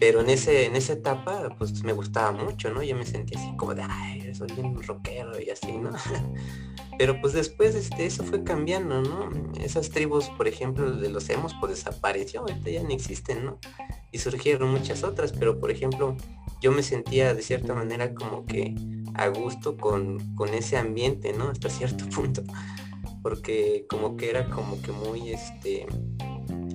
Pero 0.00 0.20
en 0.20 0.30
ese, 0.30 0.64
en 0.64 0.74
esa 0.74 0.94
etapa, 0.94 1.54
pues 1.58 1.82
me 1.84 1.92
gustaba 1.92 2.32
mucho, 2.32 2.70
¿no? 2.70 2.82
Yo 2.82 2.96
me 2.96 3.04
sentía 3.04 3.38
así 3.38 3.54
como 3.56 3.74
de, 3.74 3.82
ay, 3.82 4.34
soy 4.34 4.48
bien 4.52 4.82
rockero 4.82 5.38
y 5.38 5.50
así, 5.50 5.72
¿no? 5.72 5.90
Pero 6.98 7.20
pues 7.20 7.34
después 7.34 7.74
este, 7.74 8.06
eso 8.06 8.24
fue 8.24 8.42
cambiando, 8.42 9.02
¿no? 9.02 9.28
Esas 9.60 9.90
tribus, 9.90 10.30
por 10.30 10.48
ejemplo, 10.48 10.90
de 10.90 11.10
los 11.10 11.28
hemos, 11.28 11.52
pues 11.60 11.72
desapareció, 11.72 12.40
ahorita 12.40 12.70
ya 12.70 12.82
no 12.82 12.88
existen, 12.88 13.44
¿no? 13.44 13.58
Y 14.12 14.18
surgieron 14.18 14.70
muchas 14.70 15.04
otras, 15.04 15.32
pero 15.32 15.60
por 15.60 15.70
ejemplo, 15.70 16.16
yo 16.62 16.72
me 16.72 16.82
sentía 16.82 17.34
de 17.34 17.42
cierta 17.42 17.74
manera 17.74 18.14
como 18.14 18.46
que 18.46 18.74
a 19.12 19.28
gusto 19.28 19.76
con, 19.76 20.34
con 20.36 20.54
ese 20.54 20.78
ambiente, 20.78 21.34
¿no? 21.34 21.50
Hasta 21.50 21.68
cierto 21.68 22.06
punto 22.14 22.42
porque 23.26 23.86
como 23.88 24.16
que 24.16 24.30
era 24.30 24.48
como 24.48 24.80
que 24.80 24.92
muy 24.92 25.32
este 25.32 25.84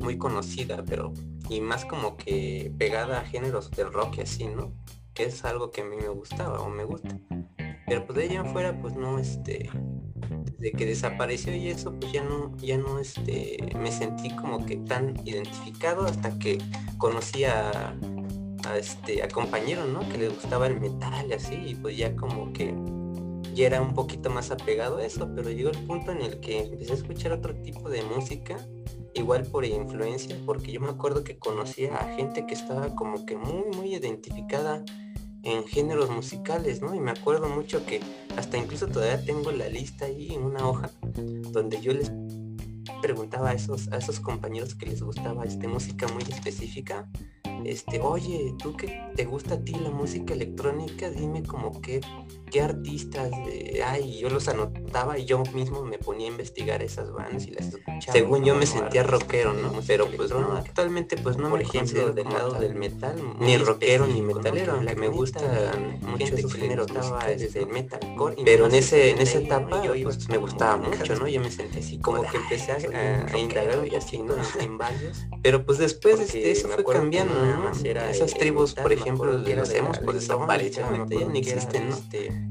muy 0.02 0.18
conocida 0.18 0.84
pero 0.86 1.14
y 1.50 1.62
más 1.62 1.86
como 1.86 2.18
que 2.18 2.74
pegada 2.78 3.22
a 3.22 3.24
géneros 3.24 3.72
de 3.72 3.86
rock 3.86 4.18
y 4.18 4.22
así 4.24 4.48
no 4.48 4.74
que 5.14 5.24
es 5.24 5.46
algo 5.46 5.72
que 5.72 5.80
a 5.80 5.86
mí 5.86 5.96
me 5.96 6.10
gustaba 6.10 6.60
o 6.60 6.70
me 6.70 6.84
gusta. 6.84 7.18
Pero 7.88 8.06
pues 8.06 8.18
de 8.18 8.24
allá 8.26 8.42
en 8.42 8.48
fuera 8.48 8.82
pues 8.82 8.98
no 8.98 9.18
este 9.18 9.70
de 10.60 10.72
que 10.74 10.86
desapareció 10.86 11.56
y 11.56 11.70
eso 11.70 11.98
pues 11.98 12.12
ya 12.12 12.26
no 12.26 12.52
ya 12.58 12.78
no 12.78 13.00
este 13.00 13.58
me 13.80 13.90
sentí 13.90 14.36
como 14.36 14.66
que 14.66 14.76
tan 14.76 15.26
identificado 15.26 16.04
hasta 16.04 16.38
que 16.38 16.58
conocí 16.98 17.46
a, 17.46 17.96
a 18.68 18.78
este 18.78 19.24
a 19.24 19.30
compañeros 19.30 19.88
no 19.88 20.02
que 20.10 20.18
les 20.18 20.34
gustaba 20.34 20.68
el 20.68 20.82
metal 20.82 21.28
y 21.30 21.34
así 21.34 21.56
y 21.56 21.76
pues 21.76 21.96
ya 21.96 22.14
como 22.14 22.52
que 22.52 22.76
ya 23.54 23.68
era 23.68 23.82
un 23.82 23.94
poquito 23.94 24.30
más 24.30 24.52
apegado 24.52 24.98
a 24.98 25.06
eso, 25.06 25.30
pero 25.36 25.50
llegó 25.50 25.70
el 25.70 25.86
punto 25.86 26.12
en 26.12 26.22
el 26.22 26.40
que 26.40 26.64
empecé 26.64 26.94
a 26.94 26.96
escuchar 26.96 27.32
otro 27.34 27.54
tipo 27.62 27.90
de 27.90 28.04
música, 28.04 28.58
igual 29.14 29.46
por 29.46 29.66
influencia, 29.66 30.38
porque 30.46 30.72
yo 30.72 30.80
me 30.80 30.90
acuerdo 30.90 31.24
que 31.24 31.38
conocía 31.38 31.96
a 31.96 32.16
gente 32.16 32.46
que 32.46 32.54
estaba 32.54 32.96
como 32.96 33.26
que 33.26 33.38
muy, 33.38 33.64
muy 33.76 33.96
identificada 33.96 34.84
en 35.44 35.66
géneros 35.66 36.10
musicales, 36.10 36.82
¿no? 36.82 36.94
Y 36.94 37.00
me 37.00 37.12
acuerdo 37.12 37.50
mucho 37.50 37.86
que 37.86 38.00
hasta 38.38 38.58
incluso 38.58 38.88
todavía 38.88 39.24
tengo 39.24 39.52
la 39.52 39.68
lista 39.68 40.06
ahí 40.06 40.34
en 40.34 40.44
una 40.44 40.68
hoja 40.68 40.92
donde 41.52 41.82
yo 41.82 41.94
les 41.94 42.12
preguntaba 43.02 43.50
a 43.50 43.54
esos, 43.54 43.92
a 43.92 43.98
esos 43.98 44.20
compañeros 44.20 44.76
que 44.76 44.86
les 44.86 45.02
gustaba 45.02 45.44
este, 45.46 45.68
música 45.68 46.08
muy 46.08 46.24
específica 46.24 47.10
este, 47.66 48.00
oye, 48.00 48.54
tú 48.62 48.76
que 48.76 49.02
te 49.16 49.26
gusta 49.26 49.56
a 49.56 49.64
ti 49.64 49.74
la 49.74 49.90
música 49.90 50.34
electrónica, 50.34 51.10
dime 51.10 51.44
como 51.44 51.82
qué, 51.82 52.02
qué 52.50 52.62
artistas 52.62 53.32
hay. 53.86 54.20
Yo 54.20 54.30
los 54.30 54.48
anotaba 54.48 55.18
y 55.18 55.26
yo 55.26 55.44
mismo 55.54 55.84
me 55.84 55.98
ponía 55.98 56.28
a 56.28 56.32
investigar 56.32 56.82
esas 56.84 57.12
bandas 57.12 57.48
y 57.48 57.52
las 57.52 57.68
escuchaba. 57.68 58.14
Según 58.14 58.44
yo 58.44 58.56
me 58.56 58.66
sentía 58.66 59.04
rockero, 59.04 59.54
¿no? 59.54 59.74
Pero 59.88 60.08
pues 60.16 60.32
actualmente 60.32 61.18
pues 61.18 61.38
no 61.38 61.50
Por 61.50 61.62
ejemplo, 61.62 62.12
del 62.12 62.30
lado 62.30 62.54
del 62.54 62.76
metal, 62.76 63.16
ni 63.40 63.58
rockero 63.58 64.08
ni 64.08 64.22
metalero, 64.22 64.74
aunque 64.74 64.96
me 64.96 65.08
gusta 65.08 65.40
mucho 66.02 66.24
ese 66.24 66.50
género 66.50 66.86
estaba 66.86 67.26
desde 67.26 67.66
metalcore. 67.66 68.36
Pero 68.44 68.68
en 68.68 68.76
ese, 68.76 69.12
en 69.12 69.20
esa 69.20 69.40
etapa 69.40 69.82
pues 70.04 70.30
me 70.30 70.38
gustaba 70.38 70.78
mucho, 70.78 71.16
¿no? 71.16 71.28
Yo 71.28 71.42
me 71.42 71.52
sentía 71.52 71.80
así 71.80 72.00
como 72.00 72.24
que 72.24 72.38
empecé 72.38 72.72
a, 72.72 73.38
indagar 73.38 73.88
y 73.88 73.96
así, 73.96 74.20
¿no? 74.20 74.36
En 74.60 74.78
varios. 74.78 75.26
Pero 75.42 75.66
pues 75.66 75.78
después 75.78 76.20
este, 76.20 76.52
eso 76.52 76.68
fue 76.70 76.84
cambiando, 76.84 77.34
¿no? 77.34 77.51
Esas 78.10 78.34
tribus, 78.34 78.74
por 78.74 78.92
ejemplo, 78.92 79.40
de 79.40 79.56
los 79.56 79.70
hemos, 79.72 80.00
pues 80.00 80.22
desaparecieron, 80.22 81.10
ya 81.10 81.26
no 81.26 81.34
existen, 81.34 81.90
¿no? 81.90 81.98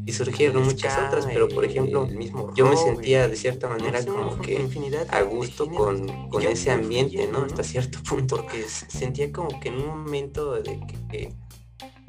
Y 0.07 0.12
surgieron 0.12 0.64
muchas 0.64 0.98
otras, 1.07 1.26
pero 1.26 1.48
por 1.48 1.64
ejemplo, 1.64 2.09
yo 2.55 2.66
me 2.66 2.76
sentía 2.76 3.28
de 3.28 3.36
cierta 3.36 3.68
manera 3.68 4.05
como 4.05 4.40
que 4.40 4.66
a 5.09 5.22
gusto 5.22 5.68
con, 5.70 6.28
con 6.28 6.42
ese 6.42 6.70
ambiente, 6.70 7.28
¿no? 7.30 7.44
Hasta 7.44 7.62
cierto 7.62 7.98
punto, 8.09 8.36
porque 8.36 8.64
sentía 8.64 9.32
como 9.32 9.61
que 9.61 9.68
en 9.68 9.76
un 9.76 9.86
momento 9.86 10.55
de 10.55 10.80
que 11.11 11.34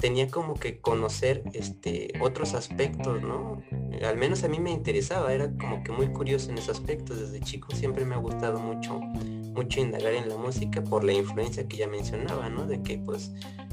tenía 0.02 0.28
como 0.28 0.54
que 0.54 0.80
conocer 0.80 1.44
este 1.52 2.12
otros 2.20 2.54
aspectos, 2.54 3.22
¿no? 3.22 3.62
Al 4.04 4.16
menos 4.16 4.42
a 4.42 4.48
mí 4.48 4.58
me 4.58 4.72
interesaba, 4.72 5.32
era 5.32 5.48
como 5.56 5.84
que 5.84 5.92
muy 5.92 6.08
curioso 6.08 6.50
en 6.50 6.58
esos 6.58 6.76
aspectos. 6.76 7.20
Desde 7.20 7.38
chico 7.38 7.72
siempre 7.72 8.04
me 8.04 8.16
ha 8.16 8.18
gustado 8.18 8.58
mucho, 8.58 9.00
mucho 9.52 9.80
indagar 9.80 10.14
en 10.14 10.28
la 10.28 10.36
música 10.36 10.82
por 10.82 11.04
la 11.04 11.12
influencia 11.12 11.66
que 11.66 11.76
ya 11.76 11.86
mencionaba, 11.86 12.48
¿no? 12.48 12.66
De 12.66 12.82
que 12.82 12.98
pues 12.98 13.32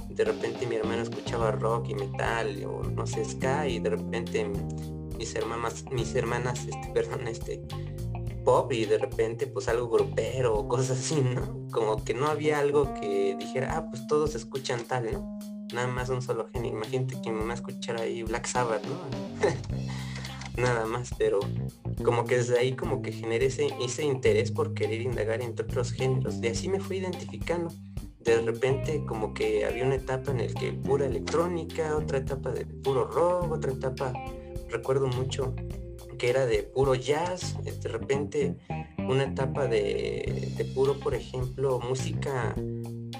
de 0.09 0.25
repente 0.25 0.67
mi 0.67 0.75
hermano 0.75 1.01
escuchaba 1.01 1.51
rock 1.51 1.89
y 1.89 1.95
metal 1.95 2.63
o 2.65 2.83
no 2.83 3.07
sé, 3.07 3.23
ska 3.25 3.67
y 3.67 3.79
de 3.79 3.91
repente 3.91 4.49
mis 5.17 5.35
hermanas, 5.35 5.85
mis 5.91 6.15
hermanas, 6.15 6.59
este, 6.59 6.89
perdón, 6.93 7.27
este, 7.27 7.61
pop 8.43 8.71
y 8.71 8.85
de 8.85 8.97
repente 8.97 9.47
pues 9.47 9.67
algo 9.67 9.89
grupero 9.89 10.55
o 10.55 10.67
cosas 10.67 10.99
así, 10.99 11.21
¿no? 11.21 11.67
Como 11.71 12.03
que 12.03 12.13
no 12.13 12.27
había 12.27 12.59
algo 12.59 12.93
que 12.95 13.35
dijera, 13.37 13.77
ah, 13.77 13.89
pues 13.89 14.07
todos 14.07 14.35
escuchan 14.35 14.83
tal, 14.85 15.11
¿no? 15.11 15.39
Nada 15.73 15.87
más 15.87 16.09
un 16.09 16.21
solo 16.21 16.47
género. 16.51 16.75
Imagínate 16.75 17.21
que 17.21 17.31
me 17.31 17.45
va 17.45 17.51
a 17.51 17.55
escuchar 17.55 18.01
ahí 18.01 18.23
Black 18.23 18.47
Sabbath, 18.47 18.83
¿no? 18.85 18.95
Nada 20.59 20.85
más, 20.85 21.11
pero 21.17 21.39
como 22.03 22.25
que 22.25 22.37
desde 22.37 22.59
ahí 22.59 22.75
como 22.75 23.01
que 23.01 23.11
generé 23.11 23.47
ese, 23.47 23.69
ese 23.81 24.03
interés 24.03 24.51
por 24.51 24.73
querer 24.73 25.01
indagar 25.01 25.41
entre 25.41 25.65
otros 25.65 25.91
géneros. 25.91 26.41
De 26.41 26.49
así 26.49 26.67
me 26.67 26.79
fui 26.79 26.97
identificando 26.97 27.69
de 28.19 28.41
repente 28.41 29.03
como 29.05 29.33
que 29.33 29.65
había 29.65 29.85
una 29.85 29.95
etapa 29.95 30.31
en 30.31 30.41
el 30.41 30.53
que 30.53 30.73
pura 30.73 31.05
electrónica, 31.05 31.95
otra 31.95 32.19
etapa 32.19 32.51
de 32.51 32.65
puro 32.65 33.05
rock, 33.07 33.51
otra 33.51 33.71
etapa, 33.71 34.13
recuerdo 34.69 35.07
mucho, 35.07 35.55
que 36.17 36.29
era 36.29 36.45
de 36.45 36.63
puro 36.63 36.95
jazz, 36.95 37.55
de 37.63 37.89
repente 37.89 38.57
una 39.07 39.23
etapa 39.23 39.67
de, 39.67 40.69
puro, 40.75 40.99
por 40.99 41.15
ejemplo, 41.15 41.79
música 41.79 42.53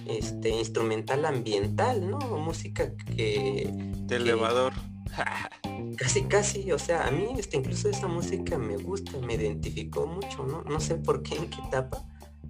este, 0.06 0.50
instrumental 0.50 1.26
ambiental, 1.26 2.08
¿no? 2.08 2.20
Música 2.20 2.94
que... 3.16 3.70
De 4.06 4.16
elevador. 4.18 4.74
Casi, 5.98 6.24
casi, 6.24 6.72
o 6.72 6.80
sea, 6.80 7.08
a 7.08 7.12
mí 7.12 7.28
este, 7.38 7.58
incluso 7.58 7.90
esa 7.90 8.08
música 8.08 8.58
me 8.58 8.78
gusta, 8.78 9.18
me 9.20 9.36
identificó 9.36 10.06
mucho, 10.06 10.46
¿no? 10.46 10.64
No 10.64 10.80
sé 10.80 10.96
por 10.96 11.24
qué, 11.24 11.36
en 11.36 11.50
qué 11.50 11.60
etapa, 11.68 12.06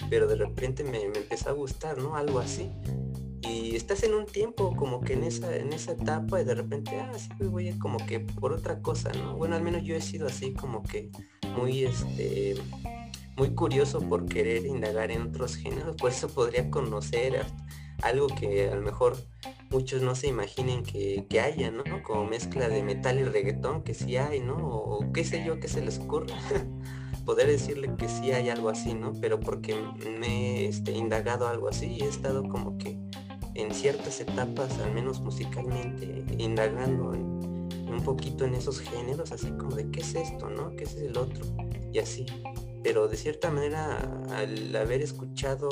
pero 0.09 0.27
de 0.27 0.35
repente 0.35 0.83
me, 0.83 1.03
empezó 1.03 1.49
a 1.49 1.53
gustar, 1.53 1.97
¿no? 1.97 2.15
Algo 2.15 2.39
así. 2.39 2.69
Y 3.41 3.75
estás 3.75 4.03
en 4.03 4.13
un 4.13 4.25
tiempo 4.25 4.75
como 4.75 5.01
que 5.01 5.13
en 5.13 5.23
esa, 5.23 5.55
en 5.55 5.73
esa 5.73 5.93
etapa 5.93 6.41
y 6.41 6.43
de 6.43 6.55
repente, 6.55 6.99
ah, 6.99 7.11
sí, 7.17 7.29
voy 7.45 7.71
como 7.79 7.97
que 8.05 8.19
por 8.19 8.53
otra 8.53 8.81
cosa, 8.81 9.11
¿no? 9.13 9.35
Bueno, 9.35 9.55
al 9.55 9.63
menos 9.63 9.83
yo 9.83 9.95
he 9.95 10.01
sido 10.01 10.27
así 10.27 10.53
como 10.53 10.83
que 10.83 11.09
muy, 11.55 11.85
este, 11.85 12.55
muy 13.37 13.55
curioso 13.55 14.01
por 14.01 14.25
querer 14.25 14.65
indagar 14.65 15.11
en 15.11 15.23
otros 15.23 15.55
géneros, 15.55 15.95
por 15.95 16.11
eso 16.11 16.27
podría 16.27 16.69
conocer 16.69 17.45
algo 18.01 18.27
que 18.27 18.69
a 18.69 18.75
lo 18.75 18.81
mejor 18.81 19.17
muchos 19.69 20.01
no 20.01 20.15
se 20.15 20.27
imaginen 20.27 20.83
que, 20.83 21.25
que, 21.29 21.39
haya, 21.39 21.71
¿no? 21.71 21.83
Como 22.03 22.25
mezcla 22.25 22.69
de 22.69 22.83
metal 22.83 23.19
y 23.19 23.23
reggaetón, 23.23 23.83
que 23.83 23.93
sí 23.93 24.17
hay, 24.17 24.39
¿no? 24.39 24.55
O 24.55 25.11
qué 25.13 25.23
sé 25.23 25.43
yo, 25.45 25.59
que 25.59 25.67
se 25.67 25.81
les 25.81 25.99
ocurra. 25.99 26.35
poder 27.29 27.45
decirle 27.45 27.93
que 27.95 28.09
sí 28.09 28.31
hay 28.31 28.49
algo 28.49 28.69
así, 28.69 28.95
¿no? 28.95 29.13
Pero 29.21 29.39
porque 29.39 29.75
me 30.19 30.61
he 30.61 30.67
este, 30.67 30.93
indagado 30.93 31.47
algo 31.47 31.67
así 31.67 31.97
y 31.99 32.01
he 32.01 32.07
estado 32.07 32.41
como 32.49 32.77
que 32.79 32.97
en 33.53 33.71
ciertas 33.71 34.19
etapas, 34.19 34.79
al 34.79 34.95
menos 34.95 35.21
musicalmente, 35.21 36.25
indagando 36.39 37.11
un 37.11 38.01
poquito 38.03 38.45
en 38.45 38.55
esos 38.55 38.79
géneros, 38.79 39.31
así 39.31 39.51
como 39.51 39.75
de 39.75 39.91
qué 39.91 40.01
es 40.01 40.15
esto, 40.15 40.49
¿no? 40.49 40.75
¿Qué 40.75 40.85
es 40.85 40.95
el 40.95 41.15
otro? 41.17 41.45
Y 41.93 41.99
así. 41.99 42.25
Pero 42.83 43.07
de 43.07 43.15
cierta 43.15 43.51
manera, 43.51 43.99
al 44.31 44.75
haber 44.75 45.03
escuchado 45.03 45.69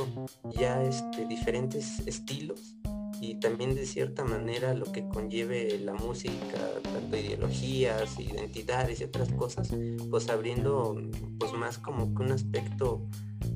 ya 0.52 0.84
este, 0.84 1.26
diferentes 1.26 2.06
estilos, 2.06 2.76
y 3.20 3.36
también 3.36 3.76
de 3.76 3.86
cierta 3.86 4.24
manera 4.24 4.74
lo 4.74 4.86
que 4.86 5.07
conlleve 5.07 5.80
la 5.80 5.93
música, 5.93 6.59
tanto 6.84 7.18
ideologías, 7.18 8.20
identidades 8.20 9.01
y 9.01 9.05
otras 9.05 9.32
cosas, 9.34 9.70
pues 10.09 10.30
abriendo 10.30 10.95
pues 11.39 11.53
más 11.53 11.78
como 11.78 12.13
que 12.13 12.24
un 12.24 12.32
aspecto 12.32 13.07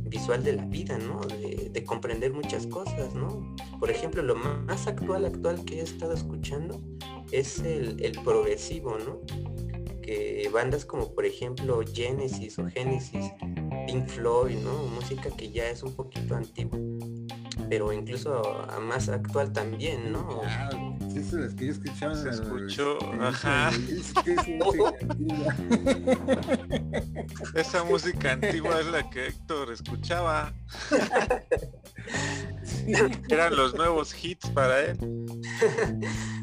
visual 0.03 0.43
de 0.43 0.53
la 0.53 0.65
vida, 0.65 0.97
¿no? 0.97 1.21
De, 1.21 1.83
comprender 1.85 2.31
muchas 2.31 2.67
cosas, 2.67 3.15
¿no? 3.15 3.55
Por 3.79 3.89
ejemplo, 3.89 4.21
lo 4.21 4.35
más 4.35 4.87
actual, 4.87 5.25
actual 5.25 5.65
que 5.65 5.79
he 5.79 5.81
estado 5.81 6.13
escuchando 6.13 6.79
es 7.31 7.59
el, 7.59 8.17
progresivo, 8.23 8.97
¿no? 8.97 9.19
Que 10.01 10.49
bandas 10.53 10.85
como 10.85 11.13
por 11.13 11.25
ejemplo 11.25 11.81
Genesis 11.93 12.59
o 12.59 12.67
Genesis, 12.67 13.31
Pink 13.87 14.07
Floyd, 14.07 14.57
¿no? 14.63 14.83
Música 14.87 15.29
que 15.35 15.49
ya 15.49 15.69
es 15.69 15.83
un 15.83 15.93
poquito 15.93 16.35
antigua 16.35 16.79
pero 17.71 17.93
incluso 17.93 18.69
a 18.69 18.81
más 18.81 19.07
actual 19.07 19.53
también, 19.53 20.11
¿no? 20.11 20.41
Ah, 20.43 20.69
es 21.15 21.31
las 21.31 21.53
que 21.53 21.67
yo 21.67 21.71
escuchaba. 21.71 22.15
Se 22.15 22.29
escuchó, 22.29 22.97
ajá. 23.21 23.71
Esa 27.55 27.85
música 27.85 28.33
antigua 28.33 28.77
es 28.81 28.87
la 28.87 29.09
que 29.09 29.27
Héctor 29.27 29.71
escuchaba. 29.71 30.53
Eran 33.29 33.55
los 33.55 33.73
nuevos 33.73 34.13
hits 34.21 34.49
para 34.49 34.87
él. 34.87 34.97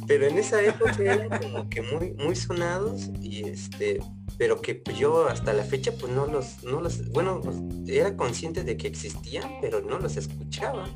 Pero 0.06 0.28
en 0.28 0.38
esa 0.38 0.62
época 0.62 0.96
eran 0.98 1.28
como 1.28 1.68
que 1.68 1.82
muy, 1.82 2.12
muy 2.14 2.36
sonados 2.36 3.10
y 3.20 3.46
este, 3.46 4.00
pero 4.38 4.62
que 4.62 4.82
yo 4.98 5.28
hasta 5.28 5.52
la 5.52 5.64
fecha 5.64 5.92
pues 5.92 6.10
no 6.10 6.26
los, 6.26 6.62
no 6.64 6.80
los, 6.80 7.06
bueno, 7.10 7.42
era 7.86 8.16
consciente 8.16 8.64
de 8.64 8.78
que 8.78 8.86
existían, 8.86 9.58
pero 9.60 9.82
no 9.82 9.98
los 9.98 10.16
escuchaba, 10.16 10.88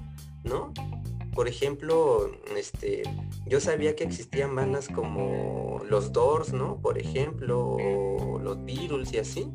¿no? 0.44 0.72
Por 1.34 1.48
ejemplo, 1.48 2.30
este, 2.56 3.02
yo 3.46 3.58
sabía 3.60 3.96
que 3.96 4.04
existían 4.04 4.54
bandas 4.54 4.88
como 4.88 5.80
los 5.88 6.12
Doors, 6.12 6.52
¿no? 6.52 6.78
Por 6.78 6.98
ejemplo, 6.98 7.78
los 8.42 8.62
Beatles 8.64 9.12
y 9.12 9.18
así. 9.18 9.48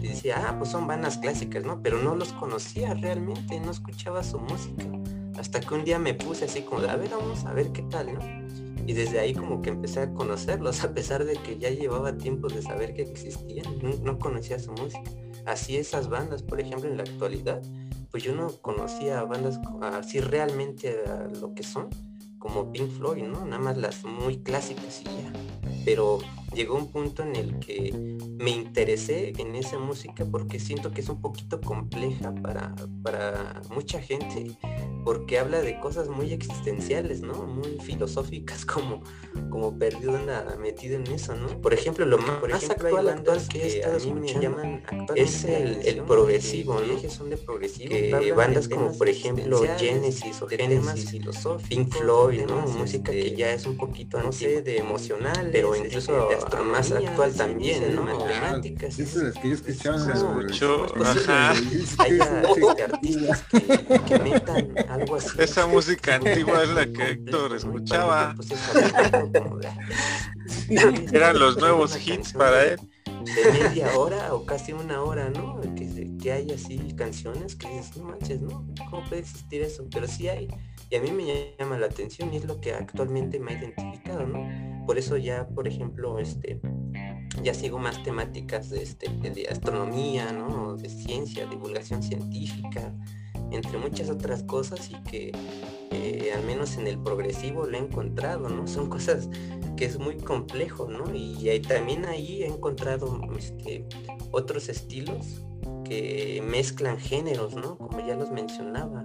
Y 0.00 0.08
decía, 0.08 0.44
ah, 0.46 0.58
pues 0.58 0.70
son 0.70 0.86
bandas 0.86 1.18
clásicas, 1.18 1.64
¿no? 1.64 1.82
Pero 1.82 1.98
no 1.98 2.14
los 2.14 2.32
conocía 2.34 2.94
realmente, 2.94 3.58
no 3.58 3.72
escuchaba 3.72 4.22
su 4.22 4.38
música. 4.38 4.84
Hasta 5.36 5.60
que 5.60 5.74
un 5.74 5.84
día 5.84 5.98
me 5.98 6.14
puse 6.14 6.44
así 6.44 6.62
como, 6.62 6.82
a 6.82 6.96
ver, 6.96 7.10
vamos 7.10 7.44
a 7.44 7.52
ver 7.52 7.72
qué 7.72 7.82
tal, 7.82 8.14
¿no? 8.14 8.20
y 8.86 8.92
desde 8.92 9.18
ahí 9.18 9.34
como 9.34 9.62
que 9.62 9.70
empecé 9.70 10.00
a 10.00 10.12
conocerlos, 10.12 10.84
a 10.84 10.92
pesar 10.92 11.24
de 11.24 11.34
que 11.36 11.58
ya 11.58 11.70
llevaba 11.70 12.16
tiempo 12.16 12.48
de 12.48 12.62
saber 12.62 12.94
que 12.94 13.02
existían, 13.02 13.64
no, 14.02 14.18
conocía 14.18 14.58
su 14.58 14.72
música. 14.72 15.10
Así 15.46 15.76
esas 15.76 16.08
bandas, 16.08 16.42
por 16.42 16.60
ejemplo, 16.60 16.88
en 16.88 16.96
la 16.96 17.02
actualidad, 17.02 17.62
pues 18.14 18.22
yo 18.22 18.32
no 18.32 18.46
conocía 18.62 19.24
bandas 19.24 19.58
así 19.80 20.20
realmente 20.20 21.02
a 21.04 21.26
lo 21.40 21.52
que 21.52 21.64
son, 21.64 21.88
como 22.38 22.70
Pink 22.70 22.88
Floyd, 22.88 23.24
¿no? 23.24 23.44
Nada 23.44 23.60
más 23.60 23.76
las 23.76 24.04
muy 24.04 24.38
clásicas 24.38 25.00
y 25.00 25.06
ya. 25.06 25.32
Pero 25.84 26.20
llegó 26.54 26.76
un 26.76 26.90
punto 26.90 27.22
en 27.22 27.36
el 27.36 27.58
que 27.58 27.92
me 28.38 28.50
interesé 28.50 29.32
en 29.38 29.54
esa 29.54 29.78
música 29.78 30.24
porque 30.24 30.58
siento 30.58 30.90
que 30.92 31.00
es 31.00 31.08
un 31.08 31.20
poquito 31.20 31.60
compleja 31.60 32.34
para, 32.34 32.74
para 33.02 33.62
mucha 33.74 34.00
gente 34.00 34.56
porque 35.04 35.38
habla 35.38 35.60
de 35.60 35.78
cosas 35.80 36.08
muy 36.08 36.32
existenciales, 36.32 37.20
¿no? 37.20 37.34
Muy 37.44 37.78
filosóficas, 37.80 38.64
como, 38.66 39.02
como 39.50 39.78
perdido 39.78 40.16
anda 40.16 40.56
metido 40.58 40.96
en 40.96 41.06
eso, 41.08 41.34
¿no? 41.34 41.60
Por 41.60 41.74
ejemplo, 41.74 42.06
lo 42.06 42.18
más, 42.18 42.38
por 42.40 42.50
ejemplo, 42.50 42.88
actual, 42.88 43.08
actual 43.10 43.48
que, 43.48 43.84
a 43.84 43.98
mí 43.98 44.14
me 44.14 44.40
llaman 44.40 44.82
es 45.14 45.44
el, 45.44 45.86
el 45.86 46.02
progresivo, 46.02 46.80
¿no? 46.80 47.10
Son 47.10 47.28
de 47.30 47.36
progresivo, 47.36 47.90
que 47.90 48.32
bandas 48.32 48.68
como 48.68 48.96
por 48.96 49.08
ejemplo 49.08 49.62
Genesis 49.78 50.40
o 50.40 50.48
Genesis, 50.48 51.12
Pink 51.68 51.92
Floyd, 51.92 52.42
¿no? 52.46 52.62
Música 52.62 53.12
que 53.12 53.36
ya 53.36 53.52
es 53.52 53.66
un 53.66 53.76
poquito, 53.76 54.20
no 54.22 54.32
sé, 54.32 54.62
de 54.62 54.78
emocional, 54.78 55.50
pero 55.52 55.76
incluso 55.76 56.28
de 56.28 56.36
más 56.64 56.92
actual 56.92 57.32
también, 57.34 57.94
¿no? 57.94 58.02
Matemáticas. 58.02 58.98
Esas 58.98 59.22
las 59.22 59.34
que 59.34 59.48
yo 59.48 59.54
escuchaba. 59.54 59.98
Se 59.98 60.12
escuchó, 60.12 60.86
ajá. 61.02 61.54
Hay 61.98 62.18
artistas 62.20 63.42
que, 63.50 64.00
que 64.06 64.18
metan 64.18 64.74
algo 64.88 65.16
así. 65.16 65.28
Esa 65.38 65.66
música 65.66 66.16
antigua 66.16 66.62
es 66.62 66.70
la 66.70 66.86
que 66.86 67.10
Héctor 67.10 67.56
escuchaba. 67.56 68.34
Pues, 68.36 68.50
Eran 71.12 71.38
los 71.38 71.56
nuevos 71.56 71.96
hits 72.06 72.32
para 72.32 72.64
él. 72.64 72.80
De 73.04 73.52
media 73.52 73.96
hora 73.96 74.34
o 74.34 74.44
casi 74.44 74.72
una 74.74 75.02
hora, 75.02 75.30
¿no? 75.30 75.60
Que, 75.74 76.10
que 76.20 76.32
hay 76.32 76.50
así 76.50 76.94
canciones 76.96 77.56
que 77.56 77.68
dices, 77.68 77.96
no 77.96 78.04
manches, 78.04 78.40
¿no? 78.40 78.66
¿Cómo 78.90 79.02
puede 79.08 79.22
existir 79.22 79.62
eso? 79.62 79.86
Pero 79.90 80.06
sí 80.06 80.28
hay. 80.28 80.48
Y 80.94 80.96
a 80.96 81.00
mí 81.00 81.10
me 81.10 81.56
llama 81.58 81.76
la 81.76 81.86
atención 81.86 82.32
y 82.32 82.36
es 82.36 82.44
lo 82.44 82.60
que 82.60 82.72
actualmente 82.72 83.40
me 83.40 83.50
ha 83.50 83.58
identificado, 83.58 84.28
¿no? 84.28 84.86
Por 84.86 84.96
eso 84.96 85.16
ya, 85.16 85.44
por 85.48 85.66
ejemplo, 85.66 86.20
este, 86.20 86.60
ya 87.42 87.52
sigo 87.52 87.80
más 87.80 88.00
temáticas 88.04 88.70
de, 88.70 88.84
este, 88.84 89.08
de 89.08 89.48
astronomía, 89.50 90.30
¿no? 90.30 90.76
De 90.76 90.88
ciencia, 90.88 91.46
divulgación 91.46 92.00
científica, 92.00 92.94
entre 93.50 93.76
muchas 93.76 94.08
otras 94.08 94.44
cosas 94.44 94.88
y 94.88 95.02
que 95.02 95.32
eh, 95.90 96.30
al 96.32 96.44
menos 96.44 96.76
en 96.76 96.86
el 96.86 97.02
progresivo 97.02 97.66
lo 97.66 97.76
he 97.76 97.80
encontrado, 97.80 98.48
¿no? 98.48 98.68
Son 98.68 98.88
cosas 98.88 99.28
que 99.76 99.86
es 99.86 99.98
muy 99.98 100.18
complejo, 100.18 100.88
¿no? 100.88 101.12
Y, 101.12 101.58
también 101.66 102.04
ahí 102.04 102.44
he 102.44 102.46
encontrado 102.46 103.20
este, 103.36 103.84
otros 104.30 104.68
estilos 104.68 105.44
que 105.82 106.40
mezclan 106.46 106.98
géneros, 107.00 107.56
¿no? 107.56 107.78
Como 107.78 107.98
ya 108.06 108.14
los 108.14 108.30
mencionaba, 108.30 109.02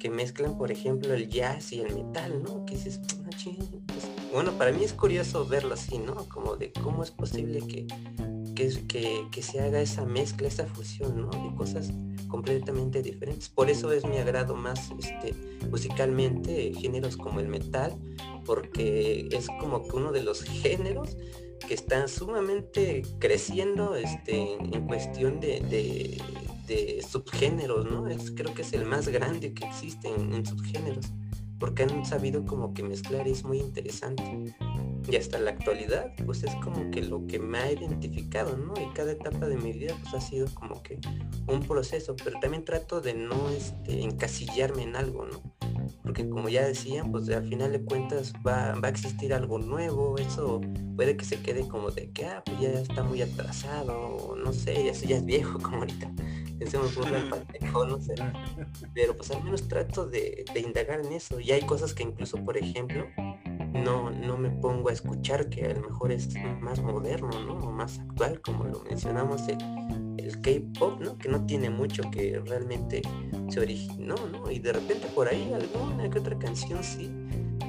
que 0.00 0.10
mezclan, 0.10 0.56
por 0.56 0.72
ejemplo, 0.72 1.14
el 1.14 1.28
jazz 1.28 1.72
y 1.72 1.80
el 1.80 1.94
metal, 1.94 2.42
¿no? 2.42 2.64
Que 2.64 2.74
dices, 2.74 3.00
ah, 3.22 3.30
pues, 3.86 4.08
bueno, 4.32 4.52
para 4.52 4.72
mí 4.72 4.82
es 4.82 4.94
curioso 4.94 5.46
verlo 5.46 5.74
así, 5.74 5.98
¿no? 5.98 6.28
Como 6.28 6.56
de 6.56 6.72
cómo 6.72 7.04
es 7.04 7.10
posible 7.10 7.60
que, 7.60 7.86
que, 8.54 9.26
que 9.30 9.42
se 9.42 9.60
haga 9.60 9.80
esa 9.80 10.06
mezcla, 10.06 10.48
esa 10.48 10.66
fusión, 10.66 11.20
¿no? 11.20 11.30
De 11.30 11.54
cosas 11.54 11.92
completamente 12.28 13.02
diferentes. 13.02 13.50
Por 13.50 13.68
eso 13.68 13.92
es 13.92 14.06
mi 14.06 14.16
agrado 14.16 14.56
más 14.56 14.90
este, 14.98 15.34
musicalmente 15.70 16.72
géneros 16.72 17.18
como 17.18 17.40
el 17.40 17.48
metal, 17.48 17.94
porque 18.46 19.28
es 19.30 19.48
como 19.60 19.86
que 19.86 19.96
uno 19.96 20.12
de 20.12 20.22
los 20.22 20.42
géneros 20.42 21.16
que 21.68 21.74
está 21.74 22.08
sumamente 22.08 23.02
creciendo 23.18 23.96
este, 23.96 24.54
en 24.54 24.86
cuestión 24.86 25.40
de, 25.40 26.18
subgéneros, 27.08 27.86
¿no? 27.90 28.08
Es, 28.08 28.30
creo 28.30 28.54
que 28.54 28.62
es 28.62 28.72
el 28.72 28.84
más 28.84 29.08
grande 29.08 29.52
que 29.54 29.66
existe 29.66 30.08
en, 30.08 30.44
subgéneros, 30.44 31.12
porque 31.58 31.84
han 31.84 32.04
sabido 32.04 32.44
como 32.44 32.74
que 32.74 32.82
mezclar 32.82 33.26
y 33.26 33.32
es 33.32 33.44
muy 33.44 33.58
interesante. 33.58 34.54
Y 35.08 35.16
hasta 35.16 35.38
la 35.38 35.50
actualidad, 35.50 36.12
pues 36.24 36.44
es 36.44 36.54
como 36.56 36.90
que 36.90 37.02
lo 37.02 37.26
que 37.26 37.38
me 37.38 37.58
ha 37.58 37.72
identificado, 37.72 38.56
¿no? 38.56 38.74
Y 38.80 38.92
cada 38.94 39.12
etapa 39.12 39.48
de 39.48 39.56
mi 39.56 39.72
vida, 39.72 39.96
pues 40.02 40.14
ha 40.14 40.20
sido 40.20 40.46
como 40.54 40.82
que 40.82 40.98
un 41.48 41.60
proceso, 41.60 42.14
pero 42.22 42.38
también 42.40 42.64
trato 42.64 43.00
de 43.00 43.14
no 43.14 43.50
este, 43.50 44.02
encasillarme 44.02 44.82
en 44.82 44.96
algo, 44.96 45.26
¿no? 45.26 45.40
porque 46.02 46.28
como 46.28 46.48
ya 46.48 46.66
decían, 46.66 47.12
pues 47.12 47.28
al 47.30 47.46
final 47.48 47.72
de 47.72 47.84
cuentas 47.84 48.32
va, 48.46 48.74
va, 48.74 48.88
a 48.88 48.90
existir 48.90 49.32
algo 49.32 49.58
nuevo, 49.58 50.18
eso 50.18 50.60
puede 50.96 51.16
que 51.16 51.24
se 51.24 51.40
quede 51.40 51.66
como 51.68 51.90
de 51.90 52.10
que, 52.10 52.26
ah, 52.26 52.42
pues 52.44 52.60
ya 52.60 52.70
está 52.70 53.02
muy 53.02 53.22
atrasado, 53.22 54.36
no 54.36 54.52
sé, 54.52 54.88
eso 54.88 55.06
ya 55.06 55.16
es 55.16 55.24
viejo 55.24 55.58
como 55.62 55.78
ahorita, 55.78 56.10
hacemos 56.64 56.96
no 56.96 58.00
sé, 58.00 58.14
pero 58.94 59.16
pues 59.16 59.30
al 59.30 59.42
menos 59.42 59.68
trato 59.68 60.06
de, 60.06 60.44
de, 60.52 60.60
indagar 60.60 61.00
en 61.00 61.12
eso, 61.12 61.40
y 61.40 61.52
hay 61.52 61.62
cosas 61.62 61.94
que 61.94 62.02
incluso, 62.02 62.36
por 62.44 62.56
ejemplo, 62.56 63.06
no, 63.72 64.10
no 64.10 64.36
me 64.36 64.50
pongo 64.50 64.88
a 64.88 64.92
escuchar, 64.92 65.48
que 65.48 65.64
a 65.64 65.74
lo 65.74 65.82
mejor 65.82 66.12
es 66.12 66.28
más 66.60 66.82
moderno, 66.82 67.30
¿no? 67.46 67.54
O 67.54 67.72
más 67.72 67.98
actual, 67.98 68.40
como 68.40 68.64
lo 68.64 68.80
mencionamos, 68.80 69.48
el, 69.48 69.58
el 70.18 70.40
K-pop, 70.40 71.00
¿no? 71.00 71.18
Que 71.18 71.28
no 71.28 71.46
tiene 71.46 71.70
mucho 71.70 72.02
que 72.10 72.40
realmente 72.44 73.02
se 73.48 73.60
originó, 73.60 74.14
¿no? 74.30 74.50
Y 74.50 74.58
de 74.58 74.72
repente 74.72 75.06
por 75.14 75.28
ahí 75.28 75.52
alguna 75.52 76.10
que 76.10 76.18
otra 76.18 76.38
canción 76.38 76.82
sí, 76.82 77.10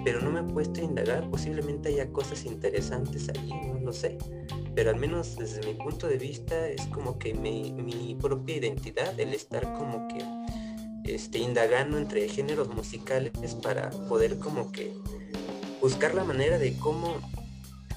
pero 0.03 0.21
no 0.21 0.31
me 0.31 0.39
he 0.41 0.53
puesto 0.53 0.81
a 0.81 0.83
indagar, 0.83 1.29
posiblemente 1.29 1.89
haya 1.89 2.11
cosas 2.11 2.45
interesantes 2.45 3.29
allí, 3.29 3.53
no 3.53 3.79
lo 3.79 3.93
sé. 3.93 4.17
Pero 4.75 4.89
al 4.89 4.97
menos 4.97 5.35
desde 5.35 5.65
mi 5.65 5.73
punto 5.73 6.07
de 6.07 6.17
vista 6.17 6.67
es 6.67 6.85
como 6.87 7.19
que 7.19 7.33
mi, 7.33 8.15
propia 8.21 8.57
identidad, 8.57 9.19
el 9.19 9.33
estar 9.33 9.73
como 9.73 10.07
que 10.07 10.23
este, 11.11 11.39
indagando 11.39 11.97
entre 11.97 12.29
géneros 12.29 12.69
musicales 12.69 13.31
para 13.61 13.89
poder 13.89 14.37
como 14.37 14.71
que 14.71 14.93
buscar 15.81 16.13
la 16.13 16.23
manera 16.23 16.57
de 16.57 16.77
cómo, 16.77 17.15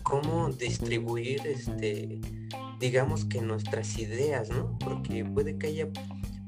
cómo 0.03 0.49
distribuir 0.51 1.47
este 1.47 2.21
digamos 2.85 3.25
que 3.25 3.41
nuestras 3.41 3.99
ideas, 3.99 4.51
¿no? 4.51 4.79
Porque 4.79 5.25
puede 5.25 5.57
que 5.57 5.69
haya 5.69 5.89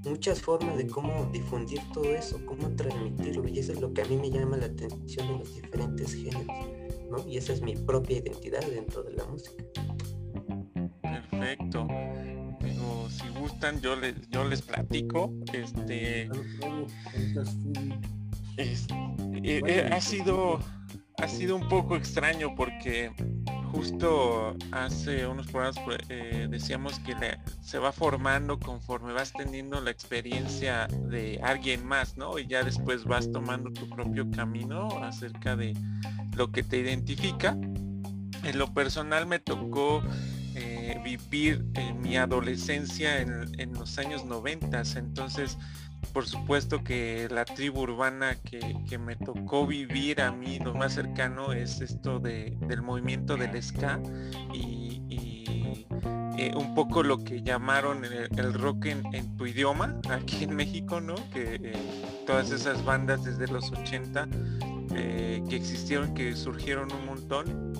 muchas 0.04 0.40
formas 0.40 0.76
de 0.76 0.86
cómo 0.86 1.28
difundir 1.32 1.80
todo 1.92 2.14
eso, 2.14 2.38
cómo 2.46 2.74
transmitirlo, 2.76 3.48
y 3.48 3.58
eso 3.58 3.72
es 3.72 3.80
lo 3.80 3.92
que 3.92 4.02
a 4.02 4.04
mí 4.04 4.16
me 4.16 4.30
llama 4.30 4.56
la 4.56 4.66
atención 4.66 5.28
de 5.28 5.38
los 5.38 5.54
diferentes 5.54 6.14
géneros, 6.14 6.46
¿no? 7.10 7.26
Y 7.26 7.38
esa 7.38 7.52
es 7.52 7.62
mi 7.62 7.74
propia 7.74 8.18
identidad 8.18 8.60
dentro 8.66 9.02
de 9.02 9.12
la 9.14 9.24
música. 9.24 9.64
Perfecto. 11.38 11.88
Si 13.10 13.28
gustan, 13.38 13.80
yo 13.80 13.96
les, 13.96 14.14
yo 14.30 14.44
les 14.44 14.62
platico. 14.62 15.32
Este, 15.52 16.28
eh, 18.56 19.60
eh, 19.66 19.90
ha 19.92 20.00
sido 20.00 20.60
ha 21.18 21.28
sido 21.28 21.56
un 21.56 21.68
poco 21.68 21.96
extraño 21.96 22.54
porque 22.54 23.10
justo 23.72 24.56
hace 24.72 25.26
unos 25.26 25.46
programas 25.46 25.78
pues, 25.84 25.98
eh, 26.08 26.46
decíamos 26.50 26.98
que 27.00 27.14
se 27.62 27.78
va 27.78 27.92
formando 27.92 28.58
conforme 28.58 29.12
vas 29.12 29.32
teniendo 29.32 29.80
la 29.80 29.90
experiencia 29.90 30.86
de 31.08 31.40
alguien 31.42 31.84
más, 31.86 32.16
¿no? 32.16 32.38
Y 32.38 32.46
ya 32.46 32.62
después 32.62 33.04
vas 33.04 33.30
tomando 33.30 33.70
tu 33.72 33.88
propio 33.88 34.30
camino 34.30 34.88
acerca 35.02 35.56
de 35.56 35.74
lo 36.36 36.50
que 36.50 36.62
te 36.62 36.78
identifica. 36.78 37.56
En 38.44 38.58
lo 38.58 38.72
personal 38.72 39.26
me 39.26 39.38
tocó 39.38 40.02
eh, 40.56 41.00
vivir 41.04 41.64
mi 42.00 42.16
adolescencia 42.16 43.20
en, 43.20 43.60
en, 43.60 43.72
los 43.74 43.98
años 43.98 44.24
90, 44.24 44.82
entonces 44.96 45.56
por 46.12 46.26
supuesto 46.26 46.82
que 46.82 47.28
la 47.30 47.44
tribu 47.44 47.82
urbana 47.82 48.36
que, 48.36 48.98
me 48.98 49.16
tocó 49.16 49.66
vivir 49.66 50.20
a 50.22 50.32
mí, 50.32 50.58
lo 50.58 50.74
más 50.74 50.94
cercano 50.94 51.52
es 51.52 51.80
esto 51.80 52.18
de, 52.18 52.56
del 52.62 52.82
movimiento 52.82 53.36
del 53.36 53.62
ska 53.62 54.00
y, 54.54 55.02
eh, 56.38 56.52
un 56.54 56.74
poco 56.74 57.02
lo 57.02 57.24
que 57.24 57.42
llamaron 57.42 58.04
el, 58.04 58.52
rock 58.54 58.86
en, 58.86 59.36
tu 59.36 59.46
idioma 59.46 59.98
aquí 60.10 60.44
en 60.44 60.54
México, 60.54 61.00
¿no? 61.00 61.14
Que 61.30 61.54
eh, 61.62 62.24
todas 62.26 62.50
esas 62.50 62.84
bandas 62.84 63.24
desde 63.24 63.46
los 63.48 63.72
80 63.72 64.28
eh, 64.94 65.42
que 65.48 65.56
existieron, 65.56 66.12
que 66.12 66.34
surgieron 66.36 66.92
un 66.92 67.06
montón. 67.06 67.72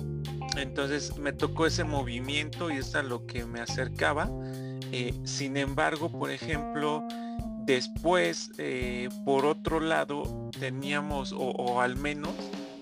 Entonces 0.57 1.17
me 1.17 1.33
tocó 1.33 1.65
ese 1.65 1.83
movimiento 1.83 2.71
y 2.71 2.77
es 2.77 2.95
a 2.95 3.03
lo 3.03 3.25
que 3.25 3.45
me 3.45 3.59
acercaba. 3.59 4.29
sin 5.23 5.57
embargo, 5.57 6.09
por 6.09 6.31
ejemplo, 6.31 7.05
Después, 7.67 8.51
eh, 8.59 9.09
por 9.25 9.45
otro 9.45 9.81
lado, 9.81 10.49
teníamos, 10.57 11.35
o, 11.37 11.81
al 11.81 11.97
menos 11.97 12.31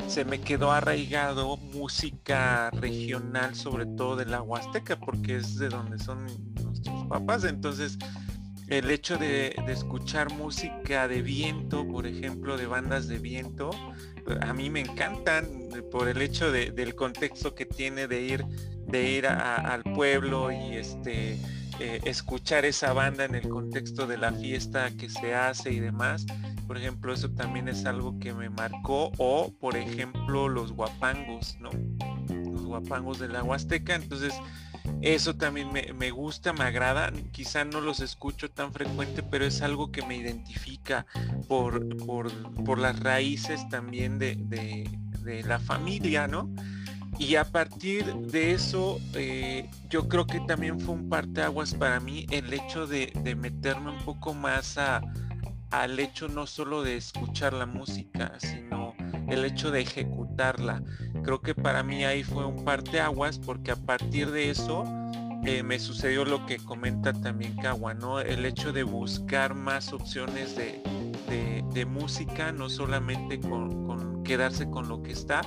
se 0.07 0.25
me 0.25 0.39
quedó 0.39 0.71
arraigado 0.71 1.57
música 1.57 2.69
regional, 2.69 3.55
sobre 3.55 3.87
todo 3.87 4.15
de 4.15 4.27
la 4.27 4.43
Huasteca, 4.43 4.99
porque 4.99 5.37
es 5.37 5.57
de 5.57 5.69
donde 5.69 5.97
son 5.97 6.27
nuestros 6.63 7.07
papás. 7.09 7.45
Entonces, 7.45 7.97
el 8.67 8.89
hecho 8.89 9.17
de, 9.17 9.55
escuchar 9.67 10.31
música 10.33 11.07
de 11.07 11.21
viento, 11.21 11.87
por 11.87 12.07
ejemplo, 12.07 12.57
de 12.57 12.67
bandas 12.67 13.07
de 13.07 13.19
viento, 13.19 13.71
a 14.41 14.53
mí 14.53 14.69
me 14.69 14.79
encantan 14.79 15.47
por 15.91 16.07
el 16.07 16.21
hecho 16.21 16.51
del 16.51 16.95
contexto 16.95 17.53
que 17.53 17.65
tiene 17.65 18.07
de 18.07 18.21
ir, 18.21 18.45
de 18.87 19.09
ir 19.11 19.27
al 19.27 19.83
pueblo 19.83 20.51
y 20.51 20.75
este 20.75 21.39
eh, 21.79 21.99
escuchar 22.05 22.63
esa 22.63 22.93
banda 22.93 23.25
en 23.25 23.35
el 23.35 23.49
contexto 23.49 24.07
de 24.07 24.17
la 24.17 24.31
fiesta 24.31 24.91
que 24.91 25.09
se 25.09 25.35
hace 25.35 25.71
y 25.71 25.79
demás. 25.79 26.25
Por 26.67 26.77
ejemplo, 26.77 27.13
eso 27.13 27.29
también 27.31 27.67
es 27.67 27.85
algo 27.85 28.17
que 28.17 28.33
me 28.33 28.49
marcó. 28.49 29.11
O, 29.17 29.53
por 29.59 29.75
ejemplo, 29.75 30.47
los 30.47 30.71
guapangos, 30.71 31.57
¿no? 31.59 31.69
Los 32.51 32.65
guapangos 32.65 33.19
de 33.19 33.27
la 33.27 33.43
Huasteca. 33.43 33.95
Entonces, 33.95 34.33
eso 35.01 35.35
también 35.35 35.69
me, 35.71 36.11
gusta, 36.11 36.53
me 36.53 36.63
agrada. 36.63 37.11
Quizá 37.31 37.65
no 37.65 37.81
los 37.81 37.99
escucho 37.99 38.49
tan 38.49 38.73
frecuente, 38.73 39.23
pero 39.23 39.45
es 39.45 39.61
algo 39.61 39.91
que 39.91 40.05
me 40.05 40.15
identifica 40.15 41.05
por, 41.47 41.87
por, 42.05 42.79
las 42.79 42.99
raíces 42.99 43.67
también 43.69 44.19
de, 44.19 44.35
de 44.35 45.43
la 45.43 45.59
familia, 45.59 46.27
¿no? 46.27 46.49
Y 47.17 47.35
a 47.35 47.45
partir 47.45 48.13
de 48.13 48.51
eso, 48.51 48.99
eh, 49.13 49.69
yo 49.89 50.07
creo 50.09 50.27
que 50.27 50.41
también 50.41 50.79
fue 50.79 50.95
un 50.95 51.07
parteaguas 51.07 51.73
para 51.73 51.99
mí 51.99 52.25
el 52.29 52.53
hecho 52.53 52.87
de, 52.87 53.13
meterme 53.37 53.91
un 53.91 53.99
poco 53.99 54.33
más 54.33 54.77
a, 54.77 55.01
al 55.71 55.97
hecho 55.99 56.27
no 56.27 56.45
solo 56.45 56.83
de 56.83 56.97
escuchar 56.97 57.53
la 57.53 57.65
música, 57.65 58.33
sino 58.39 58.84
el 59.27 59.45
hecho 59.45 59.71
de 59.71 59.81
ejecutarla. 59.81 60.81
Creo 61.23 61.41
que 61.41 61.55
para 61.55 61.83
mí 61.83 62.03
ahí 62.05 62.23
fue 62.23 62.45
un 62.45 62.63
parteaguas 62.63 63.39
porque 63.39 63.71
a 63.71 63.75
partir 63.75 64.31
de 64.31 64.49
eso 64.49 64.83
eh, 65.45 65.63
me 65.63 65.79
sucedió 65.79 66.25
lo 66.25 66.45
que 66.45 66.57
comenta 66.57 67.13
también 67.13 67.55
Kawa, 67.57 67.93
¿no? 67.93 68.19
El 68.19 68.45
hecho 68.45 68.73
de 68.73 68.83
buscar 68.83 69.55
más 69.55 69.93
opciones 69.93 70.55
de, 70.55 70.81
música, 71.85 72.53
no 72.53 72.69
solamente 72.69 73.39
con 73.39 74.23
quedarse 74.23 74.69
con 74.69 74.87
lo 74.87 75.03
que 75.03 75.11
está, 75.11 75.41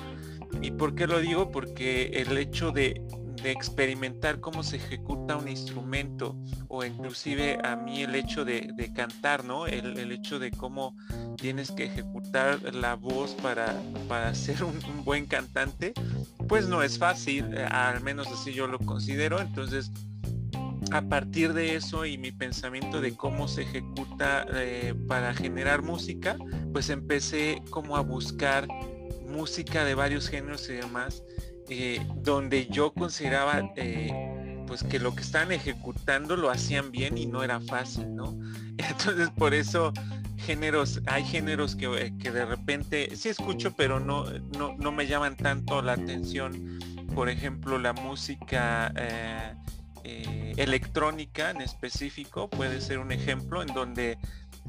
¿Y 0.63 0.71
por 0.73 0.95
qué 0.95 1.07
lo 1.07 1.21
digo? 1.21 1.51
Porque 1.51 2.07
el 2.15 2.37
hecho 2.37 2.73
de, 2.73 3.03
experimentar 3.45 4.41
cómo 4.41 4.63
se 4.63 4.77
ejecuta 4.77 5.37
un 5.37 5.49
instrumento 5.49 6.37
o 6.69 6.85
inclusive 6.85 7.59
a 7.65 7.77
mí 7.77 8.03
el 8.03 8.15
hecho 8.15 8.45
de, 8.45 8.93
cantar, 8.95 9.45
¿no? 9.45 9.67
El, 9.67 10.11
hecho 10.13 10.39
de 10.39 10.51
cómo 10.51 10.97
tienes 11.37 11.71
que 11.71 11.85
ejecutar 11.85 12.75
la 12.75 12.95
voz 12.95 13.35
para, 13.43 13.75
para 14.09 14.35
ser 14.35 14.65
un, 14.65 14.79
buen 15.05 15.27
cantante, 15.27 15.93
pues 16.49 16.67
no 16.67 16.83
es 16.83 16.99
fácil, 16.99 17.55
eh, 17.55 17.65
al 17.65 18.01
menos 18.01 18.27
así 18.29 18.53
yo 18.53 18.67
lo 18.67 18.79
considero. 18.79 19.41
Entonces, 19.41 19.91
a 20.91 21.03
partir 21.03 21.53
de 21.53 21.77
eso 21.77 22.07
y 22.07 22.19
mi 22.19 22.33
pensamiento 22.33 23.01
de 23.01 23.15
cómo 23.15 23.49
se 23.49 23.63
ejecuta 23.63 24.47
eh, 24.55 24.95
para 25.07 25.35
generar 25.35 25.83
música, 25.83 26.37
pues 26.73 26.89
empecé 26.91 27.63
como 27.71 27.97
a 27.97 28.01
buscar 28.01 28.67
música 29.29 29.85
de 29.85 29.95
varios 29.95 30.29
géneros 30.29 30.69
y 30.71 30.75
demás, 30.75 31.23
eh, 31.71 32.01
donde 32.17 32.67
yo 32.67 32.93
consideraba 32.93 33.73
eh, 33.77 34.65
pues 34.67 34.83
que 34.83 34.99
lo 34.99 35.15
que 35.15 35.21
estaban 35.23 35.53
ejecutando 35.53 36.37
lo 36.37 36.51
hacían 36.51 36.91
bien 36.91 37.19
y 37.19 37.27
no 37.27 37.43
era 37.43 37.61
fácil, 37.61 38.15
¿no? 38.15 38.39
Entonces 38.79 39.31
por 39.31 39.55
eso 39.55 39.93
géneros, 40.37 41.03
hay 41.07 41.25
géneros 41.25 41.77
que, 41.77 41.87
eh, 41.87 42.15
que 42.19 42.31
de 42.31 42.47
repente 42.47 43.15
sí 43.17 43.29
escucho, 43.29 43.75
pero 43.77 44.01
no, 44.01 44.25
no, 44.57 44.77
no, 44.79 44.93
me 44.93 45.07
llaman 45.07 45.37
tanto 45.37 45.83
la 45.83 45.93
atención. 45.93 46.79
Por 47.15 47.29
ejemplo, 47.29 47.79
la 47.79 47.93
música 47.93 48.93
electrónica 50.57 51.51
en 51.51 51.61
específico 51.61 52.49
puede 52.49 52.81
ser 52.81 52.99
un 52.99 53.13
ejemplo 53.13 53.61
en 53.61 53.69
donde 53.69 54.17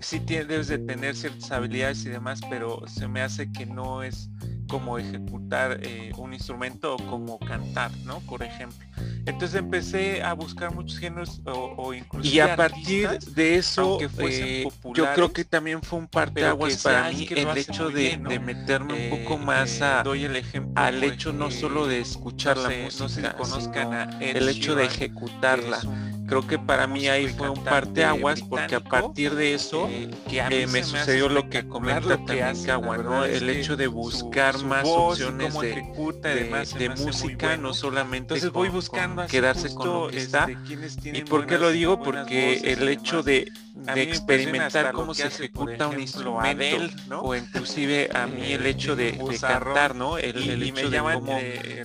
sí 0.02 0.20
tienes 0.20 0.68
de 0.68 0.80
tener 0.80 1.16
ciertas 1.16 1.52
habilidades 1.52 2.06
y 2.06 2.10
demás, 2.10 2.41
pero 2.50 2.86
se 2.88 3.08
me 3.08 3.22
hace 3.22 3.52
que 3.52 3.66
no 3.66 4.04
es 4.04 4.30
cómo 4.70 4.97
ejecutar 4.99 5.80
eh, 5.82 6.11
un 6.17 6.34
instrumento 6.34 6.95
o 6.95 6.97
cómo 7.07 7.39
cantar, 7.39 7.91
¿no? 8.05 8.20
Por 8.22 8.43
ejemplo. 8.43 8.89
Entonces 9.26 9.56
empecé 9.56 10.24
a 10.24 10.34
buscar 10.34 10.74
muchos 10.74 11.00
géneros 11.00 11.41
o, 11.45 11.93
incluso 11.93 12.28
y 12.28 12.39
a 12.39 12.56
partir 12.56 13.10
de 13.20 13.56
eso 13.58 14.00
eh, 14.20 14.68
yo 14.93 15.14
creo 15.14 15.32
que 15.32 15.45
también 15.45 15.82
fue 15.82 16.00
un 16.00 16.08
parteaguas 16.08 16.84
para 16.84 17.10
mí 17.10 17.28
el 17.30 17.58
hecho 17.58 17.89
de, 17.89 18.18
meterme 18.18 19.10
un 19.12 19.20
poco 19.20 19.38
más 19.38 19.82
a, 19.82 20.04
doy 20.04 20.26
el 20.26 20.36
ejemplo, 20.36 20.74
al 20.76 21.04
hecho 21.04 21.34
no 21.34 21.52
solo 21.52 21.88
de 21.88 22.00
escuchar 22.00 22.58
la 22.58 22.70
música, 22.70 23.04
no 23.04 23.10
si 23.10 23.22
conozcan 23.38 24.22
el 24.22 24.47
hecho 24.50 24.76
de 24.76 24.86
ejecutarla. 24.86 25.80
creo 26.28 26.45
que 26.45 26.60
para 26.60 26.88
mí 26.88 27.08
ahí 27.08 27.28
fue 27.28 27.50
un 27.50 27.64
parteaguas 27.64 28.41
porque 28.41 28.76
a 28.76 28.80
partir 28.80 29.34
de 29.36 29.54
eso 29.54 29.88
eh, 29.89 30.10
eh, 30.32 30.68
me 30.68 30.84
sucedió 30.84 31.28
lo 31.28 31.50
que 31.50 31.68
comenta 31.68 32.18
también 32.18 32.56
¿no? 33.04 33.26
El 33.26 33.50
hecho 33.50 33.76
de 33.76 33.88
buscar 33.88 34.62
más 34.64 34.86
opciones 34.88 35.54
de, 35.60 36.89
música, 36.97 37.58
no 37.58 37.74
solamente 37.74 38.36
Entonces 38.36 38.52
voy 38.52 38.70
buscando 38.90 39.28
quedarse 39.28 39.74
con 39.74 39.88
lo 39.88 40.08
que 40.10 40.18
está. 40.18 40.48
Este, 40.82 41.18
¿Y 41.18 41.22
por 41.24 41.46
qué 41.46 41.58
lo 41.58 41.70
digo? 41.70 42.02
Porque 42.02 42.58
el 42.64 42.88
hecho 42.88 43.24
de 43.24 43.52
de 43.80 44.04
experimentar 44.04 44.92
cómo 44.92 45.14
se 45.14 45.28
ejecuta 45.28 45.88
un 45.88 46.00
instrumento 46.00 47.22
o 47.22 47.36
inclusive 47.36 48.10
a 48.14 48.28
mí 48.28 48.54
el 48.54 48.66
hecho 48.66 48.96
de, 48.96 49.18
cantar, 49.40 49.96
¿no? 49.96 50.18
El, 50.18 50.64
hecho 50.64 50.90
de 50.90 51.00
cómo 51.00 51.38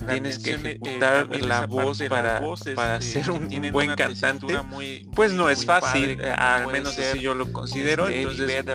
tienes 0.09 0.39
que 0.39 0.51
ejecutar 0.51 1.27
la 1.41 1.65
voz 1.65 2.01
para, 2.09 2.41
para 2.75 3.01
ser 3.01 3.31
un 3.31 3.49
buen 3.71 3.95
cantante, 3.95 4.57
pues 5.13 5.33
no 5.33 5.49
es 5.49 5.65
fácil, 5.65 6.23
al 6.23 6.67
menos 6.67 6.97
así 6.97 7.19
yo 7.19 7.33
lo 7.33 7.51
considero. 7.51 8.09
Entonces, 8.09 8.65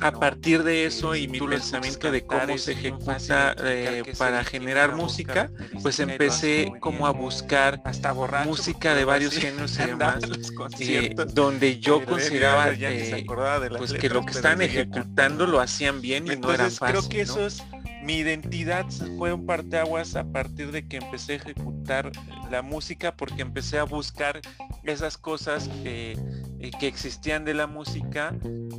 a 0.00 0.12
partir 0.12 0.62
de 0.62 0.86
eso 0.86 1.14
y 1.14 1.28
mi 1.28 1.40
pensamiento 1.40 2.10
de 2.10 2.24
cómo 2.24 2.58
se 2.58 2.72
ejecuta 2.72 3.54
eh, 3.64 4.02
para 4.18 4.44
generar 4.44 4.94
música, 4.94 5.50
pues 5.82 6.00
empecé 6.00 6.72
como 6.80 7.06
a 7.06 7.10
buscar 7.10 7.80
hasta 7.84 8.14
música 8.44 8.94
de 8.94 9.04
varios 9.04 9.34
géneros 9.34 9.78
y 9.78 9.84
demás, 9.84 10.16
eh, 10.80 11.14
donde 11.32 11.78
yo 11.78 12.04
considero 12.04 12.27
pues 13.78 13.92
que 13.92 14.08
lo 14.08 14.24
que 14.24 14.32
están 14.32 14.62
ejecutando 14.62 15.46
lo 15.46 15.60
hacían 15.60 16.00
bien 16.00 16.26
y 16.26 16.36
no 16.36 16.52
era 16.52 16.70
fácil. 16.70 16.88
Creo 16.88 17.08
que 17.08 17.20
eso 17.20 17.46
es 17.46 17.62
mi 18.08 18.18
identidad 18.18 18.86
fue 19.18 19.32
un 19.32 19.44
parteaguas 19.44 20.16
a 20.16 20.24
partir 20.24 20.72
de 20.72 20.88
que 20.88 20.96
empecé 20.96 21.32
a 21.32 21.36
ejecutar 21.36 22.10
la 22.50 22.62
música 22.62 23.14
porque 23.14 23.42
empecé 23.42 23.78
a 23.78 23.84
buscar 23.84 24.40
esas 24.84 25.18
cosas 25.18 25.68
eh, 25.84 26.16
que 26.80 26.86
existían 26.86 27.44
de 27.44 27.54
la 27.54 27.66
música 27.66 28.34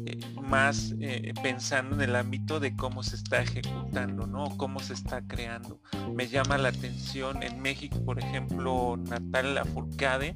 eh, 0.05 0.19
más 0.41 0.95
eh, 0.99 1.33
pensando 1.43 1.95
en 1.95 2.01
el 2.01 2.15
ámbito 2.15 2.59
de 2.59 2.75
cómo 2.75 3.03
se 3.03 3.17
está 3.17 3.41
ejecutando, 3.41 4.25
¿no? 4.25 4.57
Cómo 4.57 4.79
se 4.79 4.93
está 4.93 5.21
creando. 5.21 5.79
Me 6.15 6.27
llama 6.27 6.57
la 6.57 6.69
atención 6.69 7.43
en 7.43 7.61
México, 7.61 8.03
por 8.03 8.17
ejemplo, 8.17 8.97
Natalia 8.97 9.63
Furcade, 9.65 10.35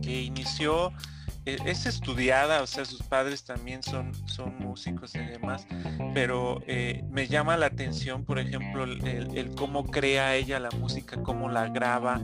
que 0.00 0.22
inició 0.22 0.92
es 1.64 1.86
estudiada, 1.86 2.62
o 2.62 2.66
sea, 2.66 2.84
sus 2.84 3.02
padres 3.02 3.44
también 3.44 3.82
son, 3.82 4.12
son 4.26 4.58
músicos 4.58 5.14
y 5.14 5.18
demás, 5.18 5.66
pero 6.14 6.60
eh, 6.66 7.04
me 7.10 7.26
llama 7.28 7.56
la 7.56 7.66
atención, 7.66 8.24
por 8.24 8.38
ejemplo, 8.38 8.84
el, 8.84 9.54
cómo 9.56 9.84
crea 9.84 10.34
ella 10.36 10.60
la 10.60 10.70
música, 10.70 11.22
cómo 11.22 11.48
la 11.48 11.68
graba, 11.68 12.20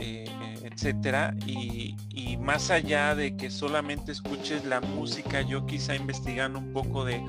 eh, 0.00 0.24
eh, 0.26 0.54
etcétera, 0.64 1.34
y, 1.46 1.96
y, 2.10 2.36
más 2.36 2.70
allá 2.70 3.14
de 3.14 3.36
que 3.36 3.50
solamente 3.50 4.12
escuches 4.12 4.64
la 4.64 4.80
música, 4.80 5.42
yo 5.42 5.66
quizá 5.66 5.94
investigando 5.94 6.58
un 6.58 6.72
poco 6.72 7.04
de 7.04 7.22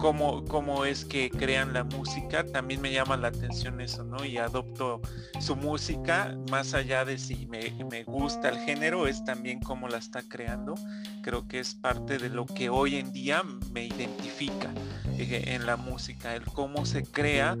cómo, 0.00 0.84
es 0.84 1.04
que 1.04 1.30
crean 1.30 1.74
la 1.74 1.84
música, 1.84 2.44
también 2.44 2.80
me 2.80 2.90
llama 2.92 3.16
la 3.16 3.28
atención 3.28 3.80
eso, 3.80 4.02
¿no? 4.02 4.24
Y 4.24 4.38
adopto 4.38 5.02
su 5.40 5.56
música, 5.56 6.36
más 6.50 6.72
allá 6.72 7.04
de 7.04 7.18
si 7.18 7.46
me, 7.46 8.04
gusta 8.04 8.48
el 8.48 8.58
género, 8.60 9.06
es 9.06 9.22
también 9.24 9.60
cómo 9.60 9.88
la 9.88 9.98
está 9.98 10.22
creando. 10.22 10.74
Creo 11.22 11.46
que 11.46 11.60
es 11.60 11.74
parte 11.74 12.18
de 12.18 12.30
lo 12.30 12.46
que 12.46 12.70
hoy 12.70 12.96
en 12.96 13.12
día 13.12 13.42
me 13.72 13.84
identifica 13.86 14.70
eh, 15.18 15.44
en 15.48 15.66
la 15.66 15.76
música, 15.76 16.34
el 16.34 16.44
cómo 16.44 16.86
se 16.86 17.04
crea, 17.04 17.58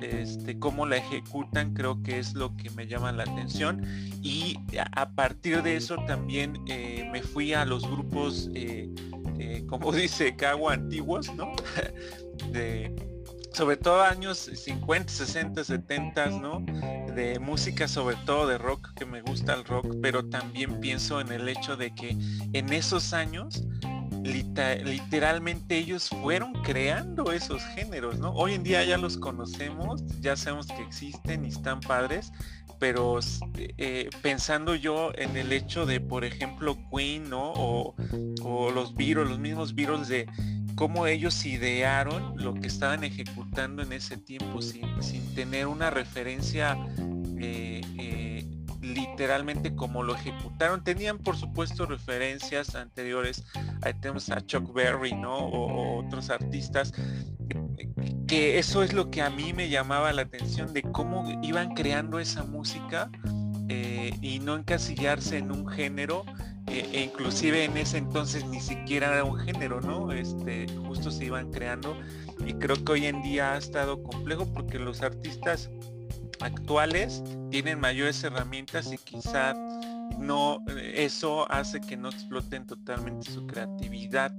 este, 0.00 0.58
cómo 0.58 0.86
la 0.86 0.96
ejecutan, 0.96 1.74
creo 1.74 2.02
que 2.02 2.18
es 2.18 2.32
lo 2.34 2.56
que 2.56 2.70
me 2.70 2.86
llama 2.86 3.12
la 3.12 3.24
atención. 3.24 3.84
Y 4.22 4.56
a 4.74 5.10
partir 5.10 5.62
de 5.62 5.76
eso 5.76 5.96
también 6.06 6.58
eh, 6.68 7.06
me 7.12 7.22
fui 7.22 7.52
a 7.52 7.66
los 7.66 7.86
grupos 7.86 8.48
eh, 8.54 8.88
eh, 9.42 9.66
como 9.66 9.92
dice 9.92 10.36
Cagua, 10.36 10.74
antiguos, 10.74 11.34
¿no? 11.34 11.52
de, 12.52 12.94
sobre 13.52 13.76
todo 13.76 14.02
años 14.02 14.50
50, 14.54 15.12
60, 15.12 15.64
70, 15.64 16.26
¿no? 16.26 16.64
De 17.14 17.38
música, 17.38 17.88
sobre 17.88 18.16
todo 18.24 18.46
de 18.46 18.58
rock, 18.58 18.94
que 18.94 19.04
me 19.04 19.20
gusta 19.22 19.54
el 19.54 19.64
rock, 19.64 19.96
pero 20.00 20.24
también 20.28 20.80
pienso 20.80 21.20
en 21.20 21.32
el 21.32 21.48
hecho 21.48 21.76
de 21.76 21.94
que 21.94 22.16
en 22.52 22.72
esos 22.72 23.12
años 23.12 23.64
literalmente 24.22 25.76
ellos 25.76 26.08
fueron 26.08 26.52
creando 26.62 27.32
esos 27.32 27.62
géneros, 27.74 28.18
¿no? 28.18 28.32
Hoy 28.32 28.54
en 28.54 28.62
día 28.62 28.84
ya 28.84 28.96
los 28.96 29.16
conocemos, 29.16 30.02
ya 30.20 30.36
sabemos 30.36 30.68
que 30.68 30.80
existen 30.82 31.44
y 31.44 31.48
están 31.48 31.80
padres, 31.80 32.32
pero 32.82 33.20
eh, 33.78 34.10
pensando 34.22 34.74
yo 34.74 35.12
en 35.14 35.36
el 35.36 35.52
hecho 35.52 35.86
de, 35.86 36.00
por 36.00 36.24
ejemplo, 36.24 36.76
Queen, 36.90 37.30
¿no? 37.30 37.52
O, 37.54 37.94
los 38.74 38.96
Beatles, 38.96 39.28
los 39.28 39.38
mismos 39.38 39.76
Beatles 39.76 40.08
de 40.08 40.26
cómo 40.74 41.06
ellos 41.06 41.46
idearon 41.46 42.34
lo 42.38 42.54
que 42.54 42.66
estaban 42.66 43.04
ejecutando 43.04 43.84
en 43.84 43.92
ese 43.92 44.16
tiempo 44.16 44.60
sin, 44.62 44.82
tener 45.36 45.68
una 45.68 45.90
referencia 45.90 46.76
eh, 47.38 47.82
literalmente 49.12 49.74
como 49.74 50.02
lo 50.02 50.14
ejecutaron. 50.14 50.82
Tenían 50.82 51.18
por 51.18 51.36
supuesto 51.36 51.86
referencias 51.86 52.74
anteriores, 52.74 53.44
ahí 53.82 53.94
tenemos 53.94 54.30
a 54.30 54.44
Chuck 54.44 54.72
Berry, 54.72 55.12
¿no? 55.12 55.36
o 55.36 56.04
otros 56.04 56.30
artistas, 56.30 56.92
que 58.26 58.58
eso 58.58 58.82
es 58.82 58.92
lo 58.92 59.10
que 59.10 59.22
a 59.22 59.30
mí 59.30 59.52
me 59.52 59.68
llamaba 59.68 60.12
la 60.12 60.22
atención 60.22 60.72
de 60.72 60.82
cómo 60.82 61.24
iban 61.42 61.74
creando 61.74 62.18
esa 62.18 62.44
música 62.44 63.10
eh, 63.68 64.16
y 64.20 64.38
no 64.38 64.56
encasillarse 64.56 65.38
en 65.38 65.52
un 65.52 65.68
género 65.68 66.24
eh, 66.68 66.88
e 66.92 67.00
inclusive 67.02 67.64
en 67.64 67.76
ese 67.76 67.98
entonces 67.98 68.46
ni 68.46 68.60
siquiera 68.60 69.12
era 69.12 69.24
un 69.24 69.38
género, 69.38 69.80
¿no? 69.80 70.12
Este, 70.12 70.66
justo 70.86 71.10
se 71.10 71.26
iban 71.26 71.50
creando 71.50 71.96
y 72.46 72.54
creo 72.54 72.82
que 72.82 72.92
hoy 72.92 73.06
en 73.06 73.22
día 73.22 73.52
ha 73.52 73.58
estado 73.58 74.02
complejo 74.02 74.46
porque 74.52 74.78
los 74.78 75.02
artistas 75.02 75.70
actuales 76.42 77.22
tienen 77.50 77.80
mayores 77.80 78.22
herramientas 78.24 78.92
y 78.92 78.98
quizá 78.98 79.54
no 80.18 80.58
eso 80.94 81.50
hace 81.50 81.80
que 81.80 81.96
no 81.96 82.08
exploten 82.10 82.66
totalmente 82.66 83.30
su 83.30 83.46
creatividad 83.46 84.32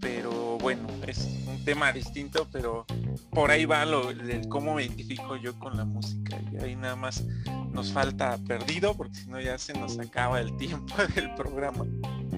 pero 0.00 0.58
bueno, 0.58 0.86
es 1.06 1.28
un 1.46 1.64
tema 1.64 1.92
distinto, 1.92 2.46
pero 2.52 2.86
por 3.30 3.50
ahí 3.50 3.64
va 3.64 3.84
lo 3.84 4.12
del 4.12 4.48
cómo 4.48 4.74
me 4.74 4.84
identifico 4.84 5.36
yo 5.36 5.58
con 5.58 5.76
la 5.76 5.84
música. 5.84 6.38
Y 6.52 6.62
ahí 6.62 6.76
nada 6.76 6.96
más 6.96 7.24
nos 7.72 7.92
falta 7.92 8.38
perdido, 8.46 8.94
porque 8.94 9.14
si 9.16 9.28
no 9.28 9.40
ya 9.40 9.58
se 9.58 9.72
nos 9.72 9.98
acaba 9.98 10.40
el 10.40 10.56
tiempo 10.56 10.94
del 11.14 11.34
programa. 11.34 11.84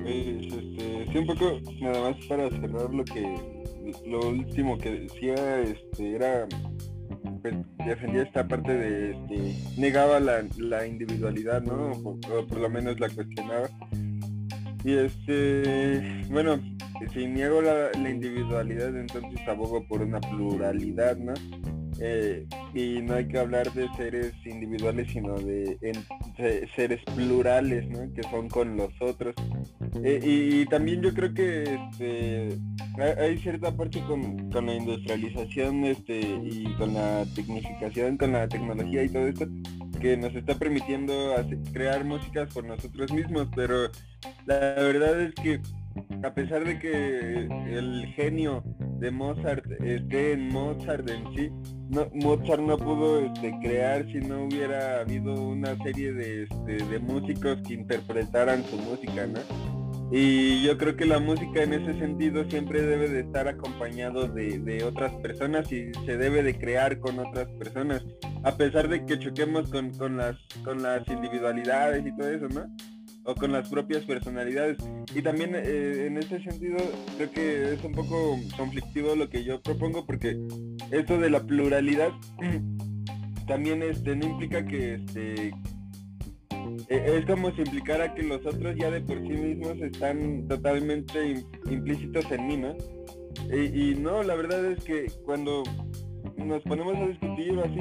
Este, 0.04 1.08
sí, 1.12 1.18
un 1.18 1.26
poco 1.26 1.60
nada 1.80 2.10
más 2.10 2.26
para 2.26 2.48
cerrar 2.48 2.92
lo 2.92 3.04
que 3.04 3.60
lo 4.06 4.28
último 4.28 4.78
que 4.78 4.90
decía 4.92 5.60
este 5.60 6.14
era 6.14 6.46
defendía 7.84 8.22
esta 8.22 8.46
parte 8.46 8.72
de 8.72 9.10
este, 9.12 9.80
negaba 9.80 10.20
la, 10.20 10.86
individualidad, 10.86 11.62
¿no? 11.62 11.92
o 11.92 12.46
por 12.46 12.58
lo 12.58 12.68
menos 12.70 12.98
la 13.00 13.08
cuestionaba. 13.08 13.68
Y 14.84 14.94
este, 14.94 16.24
bueno, 16.30 16.58
si 17.12 17.26
niego 17.26 17.60
la, 17.60 17.90
individualidad, 18.08 18.96
entonces 18.96 19.40
abogo 19.46 19.86
por 19.86 20.02
una 20.02 20.20
pluralidad, 20.20 21.16
¿no? 21.16 21.34
Eh, 22.02 22.46
y 22.74 23.02
no 23.02 23.14
hay 23.14 23.28
que 23.28 23.38
hablar 23.38 23.70
de 23.74 23.86
seres 23.96 24.32
individuales, 24.46 25.10
sino 25.12 25.34
de, 25.38 25.78
seres 26.74 27.00
plurales, 27.14 27.88
¿no? 27.90 28.10
Que 28.14 28.22
son 28.24 28.48
con 28.48 28.76
los 28.76 28.90
otros. 29.00 29.34
Eh, 30.02 30.20
y, 30.22 30.66
también 30.66 31.02
yo 31.02 31.12
creo 31.12 31.34
que 31.34 31.64
este, 31.64 32.58
hay 33.18 33.36
cierta 33.38 33.76
parte 33.76 34.02
con, 34.06 34.50
con, 34.50 34.66
la 34.66 34.74
industrialización 34.74 35.84
este, 35.84 36.20
y 36.20 36.64
con 36.78 36.94
la 36.94 37.26
tecnificación, 37.34 38.16
con 38.16 38.32
la 38.32 38.48
tecnología 38.48 39.02
y 39.02 39.08
todo 39.10 39.26
esto, 39.26 39.46
que 40.00 40.16
nos 40.16 40.34
está 40.34 40.54
permitiendo 40.54 41.34
crear 41.72 42.04
músicas 42.04 42.52
por 42.54 42.64
nosotros 42.64 43.12
mismos, 43.12 43.48
pero 43.54 43.90
la 44.46 44.56
verdad 44.56 45.20
es 45.20 45.34
que 45.34 45.60
a 46.22 46.34
pesar 46.34 46.64
de 46.64 46.78
que 46.78 47.48
el 47.76 48.06
genio 48.14 48.62
de 48.98 49.10
Mozart 49.10 49.64
esté 49.82 50.32
en 50.32 50.48
Mozart 50.48 51.08
en 51.08 51.34
sí, 51.34 51.50
Mozart 52.14 52.62
no 52.62 52.76
pudo 52.76 53.20
este, 53.24 53.52
crear 53.62 54.04
si 54.12 54.18
no 54.18 54.44
hubiera 54.44 55.00
habido 55.00 55.34
una 55.34 55.76
serie 55.82 56.12
de, 56.12 56.44
este, 56.44 56.84
de 56.84 56.98
músicos 56.98 57.58
que 57.66 57.74
interpretaran 57.74 58.64
su 58.64 58.76
música, 58.76 59.26
¿no? 59.26 59.40
Y 60.12 60.62
yo 60.62 60.76
creo 60.76 60.96
que 60.96 61.04
la 61.06 61.20
música 61.20 61.62
en 61.62 61.72
ese 61.72 61.96
sentido 62.00 62.44
siempre 62.50 62.82
debe 62.82 63.08
de 63.08 63.20
estar 63.20 63.46
acompañado 63.46 64.26
de, 64.26 64.82
otras 64.84 65.12
personas 65.22 65.70
y 65.70 65.92
se 66.04 66.16
debe 66.16 66.42
de 66.42 66.58
crear 66.58 66.98
con 66.98 67.20
otras 67.20 67.46
personas, 67.52 68.04
a 68.42 68.56
pesar 68.56 68.88
de 68.88 69.06
que 69.06 69.20
choquemos 69.20 69.70
con, 69.70 70.16
las, 70.16 70.36
con 70.64 70.82
las 70.82 71.06
individualidades 71.06 72.04
y 72.04 72.16
todo 72.16 72.28
eso, 72.28 72.48
¿no? 72.48 72.66
O 73.24 73.34
con 73.34 73.52
las 73.52 73.68
propias 73.68 74.04
personalidades. 74.04 74.78
Y 75.14 75.22
también 75.22 75.54
eh, 75.54 76.06
en 76.06 76.16
ese 76.16 76.42
sentido 76.42 76.78
creo 77.16 77.30
que 77.30 77.74
es 77.74 77.84
un 77.84 77.92
poco 77.92 78.38
conflictivo 78.56 79.14
lo 79.14 79.28
que 79.28 79.44
yo 79.44 79.60
propongo 79.60 80.06
porque 80.06 80.38
esto 80.90 81.18
de 81.18 81.30
la 81.30 81.40
pluralidad 81.40 82.10
también 83.46 83.82
este, 83.82 84.16
no 84.16 84.26
implica 84.26 84.64
que, 84.64 84.94
este, 84.94 85.52
e, 86.88 87.18
es 87.18 87.26
como 87.26 87.50
si 87.52 87.62
implicara 87.62 88.14
que 88.14 88.22
los 88.22 88.44
otros 88.46 88.76
ya 88.76 88.90
de 88.90 89.00
por 89.00 89.18
sí 89.20 89.32
mismos 89.32 89.80
están 89.80 90.46
totalmente 90.48 91.44
implícitos 91.70 92.30
en 92.30 92.46
mí, 92.46 92.56
¿no? 92.56 92.76
Y, 93.52 93.94
no, 93.94 94.22
la 94.22 94.34
verdad 94.34 94.64
es 94.66 94.84
que 94.84 95.06
cuando 95.24 95.62
nos 96.36 96.62
ponemos 96.62 96.94
a 96.96 97.06
discutir 97.06 97.58
así, 97.58 97.80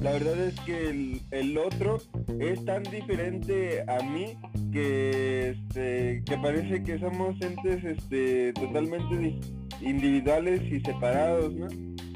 la 0.00 0.12
verdad 0.12 0.38
es 0.40 0.60
que 0.60 1.20
el, 1.30 1.58
otro 1.58 1.98
es 2.38 2.64
tan 2.64 2.82
diferente 2.84 3.84
a 3.88 4.02
mí 4.02 4.36
que, 4.72 5.50
este, 5.50 6.22
que 6.24 6.38
parece 6.38 6.82
que 6.84 6.98
somos 7.00 7.40
entes 7.40 7.84
este, 7.84 8.52
totalmente 8.52 9.40
individuales 9.80 10.62
y 10.70 10.80
separados, 10.80 11.54
¿no? 11.54 11.66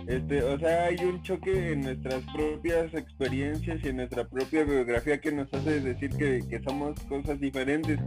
Este, 0.06 0.42
o 0.42 0.58
sea, 0.58 0.86
hay 0.86 0.96
un 1.04 1.22
choque 1.22 1.72
en 1.72 1.82
nuestras 1.82 2.22
propias 2.34 2.92
experiencias 2.94 3.78
y 3.84 3.88
en 3.88 3.96
nuestra 3.96 4.28
propia 4.28 4.64
biografía 4.64 5.20
que 5.20 5.32
nos 5.32 5.52
hace 5.54 5.80
decir 5.80 6.10
que, 6.10 6.60
somos 6.64 6.98
cosas 7.08 7.38
diferentes. 7.40 7.98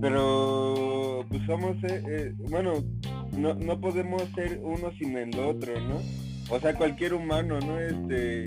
Pero, 0.00 1.24
pues 1.28 1.42
somos, 1.46 1.76
eh, 1.84 2.02
eh, 2.08 2.34
bueno, 2.50 2.84
no, 3.36 3.54
no 3.54 3.80
podemos 3.80 4.22
ser 4.34 4.60
uno 4.62 4.92
sin 4.98 5.16
el 5.16 5.38
otro, 5.38 5.80
¿no? 5.80 6.00
O 6.48 6.60
sea, 6.60 6.74
cualquier 6.74 7.14
humano, 7.14 7.58
¿no? 7.60 7.78
Este, 7.80 8.44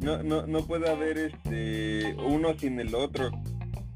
no, 0.00 0.22
no, 0.22 0.46
no 0.46 0.66
puede 0.66 0.90
haber 0.90 1.18
este, 1.18 2.14
uno 2.14 2.58
sin 2.58 2.80
el 2.80 2.94
otro. 2.94 3.30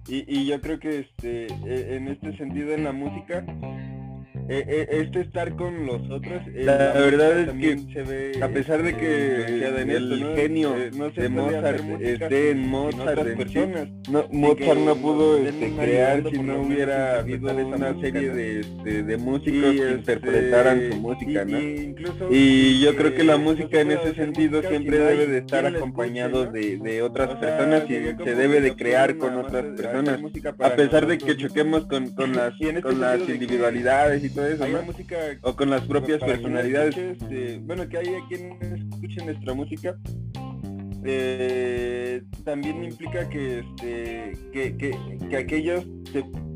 Y, 0.07 0.25
y 0.27 0.47
yo 0.47 0.61
creo 0.61 0.79
que 0.79 1.01
este, 1.01 1.47
e, 1.47 1.97
en 1.97 2.09
este 2.09 2.37
sentido 2.37 2.73
en 2.75 2.85
la 2.85 2.93
música, 2.93 3.45
eh, 4.51 4.65
eh, 4.67 4.89
este 5.03 5.21
estar 5.21 5.55
con 5.57 5.85
los 5.85 6.01
otros 6.09 6.41
eh, 6.55 6.63
la, 6.65 6.93
verdad 6.95 7.41
es 7.41 7.51
que 7.51 7.93
se 7.93 8.03
ve, 8.03 8.33
a 8.43 8.49
pesar 8.49 8.83
de 8.83 8.97
que 8.97 9.45
el 9.45 10.35
genio 10.37 10.73
de 10.73 11.29
Mozart 11.29 11.81
esté 12.01 12.51
en 12.53 12.67
Mozart 12.67 13.37
personas. 13.37 13.89
no, 14.11 14.27
Mozart 14.33 14.81
no 14.81 14.97
pudo 14.97 15.37
este, 15.37 15.71
crear 15.73 16.23
si 16.31 16.39
no 16.39 16.63
hubiera 16.63 17.19
habido 17.19 17.55
una 17.55 18.01
serie 18.01 18.31
de, 18.31 19.03
de, 19.03 19.17
músicos 19.19 19.75
que 19.75 19.91
interpretaran 19.91 20.93
su 20.93 20.97
música 20.99 21.45
¿no? 21.45 21.59
y 22.31 22.81
yo 22.81 22.97
creo 22.97 23.15
que 23.15 23.25
la 23.25 23.37
música 23.37 23.83
en 23.83 23.91
ese 23.91 24.15
sentido 24.15 24.63
siempre 24.63 24.99
debe 24.99 25.27
de 25.27 25.39
estar 25.39 25.67
acompañado 25.67 26.47
de, 26.47 27.03
otras 27.03 27.35
personas 27.37 27.85
y 27.85 28.25
se 28.25 28.35
debe 28.35 28.63
de 28.63 28.75
crear 28.75 29.19
con 29.19 29.37
otras 29.37 29.65
personas. 29.77 30.21
a 30.59 30.71
pesar 30.75 31.07
de 31.07 31.19
que 31.19 31.37
choquemos 31.37 31.85
con, 31.85 32.13
con 32.13 32.33
las 32.35 32.55
con 32.83 32.99
las 32.99 33.21
individualidades 33.29 34.25
y 34.25 34.38
música 34.87 35.17
o 35.43 35.55
con 35.55 35.71
las 35.71 35.83
propias 35.87 36.21
personalidades. 36.21 36.97
Este, 36.97 37.59
bueno, 37.59 37.89
que 37.89 37.99
hay 37.99 38.07
quienes 38.29 38.91
escuchen 38.93 39.27
nuestra 39.27 39.55
música. 39.55 39.97
Eh, 41.05 42.23
también 42.45 42.85
implica 42.85 43.29
que, 43.29 43.61
este, 43.61 44.33
que, 44.53 44.77
que, 44.77 45.37
aquellos 45.37 45.87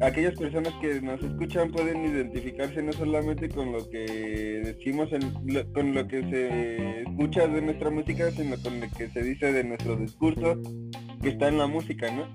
aquellas 0.00 0.34
personas 0.34 0.72
que 0.80 1.00
nos 1.00 1.22
escuchan 1.22 1.70
pueden 1.70 2.04
identificarse 2.04 2.82
no 2.82 2.92
solamente 2.92 3.48
con 3.48 3.70
lo 3.70 3.88
que 3.88 4.60
decimos 4.64 5.10
con 5.72 5.94
lo 5.94 6.08
que 6.08 6.22
se 6.22 7.02
escucha 7.02 7.46
de 7.46 7.62
nuestra 7.62 7.90
música 7.90 8.30
sino 8.32 8.56
con 8.56 8.80
lo 8.80 8.90
que 8.90 9.08
se 9.10 9.22
dice 9.22 9.52
de 9.52 9.62
nuestro 9.62 9.96
discurso 9.96 10.60
que 11.22 11.28
está 11.28 11.48
en 11.48 11.58
la 11.58 11.68
música 11.68 12.10
no 12.10 12.26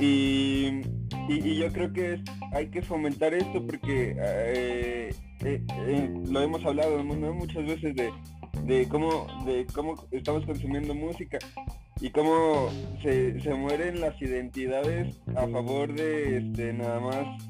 y 0.00 0.82
y, 1.28 1.56
yo 1.56 1.72
creo 1.72 1.92
que 1.92 2.22
hay 2.52 2.68
que 2.68 2.82
fomentar 2.82 3.34
esto 3.34 3.64
porque 3.64 4.16
eh, 4.18 5.14
eh, 5.44 5.62
eh, 5.68 6.10
lo 6.28 6.40
hemos 6.40 6.64
hablado 6.64 7.02
muchas 7.04 7.64
veces 7.64 7.94
de, 7.94 8.88
cómo 8.88 9.26
de 9.44 9.66
cómo 9.74 9.94
estamos 10.10 10.44
consumiendo 10.44 10.94
música 10.94 11.38
y 12.00 12.10
cómo 12.10 12.70
se, 13.02 13.34
mueren 13.54 14.00
las 14.00 14.20
identidades 14.20 15.16
a 15.36 15.46
favor 15.46 15.92
de 15.92 16.38
este 16.38 16.72
nada 16.72 17.00
más 17.00 17.42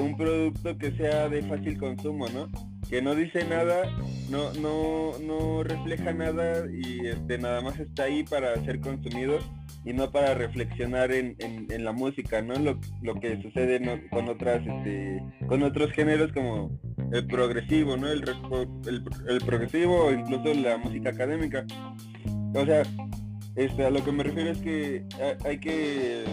un 0.00 0.16
producto 0.16 0.76
que 0.76 0.90
sea 0.92 1.28
de 1.28 1.42
fácil 1.42 1.78
consumo, 1.78 2.26
¿no? 2.28 2.48
Que 2.88 3.00
no 3.00 3.14
dice 3.14 3.44
nada, 3.44 3.88
no, 4.28 4.52
no, 4.54 5.16
no 5.20 5.62
refleja 5.62 6.12
nada 6.12 6.64
y 6.72 7.06
este 7.06 7.38
nada 7.38 7.60
más 7.60 7.78
está 7.78 8.04
ahí 8.04 8.24
para 8.24 8.52
ser 8.64 8.80
consumido 8.80 9.38
y 9.84 9.92
no 9.92 10.10
para 10.10 10.34
reflexionar 10.34 11.10
en, 11.10 11.36
en, 11.38 11.84
la 11.84 11.92
música, 11.92 12.42
¿no? 12.42 12.54
Lo, 12.54 12.78
lo 13.02 13.14
que 13.14 13.40
sucede 13.40 13.80
con 14.10 14.28
otras, 14.28 14.60
este, 14.66 15.22
con 15.46 15.62
otros 15.62 15.90
géneros 15.92 16.32
como 16.32 16.78
el 17.12 17.26
progresivo, 17.26 17.96
¿no? 17.96 18.08
El, 18.08 18.22
el, 18.86 19.40
progresivo 19.40 20.06
o 20.06 20.12
incluso 20.12 20.52
la 20.54 20.76
música 20.76 21.10
académica. 21.10 21.64
O 22.54 22.64
sea, 22.66 22.82
este, 23.56 23.84
a 23.86 23.90
lo 23.90 24.04
que 24.04 24.12
me 24.12 24.22
refiero 24.22 24.50
es 24.50 24.58
que 24.58 25.04
hay 25.44 25.58
que, 25.58 26.24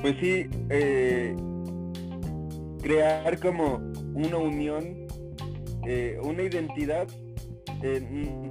pues 0.00 0.14
sí, 0.20 0.46
eh, 0.70 1.34
crear 2.82 3.38
como 3.40 3.78
una 4.14 4.38
unión, 4.38 5.06
eh, 5.86 6.18
una 6.22 6.42
identidad 6.42 7.08
eh, 7.82 8.00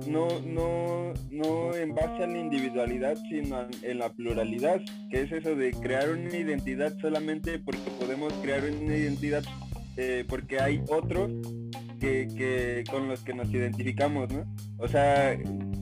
no, 0.08 0.28
no, 0.42 1.14
no 1.32 1.76
en 1.76 1.94
base 1.94 2.24
a 2.24 2.28
la 2.28 2.38
individualidad, 2.38 3.18
sino 3.30 3.68
en 3.82 4.00
la 4.00 4.10
pluralidad, 4.10 4.82
que 5.10 5.22
es 5.22 5.32
eso 5.32 5.56
de 5.56 5.72
crear 5.72 6.10
una 6.10 6.36
identidad 6.36 6.98
solamente 7.00 7.60
porque 7.60 7.90
podemos 8.00 8.34
crear 8.42 8.64
una 8.64 8.96
identidad 8.96 9.44
eh, 9.98 10.26
porque 10.28 10.60
hay 10.60 10.82
otros 10.90 11.32
que, 12.00 12.84
con 12.90 13.08
los 13.08 13.22
que 13.24 13.34
nos 13.34 13.50
identificamos, 13.50 14.32
¿no? 14.32 14.46
O 14.78 14.88
sea, 14.88 15.34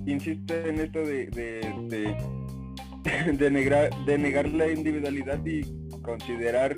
insisto 0.06 0.54
en 0.54 0.80
esto 0.80 1.00
de, 1.00 1.28
de, 1.28 2.16
de, 3.34 3.52
negar, 3.52 3.89
de 4.06 4.18
negar 4.18 4.48
la 4.50 4.72
individualidad 4.72 5.44
y 5.46 5.64
considerar 6.02 6.76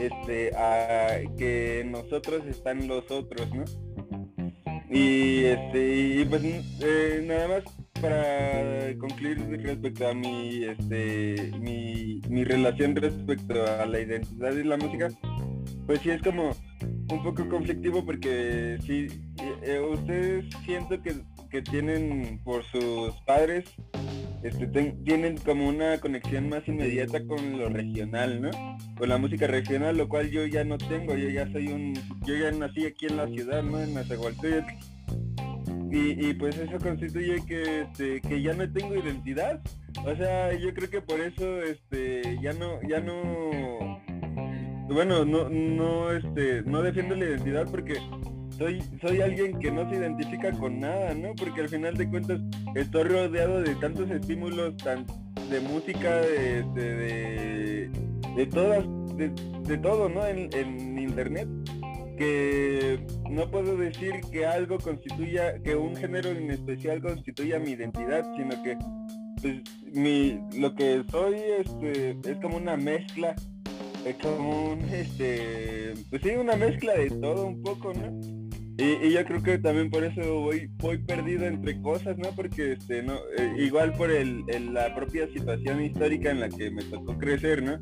este 0.00 0.54
a 0.56 1.20
que 1.38 1.86
nosotros 1.88 2.42
están 2.46 2.88
los 2.88 3.10
otros, 3.10 3.48
¿no? 3.54 3.64
Y 4.94 5.46
este, 5.46 6.24
pues 6.30 6.44
eh, 6.80 7.24
nada 7.26 7.48
más 7.48 7.64
para 8.00 8.96
concluir 8.98 9.40
respecto 9.64 10.06
a 10.06 10.14
mi 10.14 10.62
este 10.64 11.50
mi, 11.58 12.20
mi 12.28 12.44
relación 12.44 12.94
respecto 12.94 13.64
a 13.66 13.86
la 13.86 14.00
identidad 14.00 14.52
y 14.54 14.62
la 14.62 14.76
música, 14.76 15.08
pues 15.86 16.00
sí 16.00 16.10
es 16.10 16.22
como 16.22 16.52
un 17.10 17.22
poco 17.24 17.48
conflictivo 17.48 18.06
porque 18.06 18.78
sí, 18.86 19.08
eh, 19.42 19.56
eh, 19.62 19.80
ustedes 19.80 20.44
siento 20.64 21.02
que, 21.02 21.14
que, 21.54 21.62
tienen 21.62 22.40
por 22.42 22.64
sus 22.64 23.14
padres, 23.26 23.64
este, 24.42 24.66
tienen 25.04 25.38
como 25.38 25.68
una 25.68 25.98
conexión 25.98 26.48
más 26.48 26.66
inmediata 26.66 27.24
con 27.24 27.58
lo 27.58 27.68
regional, 27.68 28.42
¿no? 28.42 28.50
Con 28.98 29.08
la 29.08 29.18
música 29.18 29.46
regional, 29.46 29.96
lo 29.96 30.08
cual 30.08 30.30
yo 30.30 30.44
ya 30.46 30.64
no 30.64 30.78
tengo, 30.78 31.14
yo 31.14 31.28
ya 31.28 31.50
soy 31.52 31.68
un, 31.68 31.94
yo 32.26 32.34
ya 32.36 32.50
nací 32.50 32.84
aquí 32.86 33.06
en 33.06 33.18
la 33.18 33.28
ciudad, 33.28 33.62
¿no? 33.62 33.80
En 33.80 33.94
Nazahualcóyotl. 33.94 34.72
Y, 35.92 36.26
y, 36.28 36.34
pues 36.34 36.58
eso 36.58 36.76
constituye 36.78 37.36
que, 37.46 37.82
este, 37.82 38.20
que 38.20 38.42
ya 38.42 38.52
no 38.52 38.70
tengo 38.72 38.96
identidad. 38.96 39.60
O 40.04 40.16
sea, 40.16 40.52
yo 40.58 40.74
creo 40.74 40.90
que 40.90 41.02
por 41.02 41.20
eso 41.20 41.62
este, 41.62 42.36
ya 42.42 42.52
no, 42.52 42.80
ya 42.88 42.98
no 42.98 44.02
bueno, 44.88 45.24
no, 45.24 45.48
no, 45.48 46.10
este, 46.10 46.62
no 46.62 46.82
defiendo 46.82 47.14
la 47.14 47.24
identidad 47.24 47.66
porque 47.70 47.94
soy, 48.58 48.82
soy 49.00 49.20
alguien 49.20 49.58
que 49.58 49.70
no 49.70 49.88
se 49.88 49.96
identifica 49.96 50.52
con 50.52 50.80
nada, 50.80 51.14
¿no? 51.14 51.34
Porque 51.34 51.62
al 51.62 51.68
final 51.68 51.96
de 51.96 52.08
cuentas 52.08 52.40
estoy 52.74 53.04
rodeado 53.04 53.62
de 53.62 53.74
tantos 53.76 54.10
estímulos, 54.10 54.76
tan, 54.78 55.06
de 55.50 55.60
música, 55.60 56.16
de, 56.16 56.62
de, 56.74 57.90
de, 58.36 58.46
todas, 58.46 58.84
de, 59.16 59.78
todo, 59.78 60.08
¿no? 60.08 60.26
En, 60.26 60.48
en, 60.52 60.98
internet, 60.98 61.48
que 62.16 63.04
no 63.30 63.50
puedo 63.50 63.76
decir 63.76 64.20
que 64.32 64.46
algo 64.46 64.78
constituya, 64.78 65.60
que 65.62 65.76
un 65.76 65.94
género 65.96 66.30
en 66.30 66.50
especial 66.50 67.02
constituya 67.02 67.58
mi 67.58 67.72
identidad, 67.72 68.24
sino 68.36 68.62
que 68.62 68.78
pues, 69.42 69.56
mi, 69.92 70.40
lo 70.58 70.74
que 70.74 71.02
soy 71.10 71.36
este, 71.58 72.16
es 72.24 72.38
como 72.40 72.56
una 72.56 72.76
mezcla 72.76 73.34
es 74.04 74.16
como 74.16 74.72
un, 74.72 74.80
este, 74.90 75.94
pues 76.10 76.22
sí, 76.22 76.30
una 76.30 76.56
mezcla 76.56 76.94
de 76.94 77.10
todo 77.10 77.46
un 77.46 77.62
poco, 77.62 77.92
¿no? 77.92 78.20
Y, 78.76 79.12
yo 79.12 79.24
creo 79.24 79.42
que 79.42 79.58
también 79.58 79.88
por 79.88 80.02
eso 80.02 80.40
voy, 80.40 80.68
voy 80.78 80.98
perdido 80.98 81.46
entre 81.46 81.80
cosas, 81.80 82.18
¿no? 82.18 82.30
Porque, 82.34 82.72
este, 82.72 83.02
no, 83.02 83.14
eh, 83.38 83.54
igual 83.58 83.92
por 83.92 84.10
el, 84.10 84.44
la 84.72 84.94
propia 84.94 85.28
situación 85.28 85.82
histórica 85.82 86.30
en 86.30 86.40
la 86.40 86.48
que 86.48 86.70
me 86.70 86.82
tocó 86.82 87.16
crecer, 87.16 87.62
¿no? 87.62 87.78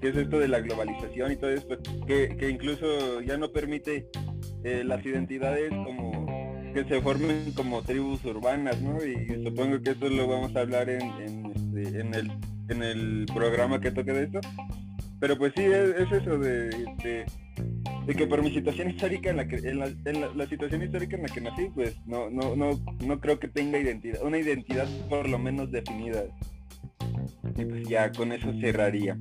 que 0.00 0.08
es 0.08 0.16
esto 0.16 0.38
de 0.38 0.48
la 0.48 0.60
globalización 0.60 1.32
y 1.32 1.36
todo 1.36 1.50
esto, 1.50 1.78
que, 2.06 2.36
que 2.36 2.50
incluso 2.50 3.22
ya 3.22 3.38
no 3.38 3.50
permite 3.50 4.06
eh, 4.64 4.82
las 4.84 5.04
identidades 5.04 5.70
como 5.70 6.26
que 6.74 6.84
se 6.84 7.00
formen 7.00 7.52
como 7.52 7.82
tribus 7.82 8.22
urbanas, 8.26 8.80
¿no? 8.82 8.98
Y, 9.02 9.42
supongo 9.42 9.80
que 9.80 9.92
esto 9.92 10.08
lo 10.10 10.28
vamos 10.28 10.54
a 10.54 10.60
hablar 10.60 10.90
en, 10.90 11.00
en, 11.00 11.46
este, 11.46 12.00
el, 12.00 12.32
en 12.68 12.82
el 12.82 13.26
programa 13.32 13.80
que 13.80 13.90
toque 13.90 14.12
de 14.12 14.24
esto. 14.24 14.40
Pero 15.20 15.38
pues 15.38 15.52
sí, 15.56 15.62
es, 15.64 16.12
eso 16.12 16.38
de, 16.38 16.68
de, 18.06 18.14
que 18.14 18.26
por 18.26 18.42
mi 18.42 18.52
situación 18.52 18.90
histórica 18.90 19.30
en 19.30 19.36
la 19.38 19.48
que 19.48 19.56
en 19.56 19.80
la, 19.80 20.46
situación 20.46 20.82
histórica 20.82 21.16
en 21.16 21.22
la 21.22 21.28
que 21.28 21.40
nací, 21.40 21.70
pues 21.74 21.96
no, 22.06 22.28
no, 22.30 22.54
no, 22.54 22.78
no 23.04 23.20
creo 23.20 23.38
que 23.38 23.48
tenga 23.48 23.78
identidad, 23.78 24.22
una 24.22 24.38
identidad 24.38 24.86
por 25.08 25.28
lo 25.28 25.38
menos 25.38 25.70
definida. 25.70 26.24
Y 27.56 27.64
pues 27.64 27.88
ya 27.88 28.12
con 28.12 28.32
eso 28.32 28.52
cerraría. 28.60 29.18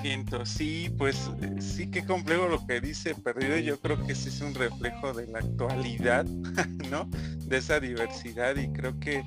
Siento, 0.00 0.44
sí, 0.44 0.92
pues 0.98 1.30
sí 1.60 1.88
que 1.88 2.04
complejo 2.04 2.48
lo 2.48 2.66
que 2.66 2.80
dice 2.80 3.14
Perdido, 3.14 3.56
yo 3.58 3.78
creo 3.78 4.04
que 4.04 4.16
sí 4.16 4.30
es 4.30 4.40
un 4.40 4.52
reflejo 4.52 5.12
de 5.12 5.28
la 5.28 5.38
actualidad, 5.38 6.24
¿no? 6.90 7.08
De 7.46 7.58
esa 7.58 7.78
diversidad 7.78 8.56
y 8.56 8.72
creo 8.72 8.98
que 8.98 9.22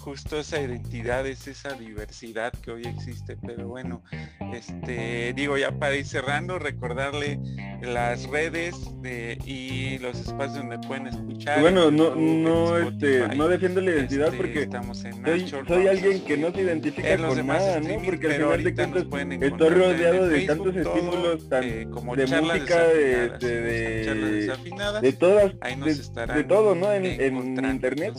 justo 0.00 0.38
esa 0.38 0.60
identidad 0.60 1.26
es 1.26 1.46
esa 1.46 1.74
diversidad 1.74 2.52
que 2.54 2.70
hoy 2.70 2.82
existe 2.86 3.36
pero 3.36 3.68
bueno 3.68 4.02
este 4.54 5.34
digo 5.34 5.58
ya 5.58 5.72
para 5.72 5.94
ir 5.94 6.06
cerrando 6.06 6.58
recordarle 6.58 7.38
las 7.82 8.24
redes 8.28 8.74
de, 9.02 9.38
y 9.44 9.98
los 9.98 10.18
espacios 10.18 10.56
donde 10.56 10.78
pueden 10.78 11.08
escuchar 11.08 11.60
bueno 11.60 11.90
no 11.90 12.14
no 12.14 12.78
este 12.78 13.28
no 13.36 13.48
defiendo 13.48 13.82
la 13.82 13.90
identidad 13.90 14.28
este, 14.28 14.36
porque 14.38 14.62
estamos 14.62 15.04
en 15.04 15.22
soy, 15.68 15.86
alguien 15.86 16.24
que 16.24 16.36
no 16.38 16.50
se 16.50 16.62
identifica 16.62 17.16
con 17.18 17.46
nada 17.46 17.80
no 17.80 18.02
porque 18.02 18.26
al 18.26 18.62
final 18.62 18.94
de 18.94 19.04
cuentas 19.04 19.42
estoy 19.42 19.68
rodeado 19.68 20.28
de 20.28 20.40
tantos 20.46 20.76
estímulos 20.76 21.48
tan, 21.48 21.64
eh, 21.64 21.86
como 21.90 22.16
de 22.16 22.26
música 22.26 22.84
de, 22.84 23.28
de, 23.38 23.60
de, 23.60 25.12
todas 25.12 25.52
de, 26.34 26.44
todo 26.44 26.74
no 26.74 26.90
en, 26.92 27.04
en 27.04 27.36
internet 27.70 28.14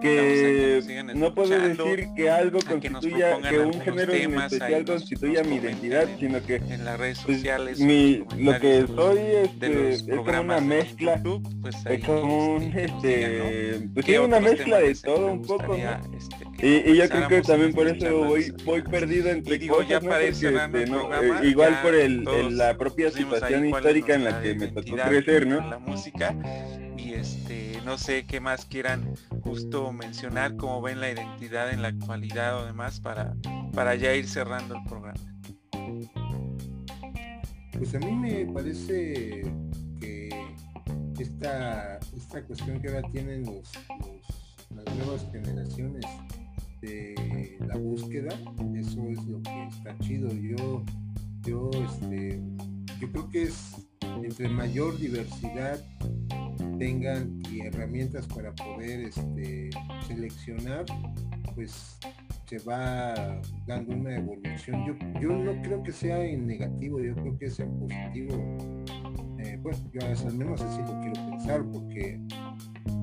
que 0.00 1.07
no 1.14 1.34
puedo 1.34 1.58
decir 1.58 2.08
que 2.16 2.30
algo 2.30 2.58
constituya, 2.60 3.38
que, 3.48 3.58
un 3.58 3.80
género 3.80 4.12
en 4.12 4.34
especial 4.40 4.84
constituya 4.84 5.42
mi 5.42 5.56
identidad, 5.56 6.08
sino 6.18 6.42
que 6.42 6.56
en 6.56 6.84
las 6.84 6.98
redes 6.98 7.20
pues, 7.24 7.38
sociales, 7.38 7.80
mi, 7.80 8.24
lo 8.38 8.58
que 8.58 8.86
soy 8.86 9.18
este, 9.18 9.90
es 9.90 10.02
como 10.02 10.40
una 10.40 10.60
mezcla, 10.60 11.20
pues 11.22 11.76
es 11.86 12.04
como 12.04 12.54
un, 12.56 12.62
este, 12.76 13.88
pues 13.94 14.06
sí, 14.06 14.16
una 14.16 14.40
mezcla 14.40 14.78
de 14.78 14.94
todo 14.94 15.32
un 15.32 15.42
poco, 15.42 15.74
este, 15.74 16.90
y, 16.90 16.96
yo 16.96 17.08
creo 17.08 17.28
que 17.28 17.42
también 17.42 17.72
por 17.72 17.86
eso 17.86 18.24
voy, 18.24 18.52
voy 18.64 18.82
perdido 18.82 19.30
entre 19.30 19.66
cosas, 19.66 20.02
¿no? 20.02 20.10
Porque, 20.10 20.28
este, 20.28 20.48
eh, 20.48 20.88
igual 21.42 21.80
por 21.82 21.94
el, 21.94 22.24
la 22.56 22.76
propia 22.76 23.10
situación 23.10 23.68
histórica 23.68 24.14
en 24.14 24.24
la 24.24 24.42
que 24.42 24.54
me 24.54 24.68
tocó 24.68 24.96
crecer, 24.96 25.46
¿no? 25.46 25.68
La 25.68 25.78
música 25.78 26.34
este 27.14 27.80
no 27.84 27.98
sé 27.98 28.26
qué 28.26 28.40
más 28.40 28.64
quieran 28.64 29.14
justo 29.42 29.92
mencionar 29.92 30.56
cómo 30.56 30.82
ven 30.82 31.00
la 31.00 31.10
identidad 31.10 31.72
en 31.72 31.82
la 31.82 31.88
actualidad 31.88 32.62
o 32.62 32.66
demás 32.66 33.00
para 33.00 33.34
para 33.72 33.94
ya 33.94 34.14
ir 34.14 34.28
cerrando 34.28 34.76
el 34.76 34.84
programa. 34.84 35.20
Pues 37.72 37.94
a 37.94 37.98
mí 38.00 38.12
me 38.12 38.46
parece 38.52 39.42
que 40.00 40.28
esta 41.18 41.98
esta 42.16 42.42
cuestión 42.44 42.80
que 42.80 42.88
ahora 42.88 43.02
tienen 43.10 43.44
los, 43.44 43.72
las 44.74 44.96
nuevas 44.96 45.26
generaciones 45.32 46.04
de 46.80 47.56
la 47.66 47.76
búsqueda 47.76 48.30
eso 48.76 49.08
es 49.08 49.24
lo 49.24 49.42
que 49.42 49.66
está 49.66 49.98
chido. 49.98 50.28
Yo 50.32 50.84
yo 51.42 51.70
este 51.72 52.40
yo 53.00 53.10
creo 53.12 53.28
que 53.28 53.42
es 53.44 53.87
entre 54.22 54.48
mayor 54.48 54.98
diversidad 54.98 55.84
tengan 56.78 57.40
y 57.50 57.60
herramientas 57.60 58.26
para 58.26 58.54
poder 58.54 59.00
este, 59.00 59.70
seleccionar, 60.06 60.84
pues 61.54 61.98
se 62.46 62.58
va 62.60 63.40
dando 63.66 63.94
una 63.94 64.16
evolución. 64.16 64.86
Yo, 64.86 65.20
yo 65.20 65.30
no 65.30 65.60
creo 65.62 65.82
que 65.82 65.92
sea 65.92 66.24
en 66.24 66.46
negativo, 66.46 67.00
yo 67.00 67.14
creo 67.14 67.38
que 67.38 67.50
sea 67.50 67.66
en 67.66 67.78
positivo. 67.78 68.34
Eh, 69.38 69.58
bueno, 69.62 69.78
yo 69.92 70.00
al 70.00 70.34
menos 70.34 70.60
así 70.62 70.80
lo 70.80 71.00
quiero 71.00 71.30
pensar, 71.30 71.64
porque 71.70 72.20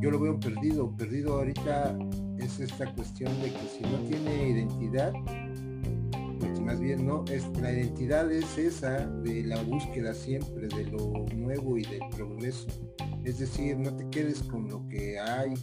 yo 0.02 0.12
lo 0.12 0.20
veo 0.20 0.40
perdido. 0.40 0.96
Perdido 0.96 1.36
ahorita 1.36 1.98
es 2.40 2.60
esta 2.60 2.92
cuestión 2.94 3.32
de 3.42 3.52
que 3.52 3.68
si 3.68 3.84
no 3.84 3.98
tiene 4.10 4.50
identidad, 4.50 5.14
más 6.62 6.80
bien 6.80 7.06
no, 7.06 7.24
es, 7.32 7.46
la 7.60 7.72
identidad 7.72 8.32
es 8.32 8.58
esa 8.58 9.08
de 9.08 9.44
la 9.44 9.62
búsqueda 9.62 10.14
siempre, 10.14 10.68
de 10.68 10.86
lo 10.86 11.26
nuevo 11.36 11.78
y 11.78 11.84
del 11.84 12.02
progreso. 12.16 12.68
Es 13.24 13.40
decir, 13.40 13.78
no 13.78 13.96
te 13.96 14.08
quedes 14.10 14.44
con 14.44 14.68
lo 14.68 14.88
que 14.88 15.20
hay, 15.20 15.54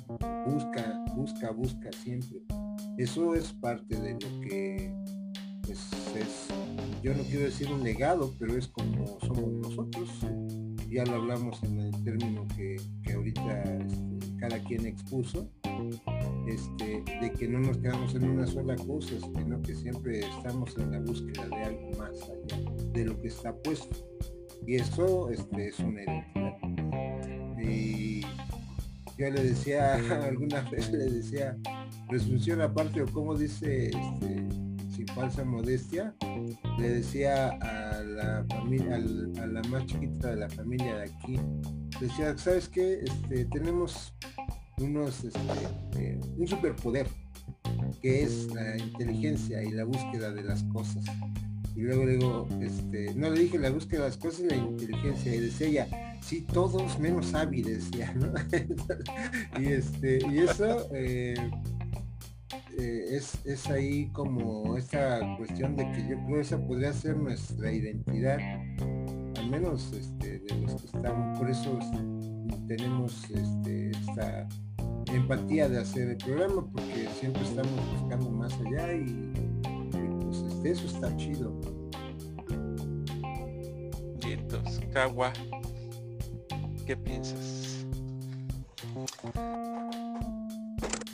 busca, 0.47 1.05
busca, 1.15 1.51
busca 1.51 1.91
siempre. 1.93 2.41
Eso 2.99 3.35
es 3.35 3.53
parte 3.53 4.01
de 4.01 4.13
lo 4.13 4.41
que 4.41 4.95
pues, 5.63 5.79
es, 6.17 6.49
yo 7.03 7.15
no 7.15 7.23
quiero 7.25 7.45
decir 7.45 7.71
un 7.73 7.83
legado, 7.83 8.35
pero 8.39 8.57
es 8.57 8.69
como 8.69 9.19
somos 9.21 9.53
nosotros. 9.53 10.09
Ya 10.91 11.05
lo 11.05 11.15
hablamos 11.15 11.63
en 11.63 11.79
el 11.79 12.05
término 12.05 12.47
que, 12.55 12.77
ahorita 13.15 13.63
este, 13.63 14.37
cada 14.39 14.59
quien 14.65 14.87
expuso, 14.87 15.49
este, 16.47 17.03
de 17.21 17.33
que 17.33 17.49
no 17.49 17.61
nos 17.61 17.79
quedamos 17.79 18.15
en 18.15 18.29
una 18.29 18.47
sola 18.47 18.77
cosa, 18.77 19.15
sino 19.21 19.61
que 19.63 19.75
siempre 19.75 20.21
estamos 20.21 20.77
en 20.77 20.91
la 20.91 21.01
búsqueda 21.01 21.47
de 21.49 21.65
algo 21.65 21.91
más 21.99 22.23
allá 22.23 22.61
de 22.93 23.05
lo 23.05 23.21
que 23.21 23.29
está 23.29 23.55
puesto. 23.55 23.97
Y 24.67 24.77
eso 24.77 25.31
este, 25.31 25.69
es 25.69 25.79
una 25.81 26.03
identidad. 26.03 26.57
Y 27.63 28.21
yo 29.19 29.31
le 29.31 29.45
decía, 29.45 29.95
alguna 30.25 30.63
vez 30.71 30.91
le 30.91 30.99
decía, 30.99 31.57
presunción 32.09 32.61
aparte 32.61 33.03
o 33.03 33.07
como 33.07 33.37
dice, 33.37 33.87
este, 33.87 34.47
sin 34.95 35.07
falsa 35.09 35.45
modestia, 35.45 36.15
le 36.79 36.89
decía 36.89 37.51
a 37.61 38.03
la 38.03 38.45
familia, 38.49 38.97
a 38.97 39.47
la 39.47 39.63
más 39.69 39.87
chiquita 39.87 40.31
de 40.31 40.37
la 40.37 40.49
familia 40.49 40.97
de 40.97 41.05
aquí, 41.05 41.41
decía, 42.01 42.37
¿sabes 42.37 42.69
qué? 42.69 43.01
Este, 43.05 43.45
tenemos 43.47 44.15
unos, 44.79 45.25
este, 45.25 45.41
eh, 45.97 46.21
un 46.37 46.47
superpoder, 46.47 47.07
que 48.01 48.23
es 48.23 48.53
la 48.55 48.77
inteligencia 48.79 49.63
y 49.63 49.71
la 49.71 49.85
búsqueda 49.85 50.33
de 50.33 50.43
las 50.43 50.63
cosas. 50.65 51.05
Y 51.75 51.81
luego 51.81 52.07
digo, 52.07 52.49
este, 52.61 53.15
no 53.15 53.31
le 53.31 53.41
dije 53.41 53.59
la 53.59 53.71
búsqueda 53.71 54.03
de 54.03 54.09
las 54.09 54.19
cosas 54.19 54.41
y 54.41 54.49
la 54.49 54.57
inteligencia, 54.57 55.35
y 55.35 55.41
decía 55.41 55.67
ella, 55.67 56.19
sí, 56.21 56.43
todos 56.53 56.99
menos 56.99 57.35
hábiles, 57.35 57.91
ya, 57.91 58.13
¿no? 58.15 58.33
y, 59.61 59.73
este, 59.73 60.19
y 60.31 60.39
eso 60.39 60.89
eh, 60.95 61.35
eh, 62.79 63.07
es, 63.11 63.39
es, 63.45 63.67
ahí 63.71 64.07
como 64.13 64.77
esta 64.77 65.21
cuestión 65.39 65.77
de 65.77 65.91
que 65.93 66.09
yo 66.09 66.17
creo 66.25 66.35
que 66.37 66.41
esa 66.41 66.59
podría 66.59 66.93
ser 66.93 67.17
nuestra 67.17 67.73
identidad, 67.73 68.39
al 69.37 69.51
menos 69.51 69.93
este, 69.93 70.41
de 70.41 70.61
los 70.61 70.81
que 70.81 70.87
estamos, 70.87 71.39
por 71.39 71.51
eso 71.51 71.79
este, 71.79 72.77
tenemos 72.77 73.31
este, 73.31 73.92
esta 74.13 74.49
empatía 75.13 75.69
de 75.69 75.81
hacer 75.81 76.11
el 76.11 76.17
programa, 76.19 76.67
porque 76.71 77.09
siempre 77.19 77.43
estamos 77.43 77.73
buscando 77.99 78.31
más 78.31 78.53
allá 78.61 78.93
y, 78.95 79.33
pues 80.21 80.39
este, 80.39 80.71
eso 80.71 80.87
está 80.87 81.17
chido. 81.17 81.53
Vientos, 84.25 84.81
Cagua. 84.93 85.33
¿Qué 86.87 86.97
piensas? 86.97 87.87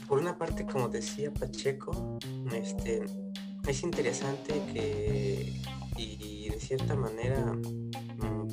Por 0.09 0.20
una 0.20 0.36
parte, 0.36 0.64
como 0.64 0.88
decía 0.88 1.32
Pacheco, 1.32 2.18
este, 2.53 3.05
es 3.66 3.82
interesante 3.82 4.55
que, 4.72 5.53
y 5.96 6.49
de 6.49 6.59
cierta 6.59 6.96
manera, 6.96 7.55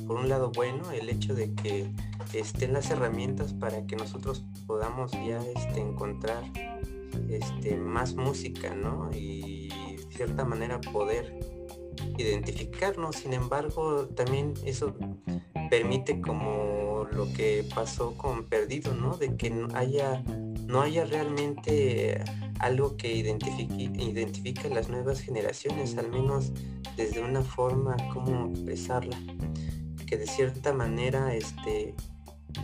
por 0.06 0.18
un 0.18 0.28
lado 0.28 0.50
bueno, 0.52 0.90
el 0.92 1.08
hecho 1.08 1.34
de 1.34 1.54
que 1.54 1.90
estén 2.32 2.72
las 2.72 2.90
herramientas 2.90 3.52
para 3.52 3.86
que 3.86 3.96
nosotros 3.96 4.44
podamos 4.66 5.12
ya 5.12 5.40
este, 5.56 5.80
encontrar 5.80 6.44
este, 7.28 7.76
más 7.76 8.14
música, 8.14 8.74
¿no? 8.74 9.10
Y 9.12 9.68
de 9.68 10.06
cierta 10.10 10.44
manera 10.44 10.80
poder 10.80 11.38
identificarnos. 12.18 13.16
Sin 13.16 13.32
embargo, 13.32 14.06
también 14.14 14.54
eso 14.64 14.94
permite 15.70 16.20
como 16.20 17.06
lo 17.10 17.32
que 17.32 17.64
pasó 17.74 18.16
con 18.16 18.44
Perdido, 18.44 18.94
¿no? 18.94 19.16
De 19.16 19.36
que 19.36 19.50
no 19.50 19.68
haya, 19.74 20.22
no 20.66 20.82
haya 20.82 21.04
realmente 21.04 22.22
algo 22.58 22.96
que 22.96 23.12
identifique, 23.12 23.90
identifique 24.02 24.68
las 24.70 24.88
nuevas 24.88 25.20
generaciones, 25.20 25.96
al 25.96 26.10
menos 26.10 26.52
desde 26.96 27.22
una 27.22 27.42
forma 27.42 27.96
como 28.12 28.50
expresarla, 28.50 29.18
que 30.06 30.16
de 30.16 30.26
cierta 30.26 30.72
manera 30.72 31.34
este, 31.34 31.94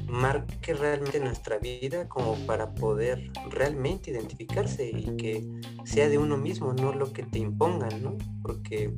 marque 0.07 0.75
realmente 0.75 1.21
nuestra 1.21 1.59
vida 1.59 2.09
como 2.09 2.35
para 2.47 2.75
poder 2.75 3.31
realmente 3.51 4.11
identificarse 4.11 4.91
y 4.91 5.17
que 5.17 5.47
sea 5.85 6.09
de 6.09 6.19
uno 6.19 6.37
mismo, 6.37 6.73
no 6.73 6.93
lo 6.93 7.13
que 7.13 7.25
te 7.25 7.39
impongan, 7.39 8.03
¿no? 8.03 8.17
Porque 8.43 8.95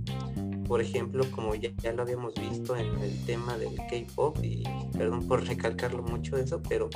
por 0.67 0.81
ejemplo, 0.81 1.25
como 1.31 1.55
ya, 1.55 1.71
ya, 1.83 1.93
lo 1.93 2.03
habíamos 2.03 2.35
visto 2.35 2.77
en 2.77 2.99
el 3.01 3.25
tema 3.27 3.57
del 3.59 3.77
K-pop, 3.77 4.39
y 4.43 4.65
perdón 4.97 5.27
por 5.29 5.47
recalcarlo 5.47 6.03
mucho 6.03 6.37
eso, 6.37 6.63
pero 6.63 6.89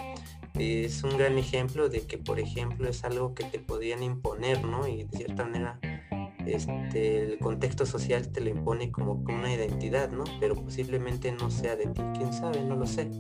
es 0.59 1.05
un 1.05 1.17
gran 1.17 1.39
ejemplo 1.39 1.89
de 1.89 2.07
que, 2.07 2.19
por 2.19 2.41
ejemplo, 2.41 2.89
es 2.89 3.05
algo 3.05 3.35
que 3.35 3.45
te 3.45 3.59
podían 3.59 4.03
imponer, 4.03 4.65
¿no? 4.65 4.89
Y 4.89 5.05
de 5.05 5.19
cierta 5.19 5.45
manera 5.45 5.79
este, 6.55 7.23
el 7.23 7.39
contexto 7.39 7.87
social 7.87 8.29
te 8.29 8.41
lo 8.41 8.51
impone 8.51 8.91
como 8.91 9.13
una 9.29 9.53
identidad, 9.53 10.11
¿no? 10.11 10.25
Pero 10.41 10.55
posiblemente 10.55 11.33
no 11.33 11.51
sea 11.51 11.77
de 11.77 11.87
ti, 11.87 12.03
quién 12.17 12.33
sabe, 12.33 12.63
no 12.63 12.77
lo 12.77 12.87
sé. 12.87 13.11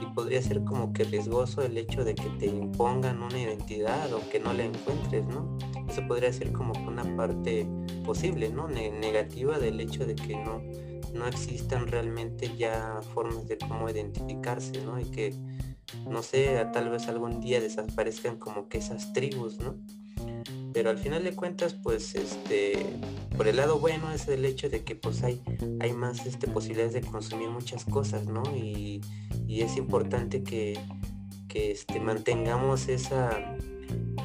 Y 0.00 0.06
podría 0.14 0.40
ser 0.42 0.64
como 0.64 0.92
que 0.92 1.04
riesgoso 1.04 1.62
el 1.62 1.76
hecho 1.76 2.04
de 2.04 2.14
que 2.14 2.28
te 2.38 2.46
impongan 2.46 3.22
una 3.22 3.38
identidad 3.38 4.12
o 4.12 4.28
que 4.30 4.38
no 4.38 4.52
la 4.52 4.64
encuentres, 4.64 5.26
¿no? 5.26 5.58
Eso 5.88 6.06
podría 6.06 6.32
ser 6.32 6.52
como 6.52 6.72
una 6.86 7.04
parte 7.16 7.66
posible, 8.04 8.48
¿no? 8.50 8.68
negativa 8.68 9.58
del 9.58 9.80
hecho 9.80 10.06
de 10.06 10.14
que 10.14 10.36
no, 10.36 10.62
no 11.14 11.26
existan 11.26 11.86
realmente 11.86 12.50
ya 12.56 13.00
formas 13.14 13.46
de 13.48 13.58
cómo 13.58 13.88
identificarse, 13.88 14.82
¿no? 14.82 15.00
Y 15.00 15.04
que, 15.04 15.34
no 16.06 16.22
sé, 16.22 16.64
tal 16.72 16.90
vez 16.90 17.08
algún 17.08 17.40
día 17.40 17.60
desaparezcan 17.60 18.38
como 18.38 18.68
que 18.68 18.78
esas 18.78 19.12
tribus, 19.12 19.58
¿no? 19.58 19.76
Pero 20.78 20.90
al 20.90 20.98
final 20.98 21.24
de 21.24 21.34
cuentas 21.34 21.74
pues 21.74 22.14
este 22.14 22.86
por 23.36 23.48
el 23.48 23.56
lado 23.56 23.80
bueno 23.80 24.12
es 24.12 24.28
el 24.28 24.44
hecho 24.44 24.70
de 24.70 24.84
que 24.84 24.94
pues 24.94 25.24
hay 25.24 25.42
hay 25.80 25.92
más 25.92 26.24
este 26.24 26.46
posibilidades 26.46 26.92
de 26.92 27.00
consumir 27.00 27.48
muchas 27.48 27.84
cosas 27.84 28.28
no 28.28 28.44
y, 28.54 29.00
es 29.48 29.76
importante 29.76 30.44
que, 30.44 30.78
que 31.48 31.72
este, 31.72 31.98
mantengamos 31.98 32.86
esa 32.86 33.56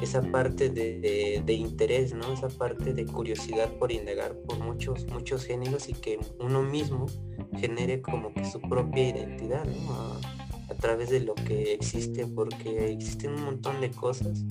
esa 0.00 0.22
parte 0.22 0.70
de, 0.70 1.42
interés 1.52 2.14
no 2.14 2.32
esa 2.32 2.48
parte 2.50 2.94
de 2.94 3.04
curiosidad 3.04 3.72
por 3.72 3.90
indagar 3.90 4.36
por 4.46 4.60
muchos 4.60 5.08
muchos 5.08 5.44
géneros 5.44 5.88
y 5.88 5.94
que 5.94 6.20
uno 6.38 6.62
mismo 6.62 7.06
genere 7.58 8.00
como 8.00 8.32
que 8.32 8.44
su 8.44 8.60
propia 8.60 9.08
identidad 9.08 9.66
a 10.68 10.74
través 10.76 11.10
de 11.10 11.18
lo 11.18 11.34
que 11.34 11.72
existe 11.72 12.28
porque 12.28 12.92
existen 12.92 13.32
un 13.32 13.44
montón 13.44 13.80
de 13.80 13.90
cosas 13.90 14.44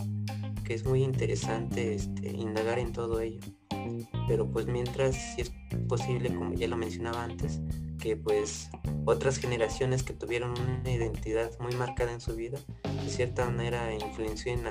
que 0.64 0.74
es 0.74 0.86
muy 0.86 1.04
interesante 1.04 1.96
este, 1.96 2.30
indagar 2.32 2.80
en 2.80 2.92
todo 2.92 3.20
ello. 3.20 3.42
Pero 4.28 4.48
pues 4.50 4.68
mientras 4.68 5.16
si 5.16 5.42
es 5.42 5.52
posible, 5.88 6.34
como 6.34 6.54
ya 6.54 6.68
lo 6.68 6.78
mencionaba 6.78 7.24
antes, 7.24 7.60
que 8.00 8.16
pues 8.16 8.70
otras 9.06 9.38
generaciones 9.38 10.04
que 10.04 10.14
tuvieron 10.14 10.52
una 10.52 10.92
identidad 10.92 11.52
muy 11.60 11.74
marcada 11.76 12.12
en 12.12 12.22
su 12.22 12.36
vida, 12.36 12.58
de 12.84 13.10
cierta 13.10 13.46
manera 13.46 13.94
influencien, 13.94 14.66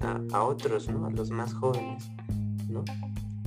a, 0.00 0.22
a, 0.32 0.44
otros, 0.44 0.88
¿no? 0.88 1.06
A 1.06 1.10
los 1.10 1.30
más 1.30 1.52
jóvenes, 1.54 2.10
¿no? 2.68 2.84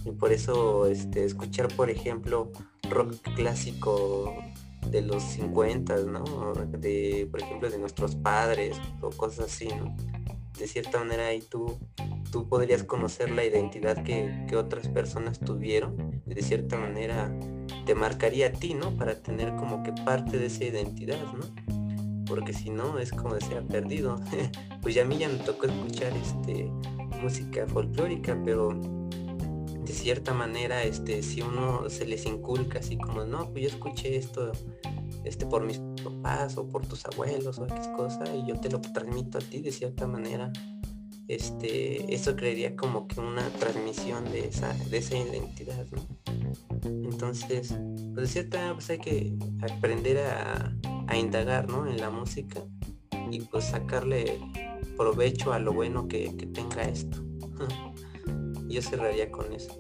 Y 0.05 0.11
por 0.11 0.31
eso 0.31 0.87
este, 0.87 1.25
escuchar, 1.25 1.67
por 1.75 1.89
ejemplo, 1.89 2.51
rock 2.89 3.15
clásico 3.35 4.33
de 4.89 5.01
los 5.01 5.23
50, 5.23 5.95
¿no? 6.03 6.53
De, 6.53 7.27
por 7.29 7.41
ejemplo, 7.41 7.69
de 7.69 7.77
nuestros 7.77 8.15
padres 8.15 8.77
o 9.01 9.09
cosas 9.09 9.47
así, 9.47 9.67
¿no? 9.67 9.95
De 10.57 10.67
cierta 10.67 10.99
manera 10.99 11.27
ahí 11.27 11.41
tú, 11.41 11.77
tú 12.31 12.47
podrías 12.47 12.83
conocer 12.83 13.31
la 13.31 13.45
identidad 13.45 14.03
que, 14.03 14.47
otras 14.55 14.87
personas 14.87 15.39
tuvieron. 15.39 16.21
De 16.25 16.41
cierta 16.41 16.77
manera 16.77 17.31
te 17.85 17.95
marcaría 17.95 18.47
a 18.47 18.51
ti, 18.51 18.73
¿no? 18.73 18.95
Para 18.97 19.21
tener 19.21 19.55
como 19.55 19.83
que 19.83 19.93
parte 20.03 20.37
de 20.37 20.47
esa 20.47 20.65
identidad, 20.65 21.21
¿no? 21.33 22.25
Porque 22.25 22.53
si 22.53 22.69
no, 22.69 22.99
es 22.99 23.11
como 23.11 23.35
decía 23.35 23.61
perdido. 23.61 24.19
pues 24.81 24.95
ya 24.95 25.03
a 25.03 25.05
mí 25.05 25.17
ya 25.17 25.29
me 25.29 25.37
tocó 25.37 25.67
escuchar 25.67 26.11
este 26.17 26.71
música 27.21 27.65
folclórica, 27.67 28.39
pero 28.43 28.69
de 29.87 29.93
cierta 29.93 30.33
manera, 30.33 30.83
este, 30.83 31.23
si 31.23 31.41
uno 31.41 31.89
se 31.89 32.05
les 32.05 32.25
inculca 32.25 32.79
así 32.79 32.97
como, 32.97 33.23
no, 33.23 33.49
pues 33.51 33.63
yo 33.63 33.69
escuché 33.69 34.17
esto 34.17 34.51
este, 35.23 35.45
por 35.45 35.63
mis 35.63 35.81
papás 36.07 36.57
o 36.57 36.67
por 36.67 36.85
tus 36.85 37.05
abuelos 37.05 37.59
o 37.59 37.65
X 37.65 37.87
cosa 37.95 38.23
y 38.35 38.47
yo 38.47 38.59
te 38.59 38.69
lo 38.69 38.79
transmito 38.81 39.37
a 39.37 39.41
ti 39.41 39.61
de 39.61 39.71
cierta 39.71 40.07
manera, 40.07 40.51
este, 41.27 42.13
eso 42.13 42.35
creería 42.35 42.75
como 42.75 43.07
que 43.07 43.19
una 43.19 43.49
transmisión 43.49 44.23
de 44.31 44.47
esa, 44.47 44.73
de 44.89 44.97
esa 44.97 45.17
identidad, 45.17 45.85
Entonces, 46.83 47.75
pues 48.13 48.15
de 48.15 48.27
cierta 48.27 48.73
pues 48.73 48.89
hay 48.89 48.99
que 48.99 49.33
aprender 49.61 50.17
a, 50.19 50.73
indagar, 51.15 51.67
¿no? 51.67 51.87
En 51.87 51.97
la 51.97 52.09
música 52.09 52.61
y 53.31 53.41
pues 53.41 53.65
sacarle 53.65 54.39
provecho 54.97 55.51
a 55.51 55.59
lo 55.59 55.73
bueno 55.73 56.07
que, 56.07 56.35
que 56.37 56.45
tenga 56.45 56.83
esto. 56.83 57.23
yo 58.69 58.81
cerraría 58.81 59.31
con 59.31 59.51
eso. 59.53 59.73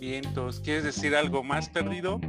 Bien, 0.00 0.24
entonces, 0.26 0.60
¿quieres 0.60 0.84
decir 0.84 1.14
algo 1.14 1.42
más 1.42 1.68
perdido? 1.68 2.20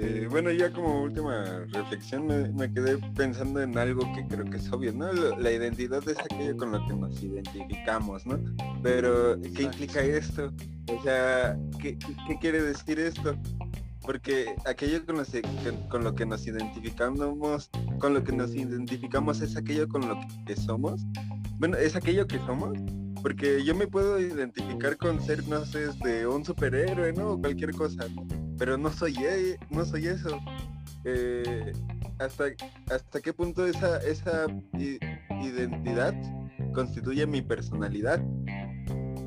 Eh, 0.00 0.28
bueno, 0.30 0.52
ya 0.52 0.70
como 0.72 1.02
última 1.02 1.66
reflexión 1.72 2.28
me, 2.28 2.72
quedé 2.72 2.98
pensando 3.16 3.60
en 3.60 3.76
algo 3.76 4.02
que 4.14 4.24
creo 4.28 4.44
que 4.44 4.58
es 4.58 4.72
obvio, 4.72 4.92
¿no? 4.92 5.12
La, 5.12 5.50
identidad 5.50 6.08
es 6.08 6.16
aquello 6.20 6.56
con 6.56 6.70
lo 6.70 6.86
que 6.86 6.94
nos 6.94 7.20
identificamos, 7.20 8.24
¿no? 8.24 8.38
Pero, 8.80 9.36
¿qué 9.56 9.64
implica 9.64 10.00
esto? 10.00 10.52
O 10.96 11.02
sea, 11.02 11.58
¿qué, 11.80 11.98
quiere 12.40 12.62
decir 12.62 13.00
esto? 13.00 13.36
Porque 14.02 14.54
aquello 14.66 15.04
con 15.04 15.16
lo, 15.16 15.24
con 15.88 16.04
lo 16.04 16.14
que 16.14 16.26
nos 16.26 16.46
identificamos, 16.46 17.68
con 17.98 18.14
lo 18.14 18.22
que 18.22 18.32
nos 18.32 18.54
identificamos 18.54 19.40
es 19.40 19.56
aquello 19.56 19.88
con 19.88 20.08
lo 20.08 20.16
que 20.46 20.54
somos. 20.54 21.02
Bueno, 21.58 21.76
es 21.76 21.96
aquello 21.96 22.24
que 22.28 22.38
somos, 22.46 22.78
porque 23.20 23.64
yo 23.64 23.74
me 23.74 23.88
puedo 23.88 24.20
identificar 24.20 24.96
con 24.96 25.20
ser, 25.20 25.46
no 25.48 25.64
sé, 25.64 25.88
de 26.04 26.24
un 26.24 26.44
superhéroe, 26.44 27.12
¿no? 27.14 27.32
O 27.32 27.40
cualquier 27.40 27.72
cosa, 27.72 28.06
¿no? 28.14 28.47
Pero 28.58 28.76
no 28.76 28.92
soy 28.92 29.14
e, 29.18 29.58
no 29.70 29.84
soy 29.84 30.08
eso. 30.08 30.38
Eh, 31.04 31.72
hasta, 32.18 32.44
hasta 32.90 33.20
qué 33.20 33.32
punto 33.32 33.64
esa, 33.66 33.98
esa 33.98 34.46
identidad 35.40 36.14
constituye 36.74 37.26
mi 37.26 37.40
personalidad. 37.40 38.20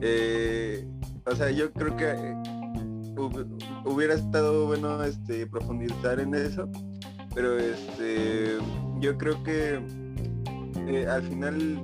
Eh, 0.02 0.86
o 1.26 1.36
sea, 1.36 1.50
yo 1.52 1.72
creo 1.72 1.96
que 1.96 2.36
hubiera 3.86 4.16
estado 4.16 4.68
bueno 4.68 5.04
este 5.04 5.48
profundizar 5.48 6.20
en 6.20 6.34
eso, 6.36 6.70
pero 7.34 7.58
este 7.58 8.58
yo 9.00 9.18
creo 9.18 9.42
que 9.44 9.80
eh, 10.88 11.08
al 11.08 11.24
final 11.24 11.84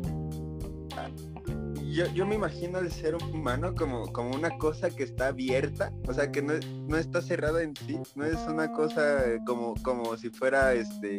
yo, 2.05 2.25
me 2.25 2.35
imagino 2.35 2.77
al 2.77 2.91
ser 2.91 3.15
humano 3.15 3.73
como, 3.73 4.11
como 4.13 4.35
una 4.35 4.57
cosa 4.57 4.89
que 4.89 5.03
está 5.03 5.27
abierta, 5.27 5.91
o 6.07 6.13
sea, 6.13 6.31
que 6.31 6.41
no, 6.41 6.53
no 6.87 6.97
está 6.97 7.21
cerrada 7.21 7.63
en 7.63 7.75
sí, 7.75 7.97
no 8.15 8.25
es 8.25 8.37
una 8.47 8.71
cosa 8.71 9.23
como, 9.45 9.73
como 9.83 10.15
si 10.17 10.29
fuera 10.29 10.73
este 10.73 11.17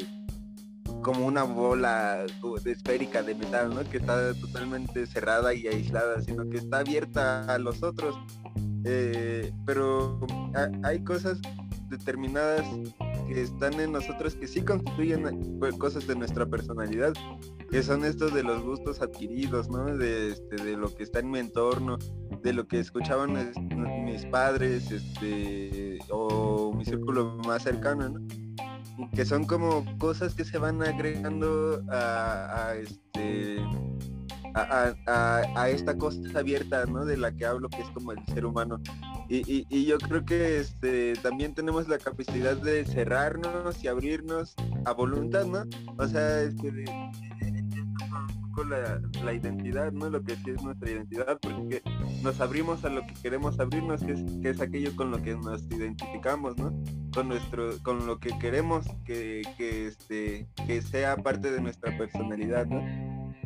como 1.03 1.27
una 1.27 1.45
bola 1.45 2.27
esférica 2.65 3.23
de 3.23 3.35
metal, 3.35 3.75
¿no? 3.75 3.89
Que 3.89 3.99
está 3.99 4.35
totalmente 4.35 5.07
cerrada 5.07 5.55
y 5.55 5.67
aislada, 5.67 6.21
sino 6.23 6.49
que 6.49 6.59
está 6.59 6.81
abierta 6.81 7.45
a 7.45 7.59
los 7.59 7.83
otros. 7.83 8.17
Eh, 8.85 9.53
pero 9.65 10.19
hay 10.83 11.03
cosas 11.05 11.41
determinadas 11.89 12.67
que 13.29 13.43
están 13.43 13.75
en 13.75 13.93
nosotros 13.93 14.35
que 14.35 14.47
sí 14.47 14.63
constituyen 14.63 15.57
pues, 15.59 15.75
cosas 15.77 16.07
de 16.07 16.17
nuestra 16.17 16.47
personalidad 16.47 17.13
que 17.71 17.83
son 17.83 18.05
estos 18.05 18.33
de 18.33 18.43
los 18.43 18.63
gustos 18.63 19.03
adquiridos, 19.03 19.69
¿no? 19.69 19.85
De, 19.97 20.31
este, 20.33 20.57
de 20.57 20.77
lo 20.77 20.95
que 20.95 21.03
está 21.03 21.21
en 21.21 21.31
mi 21.31 21.39
entorno, 21.39 21.99
de 22.43 22.53
lo 22.53 22.67
que 22.67 22.81
escuchaban 22.81 23.53
mis 24.05 24.25
padres, 24.27 24.91
este, 24.91 25.99
o 26.11 26.73
mi 26.75 26.85
círculo 26.85 27.37
más 27.47 27.63
cercano, 27.63 28.09
¿no? 28.09 28.21
Que 29.15 29.25
son 29.25 29.45
como 29.45 29.85
cosas 29.99 30.35
que 30.35 30.45
se 30.45 30.59
van 30.59 30.83
agregando 30.83 31.83
a, 31.91 32.75
este 32.81 33.59
a, 34.63 35.69
esta 35.69 35.97
cosa 35.97 36.21
abierta, 36.35 36.85
¿no? 36.87 37.05
De 37.05 37.17
la 37.17 37.33
que 37.33 37.47
hablo, 37.47 37.69
que 37.69 37.83
es 37.83 37.89
como 37.91 38.13
el 38.13 38.19
ser 38.27 38.45
humano. 38.47 38.81
Y, 39.29 39.67
y, 39.69 39.85
yo 39.85 39.99
creo 39.99 40.25
que 40.25 40.59
este, 40.59 41.15
también 41.17 41.55
tenemos 41.55 41.89
la 41.89 41.99
capacidad 41.99 42.57
de 42.57 42.85
cerrarnos 42.87 43.83
y 43.85 43.89
abrirnos 43.89 44.55
a 44.85 44.93
voluntad, 44.93 45.45
¿no? 45.45 45.65
O 45.99 46.07
sea, 46.07 46.43
este, 46.43 46.85
la, 48.65 49.01
identidad, 49.33 49.93
¿no? 49.93 50.09
Lo 50.11 50.23
que 50.23 50.33
es 50.33 50.63
nuestra 50.63 50.91
identidad, 50.91 51.39
porque 51.41 51.83
nos 52.23 52.41
abrimos 52.41 52.85
a 52.85 52.89
lo 52.89 53.07
que 53.07 53.15
queremos 53.15 53.59
abrirnos, 53.61 54.03
que 54.03 54.13
es, 54.13 54.21
que 54.43 54.51
es 54.51 54.61
aquello 54.61 54.95
con 54.97 55.11
lo 55.11 55.23
que 55.23 55.37
nos 55.37 55.63
identificamos, 55.71 56.57
¿no? 56.57 56.73
Con 57.13 57.29
nuestro, 57.29 57.71
con 57.83 58.07
lo 58.07 58.19
que 58.19 58.37
queremos 58.39 58.87
que, 59.05 59.43
que, 59.57 59.87
este, 59.87 60.49
que 60.67 60.83
sea 60.83 61.17
parte 61.17 61.51
de 61.51 61.61
nuestra 61.61 61.97
personalidad, 61.97 62.67
¿no? 62.67 62.83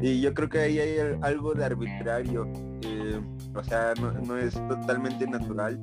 Y 0.01 0.21
yo 0.21 0.35
creo 0.35 0.49
que 0.49 0.59
ahí 0.59 0.79
hay 0.79 1.17
algo 1.23 1.55
de 1.55 1.65
arbitrario, 1.65 2.51
eh, 2.83 3.21
o 3.55 3.63
sea, 3.63 3.95
no, 3.95 4.37
es 4.37 4.55
totalmente 4.55 5.27
natural, 5.27 5.79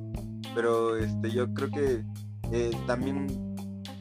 pero 0.54 0.96
este, 0.96 1.30
yo 1.30 1.52
creo 1.54 1.70
que 1.70 2.04
eh, 2.52 2.70
también 2.86 3.49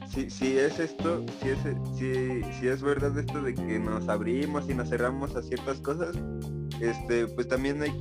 si, 0.09 0.57
es 0.57 0.79
esto, 0.79 1.25
si 1.41 1.49
es, 1.49 1.59
si, 1.97 2.59
si 2.59 2.67
es 2.67 2.81
verdad 2.81 3.17
esto 3.17 3.41
de 3.41 3.53
que 3.53 3.79
nos 3.79 4.07
abrimos 4.07 4.69
y 4.69 4.73
nos 4.73 4.89
cerramos 4.89 5.35
a 5.35 5.41
ciertas 5.41 5.79
cosas, 5.81 6.15
este, 6.81 7.27
pues 7.27 7.47
también 7.47 7.81
hay, 7.81 7.91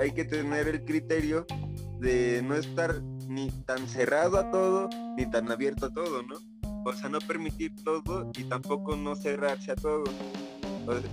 hay 0.00 0.12
que 0.12 0.24
tener 0.24 0.68
el 0.68 0.84
criterio 0.84 1.46
de 2.00 2.42
no 2.42 2.54
estar 2.54 3.02
ni 3.28 3.50
tan 3.66 3.86
cerrado 3.88 4.38
a 4.38 4.50
todo, 4.50 4.88
ni 5.16 5.26
tan 5.30 5.50
abierto 5.50 5.86
a 5.86 5.92
todo, 5.92 6.22
¿no? 6.22 6.36
O 6.84 6.92
sea, 6.92 7.08
no 7.08 7.18
permitir 7.18 7.74
todo 7.82 8.30
y 8.36 8.44
tampoco 8.44 8.96
no 8.96 9.14
cerrarse 9.16 9.72
a 9.72 9.76
todo. 9.76 10.04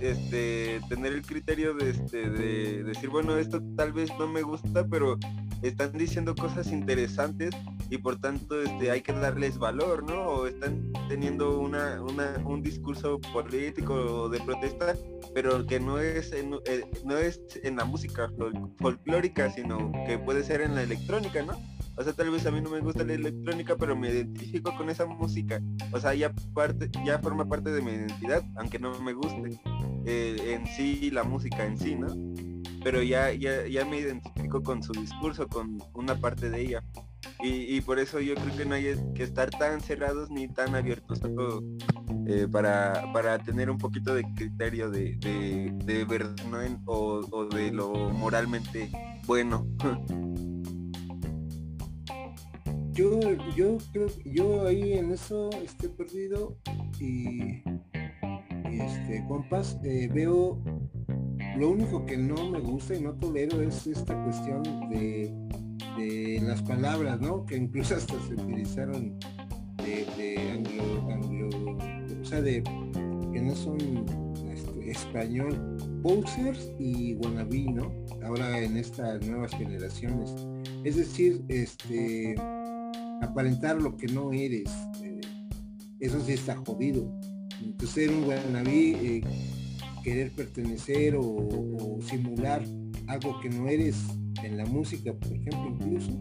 este, 0.00 0.80
tener 0.88 1.12
el 1.12 1.22
criterio 1.22 1.74
de, 1.74 1.90
este, 1.90 2.28
de 2.28 2.84
decir, 2.84 3.08
bueno, 3.08 3.36
esto 3.36 3.60
tal 3.76 3.92
vez 3.92 4.10
no 4.18 4.28
me 4.28 4.42
gusta, 4.42 4.86
pero 4.86 5.18
están 5.62 5.92
diciendo 5.92 6.34
cosas 6.34 6.70
interesantes 6.72 7.54
y 7.92 7.98
por 7.98 8.18
tanto 8.18 8.62
este, 8.62 8.90
hay 8.90 9.02
que 9.02 9.12
darles 9.12 9.58
valor, 9.58 10.02
¿no? 10.02 10.22
O 10.22 10.46
están 10.46 10.90
teniendo 11.10 11.60
una, 11.60 12.00
un 12.00 12.62
discurso 12.62 13.20
político 13.34 14.30
de 14.30 14.40
protesta, 14.40 14.96
pero 15.34 15.66
que 15.66 15.78
no 15.78 15.98
es 15.98 16.32
en, 16.32 16.54
eh, 16.64 16.90
no 17.04 17.18
es 17.18 17.38
en 17.62 17.76
la 17.76 17.84
música 17.84 18.30
folclórica, 18.78 19.50
sino 19.50 19.92
que 20.06 20.18
puede 20.18 20.42
ser 20.42 20.62
en 20.62 20.74
la 20.74 20.84
electrónica, 20.84 21.42
¿no? 21.42 21.52
O 21.98 22.02
sea, 22.02 22.14
tal 22.14 22.30
vez 22.30 22.46
a 22.46 22.50
mí 22.50 22.62
no 22.62 22.70
me 22.70 22.80
gusta 22.80 23.04
la 23.04 23.12
electrónica, 23.12 23.76
pero 23.76 23.94
me 23.94 24.08
identifico 24.08 24.74
con 24.74 24.88
esa 24.88 25.04
música. 25.04 25.60
O 25.92 26.00
sea, 26.00 26.14
ya 26.14 26.32
parte, 26.54 26.90
ya 27.04 27.18
forma 27.18 27.46
parte 27.46 27.72
de 27.72 27.82
mi 27.82 27.90
identidad, 27.90 28.42
aunque 28.56 28.78
no 28.78 28.98
me 29.00 29.12
guste 29.12 29.60
eh, 30.06 30.54
en 30.54 30.66
sí 30.66 31.10
la 31.10 31.24
música 31.24 31.66
en 31.66 31.76
sí, 31.76 31.94
¿no? 31.94 32.06
Pero 32.82 33.02
ya, 33.02 33.34
ya, 33.34 33.66
ya 33.66 33.84
me 33.84 33.98
identifico 33.98 34.62
con 34.62 34.82
su 34.82 34.92
discurso, 34.92 35.46
con 35.46 35.76
una 35.92 36.18
parte 36.18 36.48
de 36.48 36.62
ella. 36.62 36.82
Y, 37.42 37.80
por 37.80 37.98
eso 37.98 38.20
yo 38.20 38.34
creo 38.34 38.56
que 38.56 38.64
no 38.64 38.74
hay 38.74 38.94
que 39.14 39.24
estar 39.24 39.50
tan 39.50 39.80
cerrados 39.80 40.30
ni 40.30 40.48
tan 40.48 40.74
abiertos. 40.74 41.20
Eh, 42.26 42.46
para, 42.50 43.12
para, 43.12 43.38
tener 43.38 43.68
un 43.68 43.78
poquito 43.78 44.14
de 44.14 44.22
criterio 44.34 44.90
de, 44.90 45.16
de, 45.84 46.04
verdad 46.04 46.36
o, 46.84 47.20
o 47.30 47.44
de 47.46 47.72
lo 47.72 47.92
moralmente 48.10 48.90
bueno. 49.26 49.66
yo, 52.92 53.18
yo 53.56 53.78
creo 53.92 54.06
yo 54.24 54.66
ahí 54.66 54.92
en 54.94 55.12
eso 55.12 55.50
estoy 55.64 55.88
perdido 55.90 56.56
y, 57.00 57.62
este 58.70 59.24
compas 59.28 59.78
eh, 59.84 60.08
veo 60.12 60.58
lo 61.56 61.70
único 61.70 62.04
que 62.06 62.16
no 62.16 62.50
me 62.50 62.60
gusta 62.60 62.94
y 62.94 63.02
no 63.02 63.12
tolero 63.14 63.60
es 63.60 63.86
esta 63.86 64.22
cuestión 64.24 64.62
de, 64.88 65.32
las 66.42 66.62
palabras, 66.62 67.20
¿no? 67.20 67.44
Que 67.44 67.56
incluso 67.56 67.94
hasta 67.94 68.14
se 68.26 68.34
utilizaron 68.34 69.18
de, 69.78 70.50
anglo, 70.52 71.48
o 72.20 72.24
sea, 72.24 72.40
de 72.40 72.62
que 72.62 73.40
no 73.40 73.54
son 73.54 73.78
este, 74.50 74.90
español, 74.90 75.76
posers 76.02 76.70
y 76.78 77.14
wannabe, 77.14 77.64
¿no? 77.72 77.92
Ahora 78.24 78.58
en 78.60 78.76
estas 78.76 79.26
nuevas 79.26 79.52
generaciones. 79.52 80.34
Es 80.84 80.96
decir, 80.96 81.44
este 81.48 82.34
aparentar 83.22 83.80
lo 83.80 83.96
que 83.96 84.06
no 84.08 84.32
eres. 84.32 84.70
Eh, 85.02 85.20
eso 86.00 86.20
sí 86.20 86.32
está 86.32 86.56
jodido. 86.56 87.10
Entonces 87.62 87.90
ser 87.90 88.10
un 88.10 88.24
guanabí, 88.24 88.94
eh, 88.94 89.20
querer 90.02 90.32
pertenecer 90.32 91.16
o, 91.16 91.98
simular 92.02 92.64
algo 93.06 93.40
que 93.40 93.48
no 93.48 93.68
eres 93.68 93.96
en 94.42 94.56
la 94.56 94.66
música, 94.66 95.12
por 95.12 95.32
ejemplo, 95.32 95.76
incluso, 95.80 96.12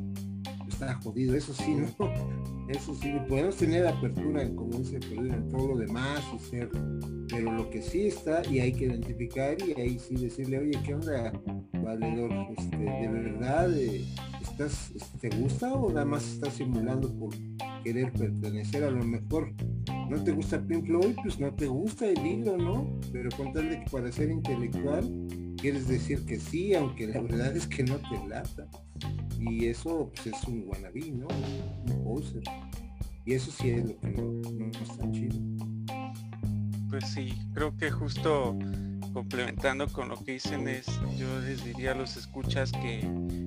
está 0.68 0.96
jodido. 0.96 1.36
Eso 1.36 1.54
sí, 1.54 1.76
¿no? 1.76 1.88
Eso 2.70 2.96
sí, 2.96 3.12
podemos 3.28 3.58
tener 3.58 3.86
apertura, 3.86 4.48
como 4.56 4.78
dice, 4.78 5.00
en 5.12 5.50
todo 5.50 5.70
lo 5.70 5.78
demás 5.78 6.22
y 6.34 6.40
ser, 6.40 6.70
pero 7.28 7.52
lo 7.52 7.70
que 7.70 7.82
sí 7.82 8.08
está 8.08 8.42
y 8.50 8.60
hay 8.60 8.72
que 8.72 8.86
identificar 8.86 9.58
y 9.62 9.80
ahí 9.80 10.00
sí 10.00 10.16
decirle, 10.16 10.60
oye, 10.60 10.80
¿qué 10.86 10.94
onda, 10.94 11.34
valedor? 11.84 12.32
Este, 12.58 12.78
de 12.78 13.08
verdad, 13.10 13.78
eh, 13.78 14.06
¿estás, 14.42 14.94
¿te 15.20 15.30
gusta 15.32 15.74
o 15.74 15.92
nada 15.92 16.06
más 16.06 16.26
estás 16.26 16.54
simulando 16.54 17.14
por 17.14 17.34
querer 17.84 18.14
pertenecer? 18.14 18.86
A 18.86 18.92
lo 18.92 19.04
mejor 19.04 19.54
no 20.10 20.24
te 20.24 20.32
gusta 20.32 20.66
Pink 20.66 20.86
Floyd, 20.86 21.16
pues 21.22 21.40
no 21.40 21.54
te 21.54 21.68
gusta 21.68 22.08
el 22.08 22.26
hilo, 22.26 22.58
¿no? 22.58 22.88
Pero 23.12 23.30
con 23.36 23.52
tal 23.52 23.70
de 23.70 23.84
que 23.84 23.92
para 23.92 24.10
ser 24.14 24.30
intelectual 24.30 25.12
quieres 25.62 25.88
decir 25.88 26.26
que 26.26 26.40
sí, 26.40 26.74
aunque 26.74 27.08
la 27.08 27.22
verdad 27.22 27.56
es 27.56 27.68
que 27.68 27.84
no 27.84 27.98
te 27.98 28.28
lata. 28.28 28.68
Y 29.40 29.68
eso 29.68 30.12
pues, 30.14 30.28
es 30.28 30.44
un 30.46 30.64
wannabe, 30.68 31.12
¿no? 31.12 31.28
Un 31.28 32.04
poser. 32.04 32.44
Y 33.26 33.34
eso 33.34 33.52
sí 33.52 33.70
es 33.70 33.86
lo 33.86 34.00
que 34.00 34.10
no, 34.10 34.24
no 34.52 34.72
está 34.72 35.12
chido. 35.12 35.40
Pues 36.90 37.10
sí, 37.10 37.34
creo 37.54 37.76
que 37.78 37.92
justo 37.92 38.58
complementando 39.14 39.88
con 39.88 40.10
lo 40.10 40.18
que 40.24 40.34
dicen 40.34 40.68
es, 40.68 40.88
yo 41.18 41.40
les 41.42 41.64
diría 41.64 41.92
a 41.92 41.96
los 41.96 42.18
escuchas 42.18 42.72
que, 42.72 43.02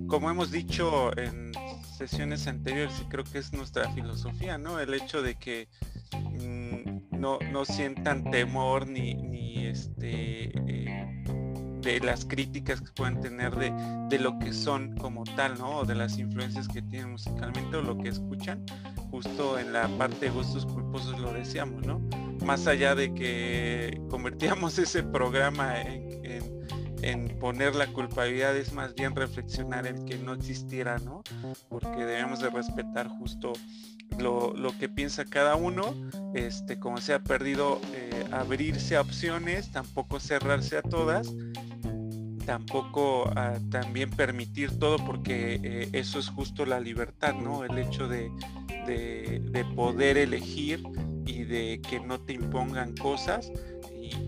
como 0.06 0.30
hemos 0.30 0.50
dicho 0.50 1.16
en 1.18 1.52
sesiones 1.96 2.46
anteriores, 2.46 2.94
y 3.00 3.04
creo 3.06 3.24
que 3.24 3.38
es 3.38 3.52
nuestra 3.52 3.90
filosofía, 3.92 4.58
¿no? 4.58 4.78
El 4.78 4.94
hecho 4.94 5.22
de 5.22 5.36
que 5.36 5.68
mm, 6.12 7.18
no, 7.18 7.38
no, 7.50 7.64
sientan 7.64 8.30
temor 8.30 8.86
ni, 8.86 9.14
ni 9.14 9.66
este 9.66 10.52
eh, 10.68 11.24
de 11.84 12.00
las 12.00 12.24
críticas 12.24 12.80
que 12.80 12.90
pueden 12.92 13.20
tener 13.20 13.54
de, 13.56 13.72
de, 14.08 14.18
lo 14.18 14.38
que 14.38 14.52
son 14.52 14.96
como 14.96 15.24
tal, 15.24 15.58
¿no? 15.58 15.78
O 15.78 15.84
de 15.84 15.94
las 15.94 16.18
influencias 16.18 16.66
que 16.68 16.82
tienen 16.82 17.12
musicalmente 17.12 17.76
o 17.76 17.82
lo 17.82 17.98
que 17.98 18.08
escuchan. 18.08 18.64
Justo 19.10 19.58
en 19.58 19.72
la 19.72 19.86
parte 19.98 20.26
de 20.26 20.30
gustos 20.30 20.66
culposos 20.66 21.18
lo 21.20 21.32
decíamos, 21.32 21.86
¿no? 21.86 22.00
más 22.44 22.66
allá 22.66 22.94
de 22.94 23.12
que 23.14 24.00
convertíamos 24.10 24.78
ese 24.78 25.02
programa 25.02 25.74
en, 25.82 26.04
poner 27.38 27.74
la 27.74 27.86
culpabilidad, 27.88 28.56
es 28.56 28.72
más 28.72 28.94
bien 28.94 29.14
reflexionar 29.14 29.86
en 29.86 30.06
que 30.06 30.16
no 30.16 30.32
existiera, 30.32 30.96
¿no? 31.00 31.22
Porque 31.68 32.06
debemos 32.06 32.40
de 32.40 32.48
respetar 32.48 33.08
justo 33.08 33.52
lo, 34.18 34.54
que 34.78 34.88
piensa 34.88 35.26
cada 35.26 35.54
uno, 35.54 35.94
este, 36.32 36.78
como 36.78 36.96
se 37.02 37.12
ha 37.12 37.18
perdido 37.18 37.78
eh, 37.92 38.24
abrirse 38.32 38.96
a 38.96 39.02
opciones, 39.02 39.70
tampoco 39.70 40.18
cerrarse 40.18 40.78
a 40.78 40.82
todas, 40.82 41.30
tampoco 42.46 43.30
ah, 43.36 43.58
también 43.70 44.10
permitir 44.10 44.78
todo, 44.78 44.98
porque 45.04 45.60
eh, 45.62 45.88
eso 45.92 46.18
es 46.18 46.28
justo 46.28 46.66
la 46.66 46.80
libertad, 46.80 47.34
¿no? 47.34 47.64
El 47.64 47.78
hecho 47.78 48.08
de, 48.08 48.30
de 48.86 49.64
poder 49.74 50.18
elegir 50.18 50.82
y 51.26 51.44
de 51.44 51.80
que 51.80 52.00
no 52.00 52.20
te 52.20 52.34
impongan 52.34 52.94
cosas 52.96 53.50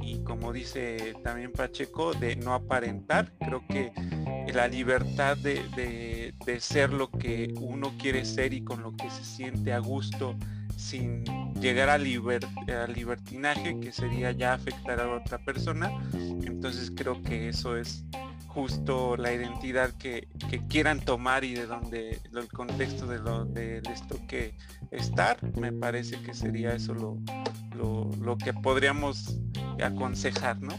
y, 0.02 0.18
como 0.24 0.52
dice 0.52 1.14
también 1.22 1.52
Pacheco, 1.52 2.12
de 2.14 2.36
no 2.36 2.54
aparentar. 2.54 3.32
Creo 3.38 3.62
que 3.68 3.92
la 4.52 4.68
libertad 4.68 5.36
de, 5.36 6.32
ser 6.60 6.92
lo 6.92 7.10
que 7.10 7.52
uno 7.60 7.92
quiere 7.98 8.24
ser 8.24 8.52
y 8.52 8.62
con 8.62 8.82
lo 8.82 8.94
que 8.94 9.10
se 9.10 9.24
siente 9.24 9.72
a 9.72 9.78
gusto 9.78 10.36
sin 10.76 11.24
llegar 11.60 11.88
al, 11.88 12.04
libertinaje, 12.04 13.80
que 13.80 13.92
sería 13.92 14.32
ya 14.32 14.54
afectar 14.54 15.00
a 15.00 15.14
otra 15.14 15.38
persona. 15.38 15.90
Entonces 16.12 16.92
creo 16.94 17.22
que 17.22 17.48
eso 17.48 17.76
es 17.76 18.04
justo 18.56 19.18
la 19.18 19.34
identidad 19.34 19.90
que, 19.98 20.28
quieran 20.70 21.00
tomar 21.00 21.44
y 21.44 21.52
de 21.52 21.66
donde 21.66 22.20
el 22.34 22.48
contexto 22.48 23.06
de 23.06 23.18
donde 23.18 23.82
les 23.82 24.06
toque 24.06 24.54
estar, 24.90 25.38
me 25.58 25.72
parece 25.72 26.22
que 26.22 26.32
sería 26.32 26.74
eso 26.74 26.94
lo, 26.94 27.18
lo, 27.74 28.38
que 28.38 28.54
podríamos 28.54 29.38
aconsejar, 29.82 30.62
¿no? 30.62 30.72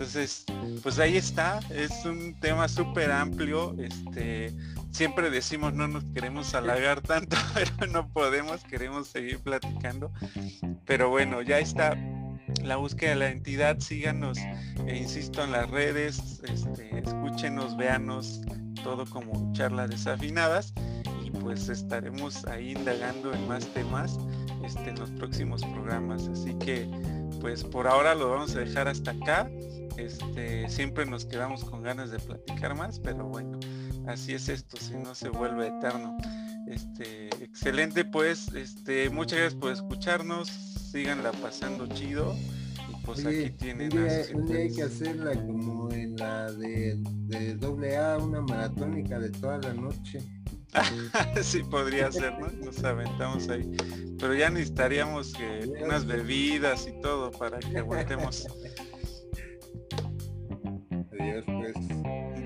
Entonces, 0.00 0.46
pues 0.82 0.98
ahí 0.98 1.18
está, 1.18 1.60
es 1.68 2.06
un 2.06 2.34
tema 2.40 2.68
súper 2.68 3.12
amplio, 3.12 3.76
este, 3.78 4.50
siempre 4.92 5.28
decimos 5.28 5.74
no 5.74 5.88
nos 5.88 6.04
queremos 6.14 6.54
halagar 6.54 7.00
tanto, 7.06 7.36
pero 7.52 7.86
no 7.86 8.08
podemos, 8.08 8.64
queremos 8.64 9.08
seguir 9.08 9.40
platicando, 9.40 10.10
pero 10.86 11.10
bueno, 11.10 11.42
ya 11.42 11.58
está 11.58 11.98
la 12.64 12.76
búsqueda 12.76 13.10
de 13.10 13.16
la 13.16 13.28
entidad, 13.28 13.78
síganos, 13.80 14.38
e 14.86 14.96
insisto, 14.96 15.44
en 15.44 15.52
las 15.52 15.68
redes, 15.68 16.40
este, 16.44 16.98
escúchenos, 16.98 17.76
véanos, 17.76 18.40
todo 18.82 19.04
como 19.04 19.52
charlas 19.52 19.90
desafinadas 19.90 20.72
y 21.22 21.30
pues 21.30 21.68
estaremos 21.68 22.46
ahí 22.46 22.70
indagando 22.70 23.34
en 23.34 23.46
más 23.46 23.66
temas 23.74 24.18
este, 24.64 24.88
en 24.88 24.98
los 24.98 25.10
próximos 25.10 25.62
programas. 25.62 26.26
Así 26.28 26.54
que 26.54 26.88
pues 27.40 27.64
por 27.64 27.86
ahora 27.86 28.14
lo 28.14 28.30
vamos 28.30 28.54
a 28.54 28.60
dejar 28.60 28.88
hasta 28.88 29.12
acá. 29.12 29.50
Este, 29.96 30.68
siempre 30.68 31.06
nos 31.06 31.24
quedamos 31.24 31.64
con 31.64 31.82
ganas 31.82 32.10
de 32.10 32.18
platicar 32.18 32.74
más, 32.74 33.00
pero 33.00 33.26
bueno, 33.26 33.58
así 34.06 34.34
es 34.34 34.48
esto, 34.48 34.76
si 34.76 34.94
no 34.94 35.14
se 35.14 35.28
vuelve 35.28 35.68
eterno. 35.68 36.16
Este, 36.66 37.28
excelente 37.42 38.04
pues, 38.04 38.48
este, 38.54 39.10
muchas 39.10 39.38
gracias 39.38 39.60
por 39.60 39.72
escucharnos, 39.72 40.48
síganla 40.48 41.32
pasando 41.32 41.86
chido. 41.88 42.34
Y 42.88 43.04
pues 43.04 43.24
aquí 43.26 43.50
tienen. 43.50 43.96
Un 44.34 44.46
día, 44.46 44.58
hay 44.58 44.74
que 44.74 44.82
hacerla 44.82 45.34
como 45.34 45.90
en 45.92 46.16
la 46.16 46.50
de, 46.52 46.96
de 47.28 47.54
doble 47.54 47.96
A, 47.96 48.18
una 48.18 48.40
maratónica 48.40 49.18
de 49.18 49.30
toda 49.30 49.58
la 49.58 49.74
noche. 49.74 50.20
sí, 51.42 51.62
podría 51.64 52.10
ser, 52.12 52.38
¿no? 52.38 52.48
Nos 52.64 52.82
aventamos 52.84 53.48
ahí. 53.48 53.70
Pero 54.18 54.34
ya 54.34 54.50
necesitaríamos 54.50 55.32
que 55.32 55.70
unas 55.84 56.06
bebidas 56.06 56.86
y 56.86 57.00
todo 57.00 57.30
para 57.30 57.58
que 57.58 57.78
aguantemos. 57.78 58.46
Pues. 61.46 61.74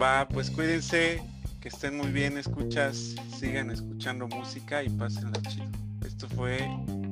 Va, 0.00 0.26
pues 0.28 0.50
cuídense, 0.50 1.22
que 1.60 1.68
estén 1.68 1.96
muy 1.96 2.10
bien, 2.10 2.36
escuchas, 2.36 3.14
sigan 3.38 3.70
escuchando 3.70 4.26
música 4.28 4.82
y 4.82 4.90
pásenla 4.90 5.40
chido. 5.42 5.70
Esto 6.04 6.28
fue 6.28 6.58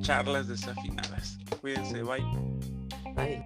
Charlas 0.00 0.48
Desafinadas. 0.48 1.38
Cuídense, 1.60 2.02
bye. 2.02 2.24
Bye. 3.14 3.42